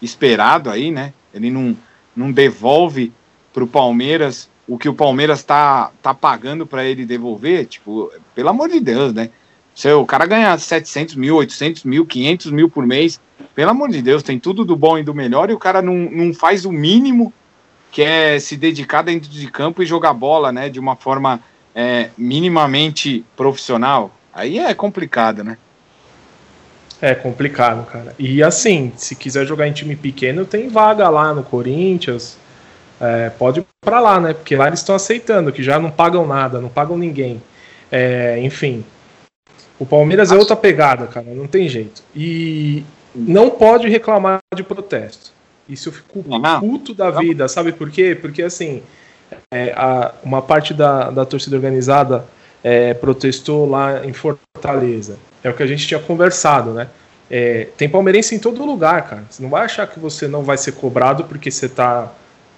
esperado 0.00 0.70
aí, 0.70 0.90
né? 0.90 1.12
Ele 1.32 1.50
não, 1.50 1.76
não 2.14 2.30
devolve 2.30 3.12
para 3.52 3.64
o 3.64 3.66
Palmeiras 3.66 4.48
o 4.68 4.76
que 4.76 4.88
o 4.88 4.94
Palmeiras 4.94 5.42
tá, 5.42 5.90
tá 6.02 6.12
pagando 6.12 6.66
para 6.66 6.84
ele 6.84 7.06
devolver. 7.06 7.66
Tipo, 7.66 8.12
pelo 8.34 8.50
amor 8.50 8.68
de 8.68 8.78
Deus, 8.80 9.14
né? 9.14 9.30
Se 9.78 9.92
o 9.92 10.04
cara 10.04 10.26
ganha 10.26 10.58
700 10.58 11.14
mil, 11.14 11.36
800 11.36 11.84
mil, 11.84 12.04
500 12.04 12.50
mil 12.50 12.68
por 12.68 12.84
mês, 12.84 13.20
pelo 13.54 13.70
amor 13.70 13.88
de 13.90 14.02
Deus, 14.02 14.24
tem 14.24 14.36
tudo 14.36 14.64
do 14.64 14.74
bom 14.74 14.98
e 14.98 15.04
do 15.04 15.14
melhor 15.14 15.50
e 15.50 15.52
o 15.52 15.58
cara 15.58 15.80
não, 15.80 15.94
não 15.94 16.34
faz 16.34 16.64
o 16.64 16.72
mínimo 16.72 17.32
que 17.92 18.02
é 18.02 18.40
se 18.40 18.56
dedicar 18.56 19.02
dentro 19.02 19.30
de 19.30 19.48
campo 19.48 19.80
e 19.80 19.86
jogar 19.86 20.12
bola, 20.14 20.50
né, 20.50 20.68
de 20.68 20.80
uma 20.80 20.96
forma 20.96 21.38
é, 21.76 22.10
minimamente 22.18 23.24
profissional. 23.36 24.10
Aí 24.34 24.58
é 24.58 24.74
complicado, 24.74 25.44
né? 25.44 25.56
É 27.00 27.14
complicado, 27.14 27.86
cara. 27.86 28.16
E 28.18 28.42
assim, 28.42 28.92
se 28.96 29.14
quiser 29.14 29.46
jogar 29.46 29.68
em 29.68 29.72
time 29.72 29.94
pequeno, 29.94 30.44
tem 30.44 30.68
vaga 30.68 31.08
lá 31.08 31.32
no 31.32 31.44
Corinthians. 31.44 32.36
É, 33.00 33.30
pode 33.30 33.60
ir 33.60 33.66
pra 33.80 34.00
lá, 34.00 34.18
né? 34.18 34.34
Porque 34.34 34.56
lá 34.56 34.66
eles 34.66 34.80
estão 34.80 34.96
aceitando, 34.96 35.52
que 35.52 35.62
já 35.62 35.78
não 35.78 35.88
pagam 35.88 36.26
nada, 36.26 36.60
não 36.60 36.68
pagam 36.68 36.98
ninguém. 36.98 37.40
É, 37.92 38.40
enfim. 38.42 38.84
O 39.78 39.86
Palmeiras 39.86 40.32
é 40.32 40.36
outra 40.36 40.56
pegada, 40.56 41.06
cara, 41.06 41.26
não 41.34 41.46
tem 41.46 41.68
jeito. 41.68 42.02
E 42.14 42.84
não 43.14 43.50
pode 43.50 43.88
reclamar 43.88 44.40
de 44.54 44.62
protesto. 44.62 45.32
Isso 45.68 45.88
eu 45.88 45.92
fico 45.92 46.24
puto 46.60 46.94
da 46.94 47.10
vida, 47.10 47.46
sabe 47.46 47.72
por 47.72 47.90
quê? 47.90 48.16
Porque 48.18 48.42
assim, 48.42 48.82
é, 49.52 49.72
a, 49.76 50.12
uma 50.24 50.40
parte 50.40 50.72
da, 50.72 51.10
da 51.10 51.24
torcida 51.24 51.56
organizada 51.56 52.24
é, 52.62 52.94
protestou 52.94 53.68
lá 53.68 54.04
em 54.04 54.12
Fortaleza. 54.12 55.18
É 55.42 55.50
o 55.50 55.54
que 55.54 55.62
a 55.62 55.66
gente 55.66 55.86
tinha 55.86 56.00
conversado, 56.00 56.72
né? 56.72 56.88
É, 57.30 57.68
tem 57.76 57.88
palmeirense 57.88 58.34
em 58.34 58.38
todo 58.38 58.64
lugar, 58.64 59.08
cara. 59.08 59.24
Você 59.28 59.42
não 59.42 59.50
vai 59.50 59.64
achar 59.64 59.86
que 59.86 60.00
você 60.00 60.26
não 60.26 60.42
vai 60.42 60.56
ser 60.56 60.72
cobrado 60.72 61.24
porque 61.24 61.50
você 61.50 61.68
tá. 61.68 62.12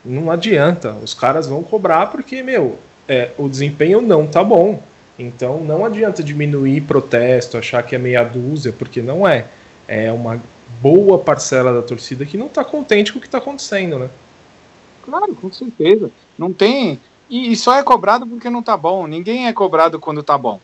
Não 0.05 0.31
adianta. 0.31 0.93
Os 1.03 1.13
caras 1.13 1.47
vão 1.47 1.63
cobrar 1.63 2.07
porque, 2.07 2.43
meu, 2.43 2.79
é, 3.09 3.31
o 3.37 3.49
desempenho 3.49 4.01
não 4.01 4.27
tá 4.27 4.43
bom. 4.43 4.81
Então 5.23 5.63
não 5.63 5.85
adianta 5.85 6.23
diminuir 6.23 6.81
protesto, 6.83 7.59
achar 7.59 7.83
que 7.83 7.95
é 7.95 7.99
meia 7.99 8.25
dúzia, 8.25 8.73
porque 8.73 9.03
não 9.03 9.27
é 9.27 9.47
é 9.87 10.13
uma 10.13 10.41
boa 10.81 11.19
parcela 11.19 11.75
da 11.75 11.83
torcida 11.83 12.25
que 12.25 12.39
não 12.39 12.47
está 12.47 12.65
contente 12.65 13.13
com 13.13 13.19
o 13.19 13.21
que 13.21 13.27
está 13.27 13.39
acontecendo, 13.39 13.99
né? 13.99 14.09
Claro, 15.05 15.35
com 15.35 15.53
certeza. 15.53 16.13
Não 16.39 16.53
tem. 16.53 17.01
E, 17.29 17.57
só 17.57 17.77
é 17.77 17.83
cobrado 17.83 18.25
porque 18.25 18.49
não 18.49 18.63
tá 18.63 18.77
bom. 18.77 19.09
Ninguém 19.09 19.49
é 19.49 19.53
cobrado 19.53 19.99
quando 19.99 20.23
tá 20.23 20.39
bom. 20.39 20.61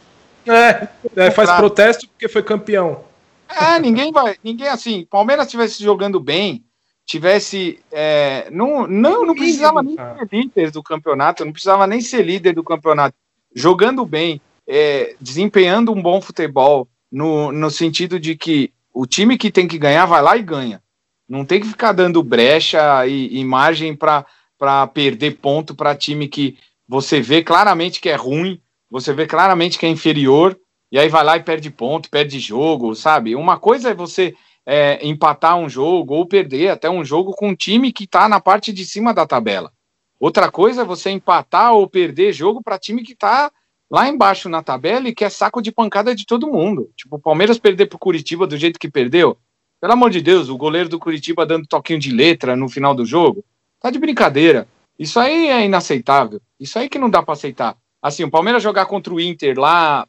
É, 0.46 0.88
é 1.16 1.30
faz 1.32 1.50
protesto 1.50 2.08
porque 2.08 2.28
foi 2.28 2.42
campeão. 2.42 3.04
É, 3.48 3.80
ninguém 3.80 4.12
vai. 4.12 4.36
Ninguém 4.44 4.68
assim. 4.68 5.06
Palmeiras 5.10 5.46
estivesse 5.46 5.82
jogando 5.82 6.20
bem, 6.20 6.64
tivesse. 7.04 7.80
É, 7.90 8.48
não, 8.50 8.86
não, 8.86 9.26
não 9.26 9.34
precisava 9.34 9.82
nem 9.82 9.96
ser 9.96 10.28
líder 10.30 10.70
do 10.70 10.82
campeonato, 10.84 11.44
não 11.44 11.52
precisava 11.52 11.86
nem 11.86 12.00
ser 12.00 12.22
líder 12.22 12.52
do 12.54 12.62
campeonato. 12.62 13.16
Jogando 13.58 14.04
bem, 14.04 14.38
é, 14.68 15.16
desempenhando 15.18 15.90
um 15.90 16.02
bom 16.02 16.20
futebol, 16.20 16.86
no, 17.10 17.50
no 17.50 17.70
sentido 17.70 18.20
de 18.20 18.36
que 18.36 18.70
o 18.92 19.06
time 19.06 19.38
que 19.38 19.50
tem 19.50 19.66
que 19.66 19.78
ganhar 19.78 20.04
vai 20.04 20.20
lá 20.20 20.36
e 20.36 20.42
ganha. 20.42 20.82
Não 21.26 21.42
tem 21.42 21.60
que 21.60 21.66
ficar 21.66 21.92
dando 21.92 22.22
brecha 22.22 23.06
e, 23.06 23.38
e 23.38 23.42
margem 23.46 23.96
para 23.96 24.86
perder 24.92 25.38
ponto 25.38 25.74
para 25.74 25.96
time 25.96 26.28
que 26.28 26.58
você 26.86 27.18
vê 27.18 27.42
claramente 27.42 27.98
que 27.98 28.10
é 28.10 28.14
ruim, 28.14 28.60
você 28.90 29.14
vê 29.14 29.26
claramente 29.26 29.78
que 29.78 29.86
é 29.86 29.88
inferior, 29.88 30.54
e 30.92 30.98
aí 30.98 31.08
vai 31.08 31.24
lá 31.24 31.38
e 31.38 31.42
perde 31.42 31.70
ponto, 31.70 32.10
perde 32.10 32.38
jogo, 32.38 32.94
sabe? 32.94 33.34
Uma 33.34 33.58
coisa 33.58 33.88
é 33.88 33.94
você 33.94 34.34
é, 34.66 35.04
empatar 35.06 35.56
um 35.56 35.68
jogo 35.68 36.12
ou 36.12 36.26
perder 36.26 36.68
até 36.68 36.90
um 36.90 37.02
jogo 37.02 37.32
com 37.32 37.48
um 37.48 37.56
time 37.56 37.90
que 37.90 38.04
está 38.04 38.28
na 38.28 38.38
parte 38.38 38.70
de 38.70 38.84
cima 38.84 39.14
da 39.14 39.26
tabela. 39.26 39.72
Outra 40.18 40.50
coisa 40.50 40.82
é 40.82 40.84
você 40.84 41.10
empatar 41.10 41.74
ou 41.74 41.88
perder 41.88 42.32
jogo 42.32 42.62
para 42.62 42.78
time 42.78 43.02
que 43.02 43.12
está 43.12 43.50
lá 43.90 44.08
embaixo 44.08 44.48
na 44.48 44.62
tabela 44.62 45.08
e 45.08 45.14
que 45.14 45.24
é 45.24 45.28
saco 45.28 45.60
de 45.60 45.70
pancada 45.70 46.14
de 46.14 46.26
todo 46.26 46.50
mundo. 46.50 46.90
Tipo, 46.96 47.16
o 47.16 47.20
Palmeiras 47.20 47.58
perder 47.58 47.86
pro 47.86 47.98
Curitiba 47.98 48.46
do 48.46 48.56
jeito 48.56 48.78
que 48.78 48.90
perdeu. 48.90 49.38
Pelo 49.80 49.92
amor 49.92 50.10
de 50.10 50.20
Deus, 50.20 50.48
o 50.48 50.56
goleiro 50.56 50.88
do 50.88 50.98
Curitiba 50.98 51.46
dando 51.46 51.66
toquinho 51.66 51.98
de 51.98 52.10
letra 52.10 52.56
no 52.56 52.68
final 52.68 52.94
do 52.94 53.04
jogo. 53.04 53.44
Tá 53.80 53.90
de 53.90 53.98
brincadeira. 53.98 54.66
Isso 54.98 55.20
aí 55.20 55.48
é 55.48 55.64
inaceitável. 55.64 56.40
Isso 56.58 56.78
aí 56.78 56.88
que 56.88 56.98
não 56.98 57.10
dá 57.10 57.22
para 57.22 57.34
aceitar. 57.34 57.76
Assim, 58.00 58.24
o 58.24 58.30
Palmeiras 58.30 58.62
jogar 58.62 58.86
contra 58.86 59.12
o 59.12 59.20
Inter 59.20 59.58
lá 59.58 60.06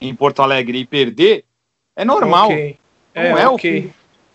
em 0.00 0.14
Porto 0.14 0.40
Alegre 0.40 0.78
e 0.78 0.86
perder 0.86 1.44
é 1.94 2.04
normal. 2.04 2.46
Okay. 2.46 2.78
É, 3.14 3.30
não 3.30 3.38
é, 3.38 3.48
okay. 3.48 3.92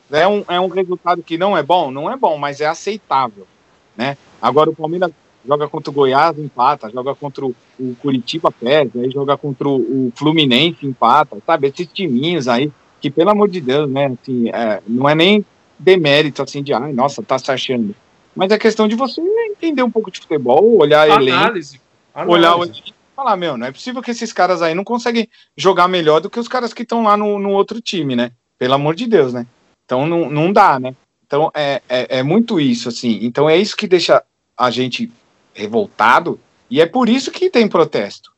o 0.10 0.16
é 0.16 0.28
um, 0.28 0.45
é 0.47 0.60
um 0.60 0.68
resultado 0.68 1.24
que 1.24 1.38
não 1.38 1.58
é 1.58 1.64
bom, 1.64 1.91
não 1.91 2.10
é 2.12 2.18
bom, 2.18 2.38
mas 2.38 2.60
é 2.62 2.66
aceitável, 2.66 3.47
né? 3.95 4.18
Agora 4.42 4.70
o 4.70 4.76
Palmeiras 4.76 5.12
joga 5.46 5.68
contra 5.68 5.92
o 5.92 5.94
Goiás, 5.94 6.38
empata, 6.38 6.89
joga 6.89 7.16
contra 7.16 7.46
o, 7.46 7.56
Curitiba, 8.02 8.52
perde, 8.52 9.00
aí 9.00 9.10
joga 9.10 9.38
contra 9.38 9.68
o, 9.68 10.12
Fluminense, 10.16 10.86
empata, 10.86 11.38
sabe? 11.46 11.68
Esses 11.68 11.88
timinhos 11.88 12.48
aí, 12.48 12.72
que 13.00 13.10
pelo 13.10 13.32
amor 13.32 13.50
de 13.50 13.60
Deus, 13.60 13.89
né, 13.89 14.16
assim, 14.22 14.50
é, 14.50 14.82
não 14.88 15.10
é 15.10 15.16
nem 15.16 15.46
demérito, 15.78 16.44
assim, 16.44 16.62
de, 16.62 16.74
ai, 16.74 16.94
nossa, 16.94 17.24
tá 17.24 17.39
se 17.39 17.52
achando. 17.52 17.96
Mas 18.36 18.52
é 18.52 18.58
questão 18.58 18.88
de 18.88 18.96
você 18.96 19.22
entender 19.50 19.84
um 19.84 19.92
pouco 19.92 20.12
de 20.12 20.20
futebol, 20.20 20.78
olhar 20.78 21.10
análise, 21.10 21.80
elenco, 22.16 22.32
olhar 22.32 22.56
o 22.56 22.66
e 22.66 22.94
falar, 23.16 23.36
meu, 23.36 23.58
não 23.58 23.68
é 23.68 23.72
possível 23.72 24.02
que 24.02 24.12
esses 24.12 24.32
caras 24.32 24.62
aí 24.62 24.74
não 24.74 24.84
conseguem 24.84 25.28
jogar 25.58 25.88
melhor 25.88 26.22
do 26.22 26.30
que 26.30 26.39
os 26.39 26.48
caras 26.48 26.74
que 26.74 26.84
estão 26.84 27.04
lá 27.04 27.18
no, 27.18 27.39
no 27.39 27.50
outro 27.50 27.82
time, 27.82 28.16
né? 28.16 28.32
Pelo 28.58 28.76
amor 28.76 28.96
de 28.96 29.06
Deus, 29.06 29.34
né? 29.34 29.46
Então 29.86 30.06
não, 30.06 30.30
não 30.30 30.54
dá, 30.54 30.80
né? 30.80 30.96
Então 31.26 31.52
é, 31.54 31.82
é, 31.89 32.20
é 32.20 32.24
muito 32.24 32.60
isso, 32.60 32.88
assim. 32.88 33.20
Então 33.22 33.50
é 33.50 33.58
isso 33.58 33.76
que 33.76 33.88
deixa 33.88 34.24
a 34.62 34.70
gente 34.70 35.12
revoltado, 35.53 36.39
e 36.70 36.80
é 36.80 36.86
por 36.86 37.09
isso 37.09 37.32
que 37.32 37.49
tem 37.49 37.68
protesto. 37.68 38.32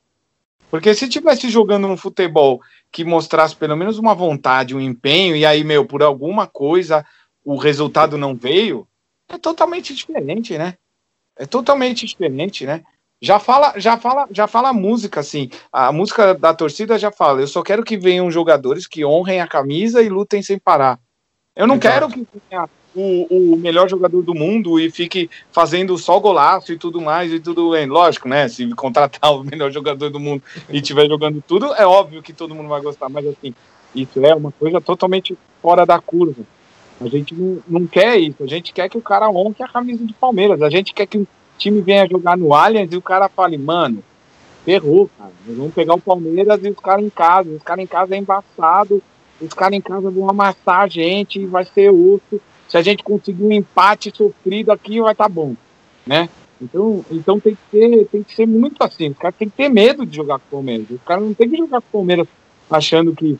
Porque 0.71 0.95
se 0.95 1.07
tivesse 1.07 1.49
jogando 1.49 1.85
um 1.87 1.97
futebol 1.97 2.61
que 2.91 3.03
mostrasse 3.03 3.55
pelo 3.55 3.75
menos 3.75 3.99
uma 3.99 4.15
vontade, 4.15 4.75
um 4.75 4.79
empenho, 4.79 5.35
e 5.35 5.45
aí, 5.45 5.63
meu, 5.63 5.85
por 5.85 6.01
alguma 6.01 6.47
coisa 6.47 7.05
o 7.43 7.57
resultado 7.57 8.17
não 8.17 8.33
veio, 8.33 8.87
é 9.27 9.37
totalmente 9.37 9.93
diferente, 9.93 10.57
né? 10.57 10.75
É 11.35 11.45
totalmente 11.45 12.05
diferente, 12.05 12.65
né? 12.65 12.83
Já 13.21 13.37
fala, 13.37 13.73
já 13.77 13.97
fala, 13.97 14.27
já 14.31 14.47
fala 14.47 14.69
a 14.69 14.73
música 14.73 15.19
assim. 15.19 15.49
A 15.71 15.91
música 15.91 16.33
da 16.33 16.53
torcida 16.53 16.97
já 16.97 17.11
fala. 17.11 17.41
Eu 17.41 17.47
só 17.47 17.61
quero 17.61 17.83
que 17.83 17.97
venham 17.97 18.31
jogadores 18.31 18.87
que 18.87 19.05
honrem 19.05 19.41
a 19.41 19.47
camisa 19.47 20.01
e 20.01 20.09
lutem 20.09 20.41
sem 20.41 20.57
parar. 20.57 20.99
Eu 21.55 21.67
não 21.67 21.75
Exato. 21.75 21.87
quero 21.87 22.09
que 22.09 22.27
venha 22.49 22.69
o, 22.95 23.53
o, 23.53 23.57
melhor 23.57 23.89
jogador 23.89 24.21
do 24.21 24.33
mundo 24.33 24.79
e 24.79 24.89
fique 24.91 25.29
fazendo 25.51 25.97
só 25.97 26.19
golaço 26.19 26.71
e 26.71 26.77
tudo 26.77 27.01
mais 27.01 27.31
e 27.31 27.39
tudo 27.39 27.71
bem. 27.71 27.87
Lógico, 27.87 28.27
né? 28.27 28.47
Se 28.47 28.67
contratar 28.75 29.33
o 29.35 29.43
melhor 29.43 29.71
jogador 29.71 30.09
do 30.09 30.19
mundo 30.19 30.43
e 30.69 30.77
estiver 30.77 31.07
jogando 31.07 31.43
tudo, 31.45 31.73
é 31.73 31.85
óbvio 31.85 32.21
que 32.21 32.33
todo 32.33 32.55
mundo 32.55 32.69
vai 32.69 32.81
gostar. 32.81 33.09
Mas 33.09 33.25
assim, 33.27 33.53
isso 33.95 34.23
é 34.25 34.33
uma 34.33 34.51
coisa 34.51 34.79
totalmente 34.79 35.37
fora 35.61 35.85
da 35.85 35.99
curva. 35.99 36.43
A 37.01 37.07
gente 37.07 37.33
não, 37.33 37.59
não 37.67 37.87
quer 37.87 38.17
isso. 38.17 38.43
A 38.43 38.47
gente 38.47 38.71
quer 38.73 38.89
que 38.89 38.97
o 38.97 39.01
cara 39.01 39.29
honre 39.29 39.55
a 39.61 39.67
camisa 39.67 40.03
do 40.05 40.13
Palmeiras. 40.13 40.61
A 40.61 40.69
gente 40.69 40.93
quer 40.93 41.05
que 41.05 41.17
o 41.17 41.27
time 41.57 41.81
venha 41.81 42.07
jogar 42.07 42.37
no 42.37 42.53
Allianz 42.53 42.91
e 42.91 42.97
o 42.97 43.01
cara 43.01 43.27
fale, 43.27 43.57
mano, 43.57 44.03
ferrou, 44.63 45.09
cara. 45.17 45.31
Nós 45.45 45.57
vamos 45.57 45.73
pegar 45.73 45.95
o 45.95 46.01
Palmeiras 46.01 46.59
e 46.63 46.69
os 46.69 46.77
caras 46.77 47.03
em 47.03 47.09
casa. 47.09 47.49
Os 47.49 47.63
caras 47.63 47.83
em 47.83 47.87
casa 47.87 48.15
é 48.15 48.17
embaçado. 48.17 49.01
Os 49.41 49.53
caras 49.53 49.77
em 49.77 49.81
casa 49.81 50.09
vão 50.09 50.29
amassar 50.29 50.81
a 50.81 50.87
gente 50.87 51.45
vai 51.45 51.65
ser 51.65 51.89
osso. 51.89 52.39
Se 52.73 52.77
a 52.79 52.81
gente 52.81 53.03
conseguir 53.03 53.43
um 53.43 53.51
empate 53.51 54.11
sofrido 54.15 54.71
aqui, 54.71 54.99
vai 54.99 55.11
estar 55.11 55.25
tá 55.25 55.29
bom, 55.29 55.55
né? 56.07 56.27
Então, 56.59 57.05
então 57.11 57.39
tem, 57.39 57.53
que 57.53 57.61
ser, 57.69 58.07
tem 58.07 58.23
que 58.23 58.33
ser 58.33 58.47
muito 58.47 58.83
assim. 58.83 59.09
Os 59.09 59.17
caras 59.19 59.37
têm 59.37 59.47
que 59.47 59.55
ter 59.55 59.69
medo 59.69 60.03
de 60.07 60.15
jogar 60.15 60.39
com 60.39 60.45
o 60.47 60.49
Palmeiras. 60.49 60.89
Os 60.89 61.03
caras 61.05 61.23
não 61.23 61.35
tem 61.35 61.47
que 61.47 61.57
jogar 61.57 61.81
com 61.81 61.87
o 61.87 61.91
Palmeiras 61.99 62.27
achando 62.71 63.15
que 63.15 63.37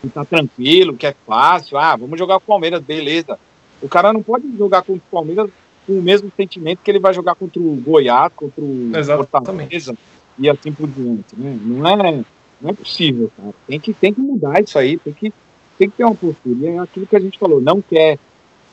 que 0.00 0.08
tá 0.08 0.24
tranquilo, 0.24 0.96
que 0.96 1.04
é 1.04 1.16
fácil, 1.26 1.78
ah, 1.78 1.96
vamos 1.96 2.16
jogar 2.16 2.34
com 2.34 2.44
o 2.44 2.46
Palmeiras, 2.46 2.80
beleza. 2.80 3.36
O 3.82 3.88
cara 3.88 4.12
não 4.12 4.22
pode 4.22 4.46
jogar 4.56 4.82
contra 4.82 5.02
o 5.04 5.10
Palmeiras 5.10 5.50
com 5.84 5.94
o 5.94 6.02
mesmo 6.02 6.30
sentimento 6.36 6.78
que 6.84 6.90
ele 6.92 7.00
vai 7.00 7.12
jogar 7.12 7.34
contra 7.34 7.60
o 7.60 7.74
Goiás, 7.74 8.32
contra 8.36 8.62
o 8.62 8.90
Fortaleza 9.16 9.96
e 10.38 10.48
assim 10.48 10.70
por 10.70 10.86
diante, 10.86 11.34
né? 11.36 11.58
Não 11.60 11.88
é, 11.88 12.24
não 12.60 12.70
é 12.70 12.72
possível, 12.72 13.32
cara. 13.36 13.52
Tem 13.66 13.80
que, 13.80 13.92
tem 13.92 14.14
que 14.14 14.20
mudar 14.20 14.62
isso 14.62 14.78
aí, 14.78 14.96
tem 14.96 15.12
que, 15.12 15.32
tem 15.76 15.90
que 15.90 15.96
ter 15.96 16.04
uma 16.04 16.14
postura. 16.14 16.56
E 16.56 16.66
é 16.66 16.78
aquilo 16.78 17.04
que 17.04 17.16
a 17.16 17.20
gente 17.20 17.36
falou, 17.36 17.60
não 17.60 17.82
quer 17.82 18.16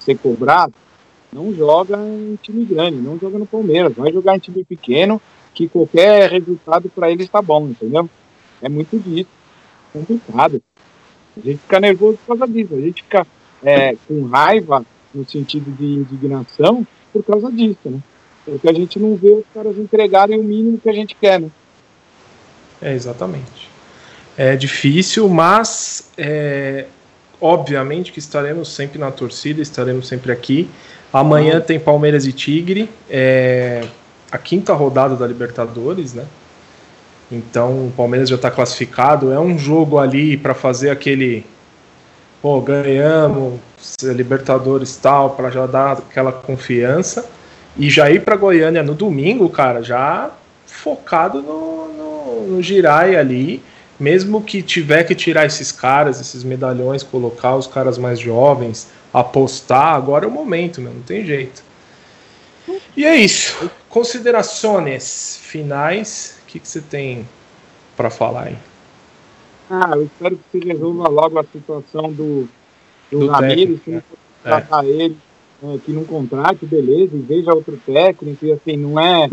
ser 0.03 0.17
cobrado, 0.17 0.73
não 1.31 1.53
joga 1.53 1.97
em 1.97 2.37
time 2.41 2.65
grande, 2.65 2.97
não 2.97 3.17
joga 3.17 3.39
no 3.39 3.45
Palmeiras, 3.45 3.93
vai 3.93 4.11
jogar 4.11 4.35
em 4.35 4.39
time 4.39 4.63
pequeno, 4.63 5.21
que 5.53 5.67
qualquer 5.67 6.29
resultado 6.29 6.89
para 6.89 7.11
ele 7.11 7.23
está 7.23 7.41
bom, 7.41 7.67
entendeu? 7.67 8.09
É 8.61 8.69
muito 8.69 8.97
disso, 8.99 9.29
complicado. 9.93 10.61
A 11.37 11.39
gente 11.39 11.59
fica 11.59 11.79
nervoso 11.79 12.17
por 12.25 12.37
causa 12.37 12.53
disso. 12.53 12.75
A 12.75 12.81
gente 12.81 13.03
fica 13.03 13.27
é, 13.63 13.95
com 14.07 14.25
raiva 14.25 14.85
no 15.13 15.27
sentido 15.27 15.71
de 15.71 15.85
indignação 15.85 16.85
por 17.11 17.23
causa 17.23 17.51
disso, 17.51 17.79
né? 17.85 17.99
Porque 18.43 18.67
a 18.67 18.73
gente 18.73 18.99
não 18.99 19.15
vê 19.15 19.31
os 19.31 19.45
caras 19.53 19.77
entregarem 19.77 20.39
o 20.39 20.43
mínimo 20.43 20.79
que 20.79 20.89
a 20.89 20.93
gente 20.93 21.15
quer, 21.15 21.39
né? 21.39 21.49
É, 22.81 22.93
exatamente. 22.93 23.69
É 24.35 24.55
difícil, 24.55 25.29
mas 25.29 26.11
é, 26.17 26.87
obviamente 27.41 28.11
que 28.11 28.19
estaremos 28.19 28.71
sempre 28.73 28.99
na 28.99 29.11
torcida, 29.11 29.61
estaremos 29.61 30.07
sempre 30.07 30.31
aqui. 30.31 30.69
Amanhã 31.11 31.59
tem 31.59 31.79
Palmeiras 31.79 32.25
e 32.25 32.31
Tigre, 32.31 32.89
é, 33.09 33.83
a 34.31 34.37
quinta 34.37 34.73
rodada 34.73 35.15
da 35.15 35.27
Libertadores, 35.27 36.13
né? 36.13 36.25
Então 37.31 37.87
o 37.87 37.93
Palmeiras 37.95 38.29
já 38.29 38.35
está 38.35 38.51
classificado. 38.51 39.31
É 39.31 39.39
um 39.39 39.57
jogo 39.57 39.97
ali 39.97 40.37
para 40.37 40.53
fazer 40.53 40.89
aquele. 40.89 41.45
Pô, 42.41 42.59
ganhamos, 42.61 43.59
Libertadores 44.01 44.95
tal, 44.97 45.31
para 45.31 45.49
já 45.49 45.65
dar 45.65 45.93
aquela 45.93 46.31
confiança. 46.31 47.25
E 47.77 47.89
já 47.89 48.09
ir 48.11 48.21
para 48.21 48.35
Goiânia 48.35 48.83
no 48.83 48.93
domingo, 48.93 49.49
cara, 49.49 49.81
já 49.81 50.29
focado 50.65 51.41
no, 51.41 51.87
no, 51.87 52.47
no 52.47 52.61
Girai 52.61 53.15
ali. 53.15 53.63
Mesmo 54.01 54.41
que 54.41 54.61
tiver 54.61 55.03
que 55.03 55.15
tirar 55.15 55.45
esses 55.45 55.71
caras, 55.71 56.19
esses 56.19 56.43
medalhões, 56.43 57.03
colocar 57.03 57.55
os 57.55 57.67
caras 57.67 57.97
mais 57.97 58.19
jovens, 58.19 58.87
apostar, 59.13 59.93
agora 59.95 60.25
é 60.25 60.27
o 60.27 60.31
momento, 60.31 60.81
meu, 60.81 60.93
não 60.93 61.03
tem 61.03 61.23
jeito. 61.23 61.63
E 62.97 63.05
é 63.05 63.15
isso. 63.15 63.69
Considerações 63.89 65.39
finais 65.43 66.41
que, 66.51 66.59
que 66.59 66.67
você 66.67 66.81
tem 66.81 67.27
para 67.95 68.09
falar 68.09 68.47
aí? 68.47 68.57
Ah, 69.69 69.91
eu 69.95 70.03
espero 70.03 70.37
que 70.37 70.59
se 70.59 70.67
resolva 70.67 71.07
logo 71.07 71.39
a 71.39 71.45
situação 71.45 72.11
do, 72.11 72.47
do, 73.09 73.19
do 73.19 73.27
Ramires, 73.27 73.79
que 73.81 73.91
não 73.91 74.03
contratar 74.43 74.83
é. 74.83 74.89
ele, 74.89 75.17
é, 75.63 75.77
que 75.77 75.91
não 75.91 76.03
contrate, 76.03 76.65
beleza, 76.65 77.15
e 77.15 77.21
veja 77.21 77.53
outro 77.53 77.79
técnico, 77.85 78.45
e 78.45 78.51
assim, 78.51 78.75
não 78.75 78.99
é 78.99 79.29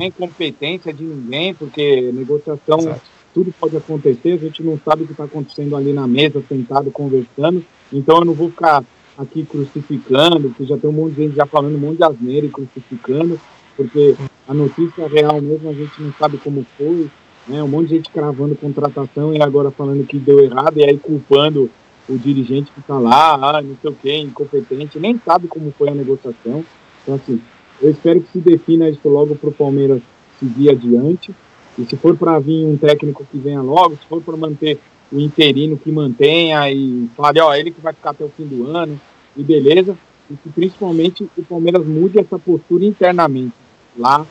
nem 0.00 0.10
competência 0.10 0.94
de 0.94 1.04
ninguém, 1.04 1.52
porque 1.52 2.10
negociação, 2.12 2.78
Exato. 2.78 3.11
Tudo 3.34 3.52
pode 3.58 3.76
acontecer, 3.76 4.32
a 4.32 4.36
gente 4.36 4.62
não 4.62 4.78
sabe 4.84 5.02
o 5.02 5.06
que 5.06 5.12
está 5.12 5.24
acontecendo 5.24 5.76
ali 5.76 5.92
na 5.92 6.06
mesa, 6.06 6.42
sentado, 6.48 6.90
conversando, 6.90 7.64
então 7.92 8.18
eu 8.18 8.24
não 8.24 8.34
vou 8.34 8.50
ficar 8.50 8.84
aqui 9.16 9.44
crucificando, 9.44 10.48
porque 10.50 10.66
já 10.66 10.76
tem 10.76 10.88
um 10.88 10.92
monte 10.92 11.14
de 11.14 11.22
gente 11.22 11.36
já 11.36 11.46
falando 11.46 11.74
um 11.74 11.78
monte 11.78 11.98
de 11.98 12.04
asneira 12.04 12.46
e 12.46 12.50
crucificando, 12.50 13.40
porque 13.76 14.14
a 14.46 14.54
notícia 14.54 15.06
real 15.08 15.40
mesmo 15.40 15.68
a 15.68 15.72
gente 15.72 16.02
não 16.02 16.12
sabe 16.18 16.38
como 16.38 16.66
foi, 16.76 17.10
né? 17.46 17.62
Um 17.62 17.68
monte 17.68 17.88
de 17.88 17.96
gente 17.96 18.10
cravando 18.10 18.54
contratação 18.54 19.34
e 19.34 19.42
agora 19.42 19.70
falando 19.70 20.06
que 20.06 20.18
deu 20.18 20.40
errado 20.40 20.78
e 20.78 20.84
aí 20.84 20.98
culpando 20.98 21.70
o 22.08 22.18
dirigente 22.18 22.70
que 22.72 22.80
está 22.80 22.98
lá, 22.98 23.34
ah, 23.34 23.62
não 23.62 23.76
sei 23.80 23.90
o 23.90 23.94
que, 23.94 24.14
incompetente, 24.14 24.98
nem 24.98 25.20
sabe 25.24 25.46
como 25.46 25.72
foi 25.72 25.88
a 25.88 25.94
negociação. 25.94 26.64
Então, 27.02 27.14
assim, 27.14 27.40
eu 27.80 27.90
espero 27.90 28.20
que 28.20 28.32
se 28.32 28.38
defina 28.40 28.88
isso 28.88 29.08
logo 29.08 29.34
para 29.36 29.48
o 29.48 29.54
Palmeiras 29.54 30.02
seguir 30.38 30.70
adiante. 30.70 31.34
E 31.78 31.84
se 31.84 31.96
for 31.96 32.16
para 32.16 32.38
vir 32.38 32.66
um 32.66 32.76
técnico 32.76 33.24
que 33.30 33.38
venha 33.38 33.62
logo, 33.62 33.96
se 33.96 34.06
for 34.06 34.22
para 34.22 34.36
manter 34.36 34.78
o 35.10 35.20
interino 35.20 35.76
que 35.76 35.90
mantenha 35.90 36.70
e 36.70 37.08
fale, 37.16 37.40
ó, 37.40 37.54
ele 37.54 37.70
que 37.70 37.80
vai 37.80 37.92
ficar 37.92 38.10
até 38.10 38.24
o 38.24 38.28
fim 38.28 38.44
do 38.46 38.66
ano, 38.66 39.00
e 39.36 39.42
beleza. 39.42 39.96
E 40.30 40.34
que 40.36 40.48
principalmente 40.50 41.28
o 41.36 41.42
Palmeiras 41.42 41.86
mude 41.86 42.18
essa 42.18 42.38
postura 42.38 42.84
internamente 42.84 43.54
lá 43.96 44.26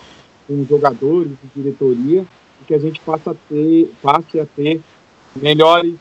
com 0.48 0.62
os 0.62 0.68
jogadores 0.68 1.32
e 1.44 1.60
diretoria 1.60 2.26
e 2.62 2.66
que 2.66 2.74
a 2.74 2.80
gente 2.80 3.00
passe 3.02 3.30
a 3.30 3.36
ter, 3.50 3.92
passe 4.02 4.40
a 4.40 4.46
ter 4.46 4.82
melhores 5.36 5.96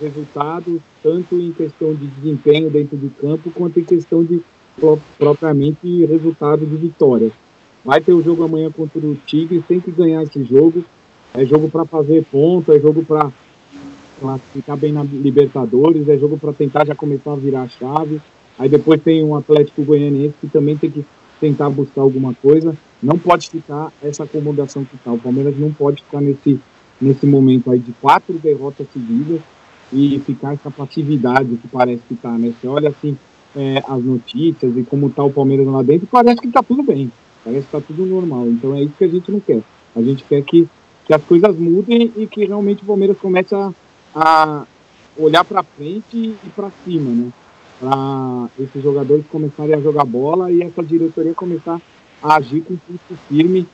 resultados, 0.00 0.80
tanto 1.02 1.36
em 1.36 1.52
questão 1.52 1.94
de 1.94 2.06
desempenho 2.06 2.70
dentro 2.70 2.96
de 2.96 3.08
campo, 3.10 3.50
quanto 3.50 3.78
em 3.78 3.84
questão 3.84 4.24
de 4.24 4.42
propriamente 5.18 6.04
resultado 6.06 6.64
de 6.64 6.76
vitória. 6.76 7.30
Vai 7.84 8.00
ter 8.00 8.12
o 8.12 8.22
jogo 8.22 8.44
amanhã 8.44 8.70
contra 8.70 9.00
o 9.00 9.16
Tigre, 9.26 9.62
tem 9.66 9.80
que 9.80 9.90
ganhar 9.90 10.22
esse 10.22 10.44
jogo. 10.44 10.84
É 11.34 11.44
jogo 11.44 11.68
para 11.68 11.84
fazer 11.84 12.24
ponto, 12.30 12.70
é 12.72 12.78
jogo 12.78 13.02
para 13.04 13.32
classificar 14.20 14.76
bem 14.76 14.92
na 14.92 15.02
Libertadores, 15.02 16.08
é 16.08 16.16
jogo 16.16 16.38
para 16.38 16.52
tentar 16.52 16.86
já 16.86 16.94
começar 16.94 17.32
a 17.32 17.36
virar 17.36 17.62
a 17.62 17.68
chave. 17.68 18.20
Aí 18.58 18.68
depois 18.68 19.00
tem 19.02 19.24
um 19.24 19.34
Atlético 19.34 19.82
Goianiense 19.82 20.34
que 20.40 20.46
também 20.46 20.76
tem 20.76 20.90
que 20.90 21.04
tentar 21.40 21.70
buscar 21.70 22.02
alguma 22.02 22.34
coisa. 22.34 22.76
Não 23.02 23.18
pode 23.18 23.50
ficar 23.50 23.92
essa 24.02 24.24
acomodação 24.24 24.84
que 24.84 24.94
está. 24.94 25.10
O 25.10 25.18
Palmeiras 25.18 25.58
não 25.58 25.72
pode 25.72 26.02
ficar 26.02 26.20
nesse, 26.20 26.60
nesse 27.00 27.26
momento 27.26 27.70
aí 27.70 27.80
de 27.80 27.92
quatro 28.00 28.34
derrotas 28.34 28.86
seguidas 28.92 29.40
e 29.92 30.20
ficar 30.24 30.54
essa 30.54 30.70
passividade 30.70 31.56
que 31.56 31.68
parece 31.68 32.02
que 32.06 32.14
está, 32.14 32.30
né? 32.30 32.52
Você 32.60 32.68
olha 32.68 32.90
assim 32.90 33.16
é, 33.56 33.82
as 33.86 34.02
notícias 34.02 34.76
e 34.76 34.82
como 34.82 35.08
está 35.08 35.22
o 35.24 35.32
Palmeiras 35.32 35.66
lá 35.66 35.82
dentro, 35.82 36.06
parece 36.06 36.40
que 36.40 36.46
está 36.46 36.62
tudo 36.62 36.82
bem, 36.82 37.10
que 37.50 37.58
está 37.58 37.80
tudo 37.80 38.06
normal. 38.06 38.46
Então 38.46 38.74
é 38.74 38.82
isso 38.82 38.94
que 38.96 39.04
a 39.04 39.08
gente 39.08 39.30
não 39.30 39.40
quer. 39.40 39.62
A 39.94 40.02
gente 40.02 40.24
quer 40.24 40.42
que, 40.42 40.68
que 41.04 41.14
as 41.14 41.22
coisas 41.22 41.56
mudem 41.56 42.12
e 42.16 42.26
que 42.26 42.44
realmente 42.44 42.82
o 42.82 42.86
Palmeiras 42.86 43.18
comece 43.18 43.54
a, 43.54 43.72
a 44.14 44.64
olhar 45.16 45.44
para 45.44 45.62
frente 45.62 46.16
e 46.16 46.48
para 46.54 46.70
cima, 46.84 47.10
né? 47.10 47.30
Para 47.80 48.48
esses 48.58 48.82
jogadores 48.82 49.24
começarem 49.30 49.74
a 49.74 49.80
jogar 49.80 50.04
bola 50.04 50.50
e 50.50 50.62
essa 50.62 50.82
diretoria 50.82 51.34
começar 51.34 51.80
a 52.22 52.36
agir 52.36 52.62
com 52.62 52.76
pulso 52.76 53.20
firme 53.28 53.66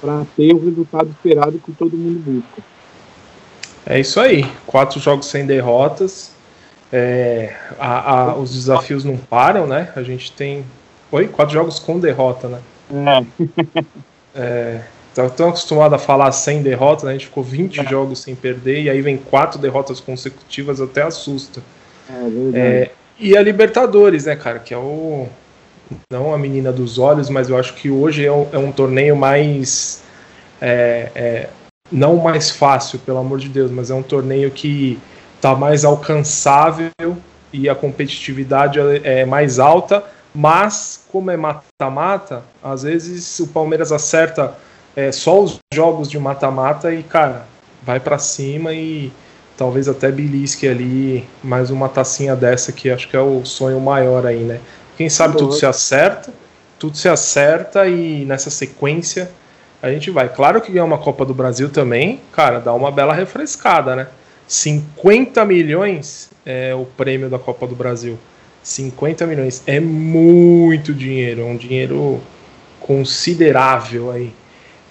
para 0.00 0.24
ter 0.36 0.54
o 0.54 0.64
resultado 0.64 1.10
esperado 1.10 1.58
que 1.58 1.72
todo 1.72 1.96
mundo 1.96 2.18
busca. 2.24 2.62
É 3.84 4.00
isso 4.00 4.18
aí. 4.18 4.44
Quatro 4.66 4.98
jogos 4.98 5.26
sem 5.26 5.46
derrotas. 5.46 6.32
É, 6.92 7.54
a, 7.78 8.12
a, 8.12 8.36
os 8.36 8.52
desafios 8.52 9.04
não 9.04 9.16
param, 9.16 9.66
né? 9.66 9.92
A 9.94 10.02
gente 10.02 10.32
tem. 10.32 10.64
Oi? 11.12 11.28
Quatro 11.28 11.52
jogos 11.52 11.78
com 11.78 12.00
derrota, 12.00 12.48
né? 12.48 12.60
É. 12.92 14.34
é 14.34 14.80
tá 15.14 15.28
tão 15.28 15.48
acostumado 15.48 15.94
a 15.94 15.98
falar 15.98 16.30
sem 16.32 16.62
derrotas, 16.62 17.04
né? 17.04 17.10
a 17.10 17.12
gente 17.14 17.26
ficou 17.26 17.42
20 17.42 17.80
é. 17.80 17.84
jogos 17.84 18.20
sem 18.20 18.34
perder, 18.34 18.82
e 18.82 18.90
aí 18.90 19.00
vem 19.02 19.16
quatro 19.16 19.58
derrotas 19.58 20.00
consecutivas, 20.00 20.80
até 20.80 21.02
assusta. 21.02 21.62
É, 22.08 22.22
verdade. 22.22 22.58
É, 22.58 22.90
e 23.18 23.36
a 23.36 23.42
Libertadores, 23.42 24.26
né, 24.26 24.36
cara? 24.36 24.58
Que 24.58 24.72
é 24.72 24.78
o, 24.78 25.28
não 26.10 26.32
a 26.32 26.38
menina 26.38 26.72
dos 26.72 26.98
olhos, 26.98 27.28
mas 27.28 27.48
eu 27.48 27.58
acho 27.58 27.74
que 27.74 27.90
hoje 27.90 28.24
é 28.24 28.32
um, 28.32 28.46
é 28.52 28.58
um 28.58 28.72
torneio 28.72 29.16
mais. 29.16 30.02
É, 30.60 31.10
é, 31.14 31.48
não 31.90 32.16
mais 32.16 32.50
fácil, 32.50 32.98
pelo 33.00 33.18
amor 33.18 33.38
de 33.38 33.48
Deus, 33.48 33.70
mas 33.70 33.90
é 33.90 33.94
um 33.94 34.02
torneio 34.02 34.50
que 34.50 34.98
está 35.34 35.56
mais 35.56 35.84
alcançável 35.84 36.90
e 37.52 37.68
a 37.68 37.74
competitividade 37.74 38.78
é 39.02 39.24
mais 39.24 39.58
alta, 39.58 40.04
Mas, 40.34 41.04
como 41.10 41.30
é 41.30 41.36
mata-mata, 41.36 42.42
às 42.62 42.82
vezes 42.82 43.40
o 43.40 43.48
Palmeiras 43.48 43.90
acerta 43.90 44.54
é, 44.94 45.10
só 45.10 45.40
os 45.40 45.58
jogos 45.72 46.08
de 46.08 46.18
mata-mata 46.18 46.92
e, 46.94 47.02
cara, 47.02 47.46
vai 47.82 47.98
para 47.98 48.18
cima 48.18 48.72
e 48.72 49.12
talvez 49.56 49.88
até 49.88 50.10
belisque 50.10 50.66
ali 50.66 51.28
mais 51.42 51.70
uma 51.70 51.88
tacinha 51.88 52.36
dessa 52.36 52.72
que 52.72 52.90
acho 52.90 53.08
que 53.08 53.16
é 53.16 53.20
o 53.20 53.44
sonho 53.44 53.80
maior 53.80 54.26
aí, 54.26 54.40
né? 54.40 54.60
Quem 54.96 55.08
sabe 55.08 55.36
tudo 55.36 55.52
se 55.52 55.66
acerta, 55.66 56.32
tudo 56.78 56.96
se 56.96 57.08
acerta 57.08 57.86
e 57.86 58.24
nessa 58.24 58.50
sequência 58.50 59.30
a 59.82 59.90
gente 59.90 60.10
vai. 60.10 60.28
Claro 60.28 60.60
que 60.60 60.72
ganhar 60.72 60.84
uma 60.84 60.98
Copa 60.98 61.24
do 61.24 61.34
Brasil 61.34 61.70
também, 61.70 62.20
cara, 62.32 62.58
dá 62.58 62.72
uma 62.72 62.90
bela 62.90 63.12
refrescada, 63.12 63.96
né? 63.96 64.08
50 64.46 65.44
milhões 65.44 66.30
é 66.44 66.74
o 66.74 66.84
prêmio 66.84 67.28
da 67.28 67.38
Copa 67.38 67.66
do 67.66 67.74
Brasil. 67.74 68.18
50 68.62 69.26
milhões 69.26 69.62
é 69.66 69.80
muito 69.80 70.92
dinheiro, 70.92 71.42
é 71.42 71.44
um 71.44 71.56
dinheiro 71.56 72.20
considerável 72.80 74.10
aí. 74.10 74.32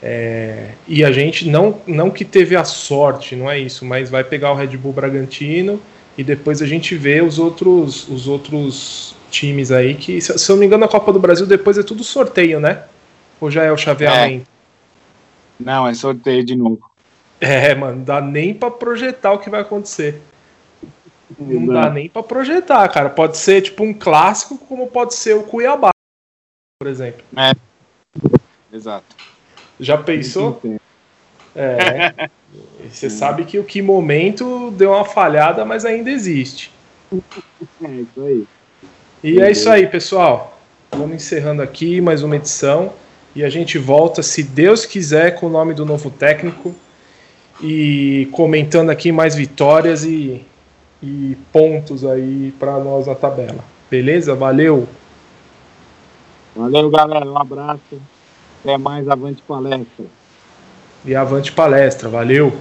É, 0.02 0.70
e 0.88 1.04
a 1.04 1.12
gente 1.12 1.48
não, 1.50 1.82
não 1.86 2.10
que 2.10 2.24
teve 2.24 2.56
a 2.56 2.64
sorte, 2.64 3.36
não 3.36 3.52
é 3.52 3.60
isso, 3.60 3.84
mas 3.84 4.10
vai 4.10 4.24
pegar 4.24 4.52
o 4.52 4.56
Red 4.56 4.78
Bull 4.78 4.94
Bragantino 4.94 5.80
e 6.18 6.24
depois 6.24 6.62
a 6.62 6.66
gente 6.66 6.96
vê 6.96 7.22
os 7.22 7.38
outros, 7.38 8.08
os 8.08 8.28
outros 8.28 9.16
times 9.30 9.72
aí 9.72 9.96
que, 9.96 10.22
se, 10.22 10.38
se 10.38 10.52
eu 10.52 10.56
não 10.56 10.62
me 10.62 10.66
engano, 10.66 10.86
a 10.86 10.88
Copa 10.88 11.12
do 11.12 11.20
Brasil 11.20 11.46
depois 11.46 11.78
é 11.78 11.84
tudo 11.84 12.04
sorteio, 12.04 12.60
né? 12.60 12.84
Ou 13.42 13.52
já 13.52 13.64
é 13.64 13.72
o 13.72 13.78
chaveamento? 13.78 14.48
É. 15.60 15.64
Não, 15.64 15.88
é 15.88 15.94
sorteio 15.94 16.44
de 16.44 16.56
novo. 16.56 16.80
É, 17.42 17.74
mano, 17.76 18.04
dá 18.04 18.22
nem 18.22 18.54
para 18.54 18.72
projetar 18.72 19.32
o 19.32 19.40
que 19.40 19.50
vai 19.50 19.62
acontecer. 19.62 20.22
Não, 21.40 21.74
dá 21.74 21.90
nem 21.90 22.10
para 22.10 22.22
projetar, 22.22 22.88
cara. 22.90 23.10
Pode 23.10 23.38
ser 23.38 23.62
tipo 23.62 23.84
um 23.84 23.94
clássico, 23.94 24.58
como 24.58 24.88
pode 24.88 25.16
ser 25.16 25.36
o 25.36 25.44
Cuiabá, 25.44 25.92
por 26.80 26.90
exemplo. 26.90 27.24
É. 27.38 27.54
Exato. 28.74 29.16
Já 29.80 29.98
pensou? 29.98 30.62
É. 31.56 32.30
Você 32.90 33.10
sabe 33.10 33.46
que 33.46 33.58
o 33.58 33.64
que 33.64 33.82
momento 33.82 34.72
deu 34.72 34.92
uma 34.92 35.06
falhada, 35.06 35.64
mas 35.64 35.86
ainda 35.86 36.12
existe. 36.12 36.72
É 37.12 37.88
isso 37.88 38.22
aí. 38.22 38.48
E 39.24 39.42
é 39.42 39.52
isso 39.52 39.70
aí, 39.70 39.88
pessoal. 39.88 40.60
Vamos 40.92 41.16
encerrando 41.16 41.62
aqui 41.62 42.02
mais 42.02 42.24
uma 42.24 42.36
edição. 42.36 42.94
E 43.36 43.44
a 43.44 43.50
gente 43.50 43.78
volta, 43.78 44.24
se 44.24 44.44
Deus 44.44 44.86
quiser, 44.86 45.36
com 45.36 45.48
o 45.48 45.50
nome 45.50 45.74
do 45.74 45.86
novo 45.86 46.10
técnico. 46.10 46.76
E 47.62 48.28
comentando 48.32 48.90
aqui 48.90 49.12
mais 49.12 49.36
vitórias 49.36 50.04
e, 50.04 50.46
e 51.02 51.38
pontos 51.52 52.06
aí 52.06 52.54
para 52.60 52.78
nós 52.80 53.08
na 53.08 53.16
tabela. 53.16 53.64
Beleza? 53.90 54.36
Valeu! 54.36 54.88
Valeu, 56.56 56.90
galera. 56.90 57.26
Um 57.26 57.38
abraço. 57.38 58.02
Até 58.62 58.78
mais. 58.78 59.08
Avante 59.08 59.42
palestra. 59.48 60.06
E 61.06 61.16
avante 61.16 61.52
palestra. 61.52 62.10
Valeu! 62.10 62.54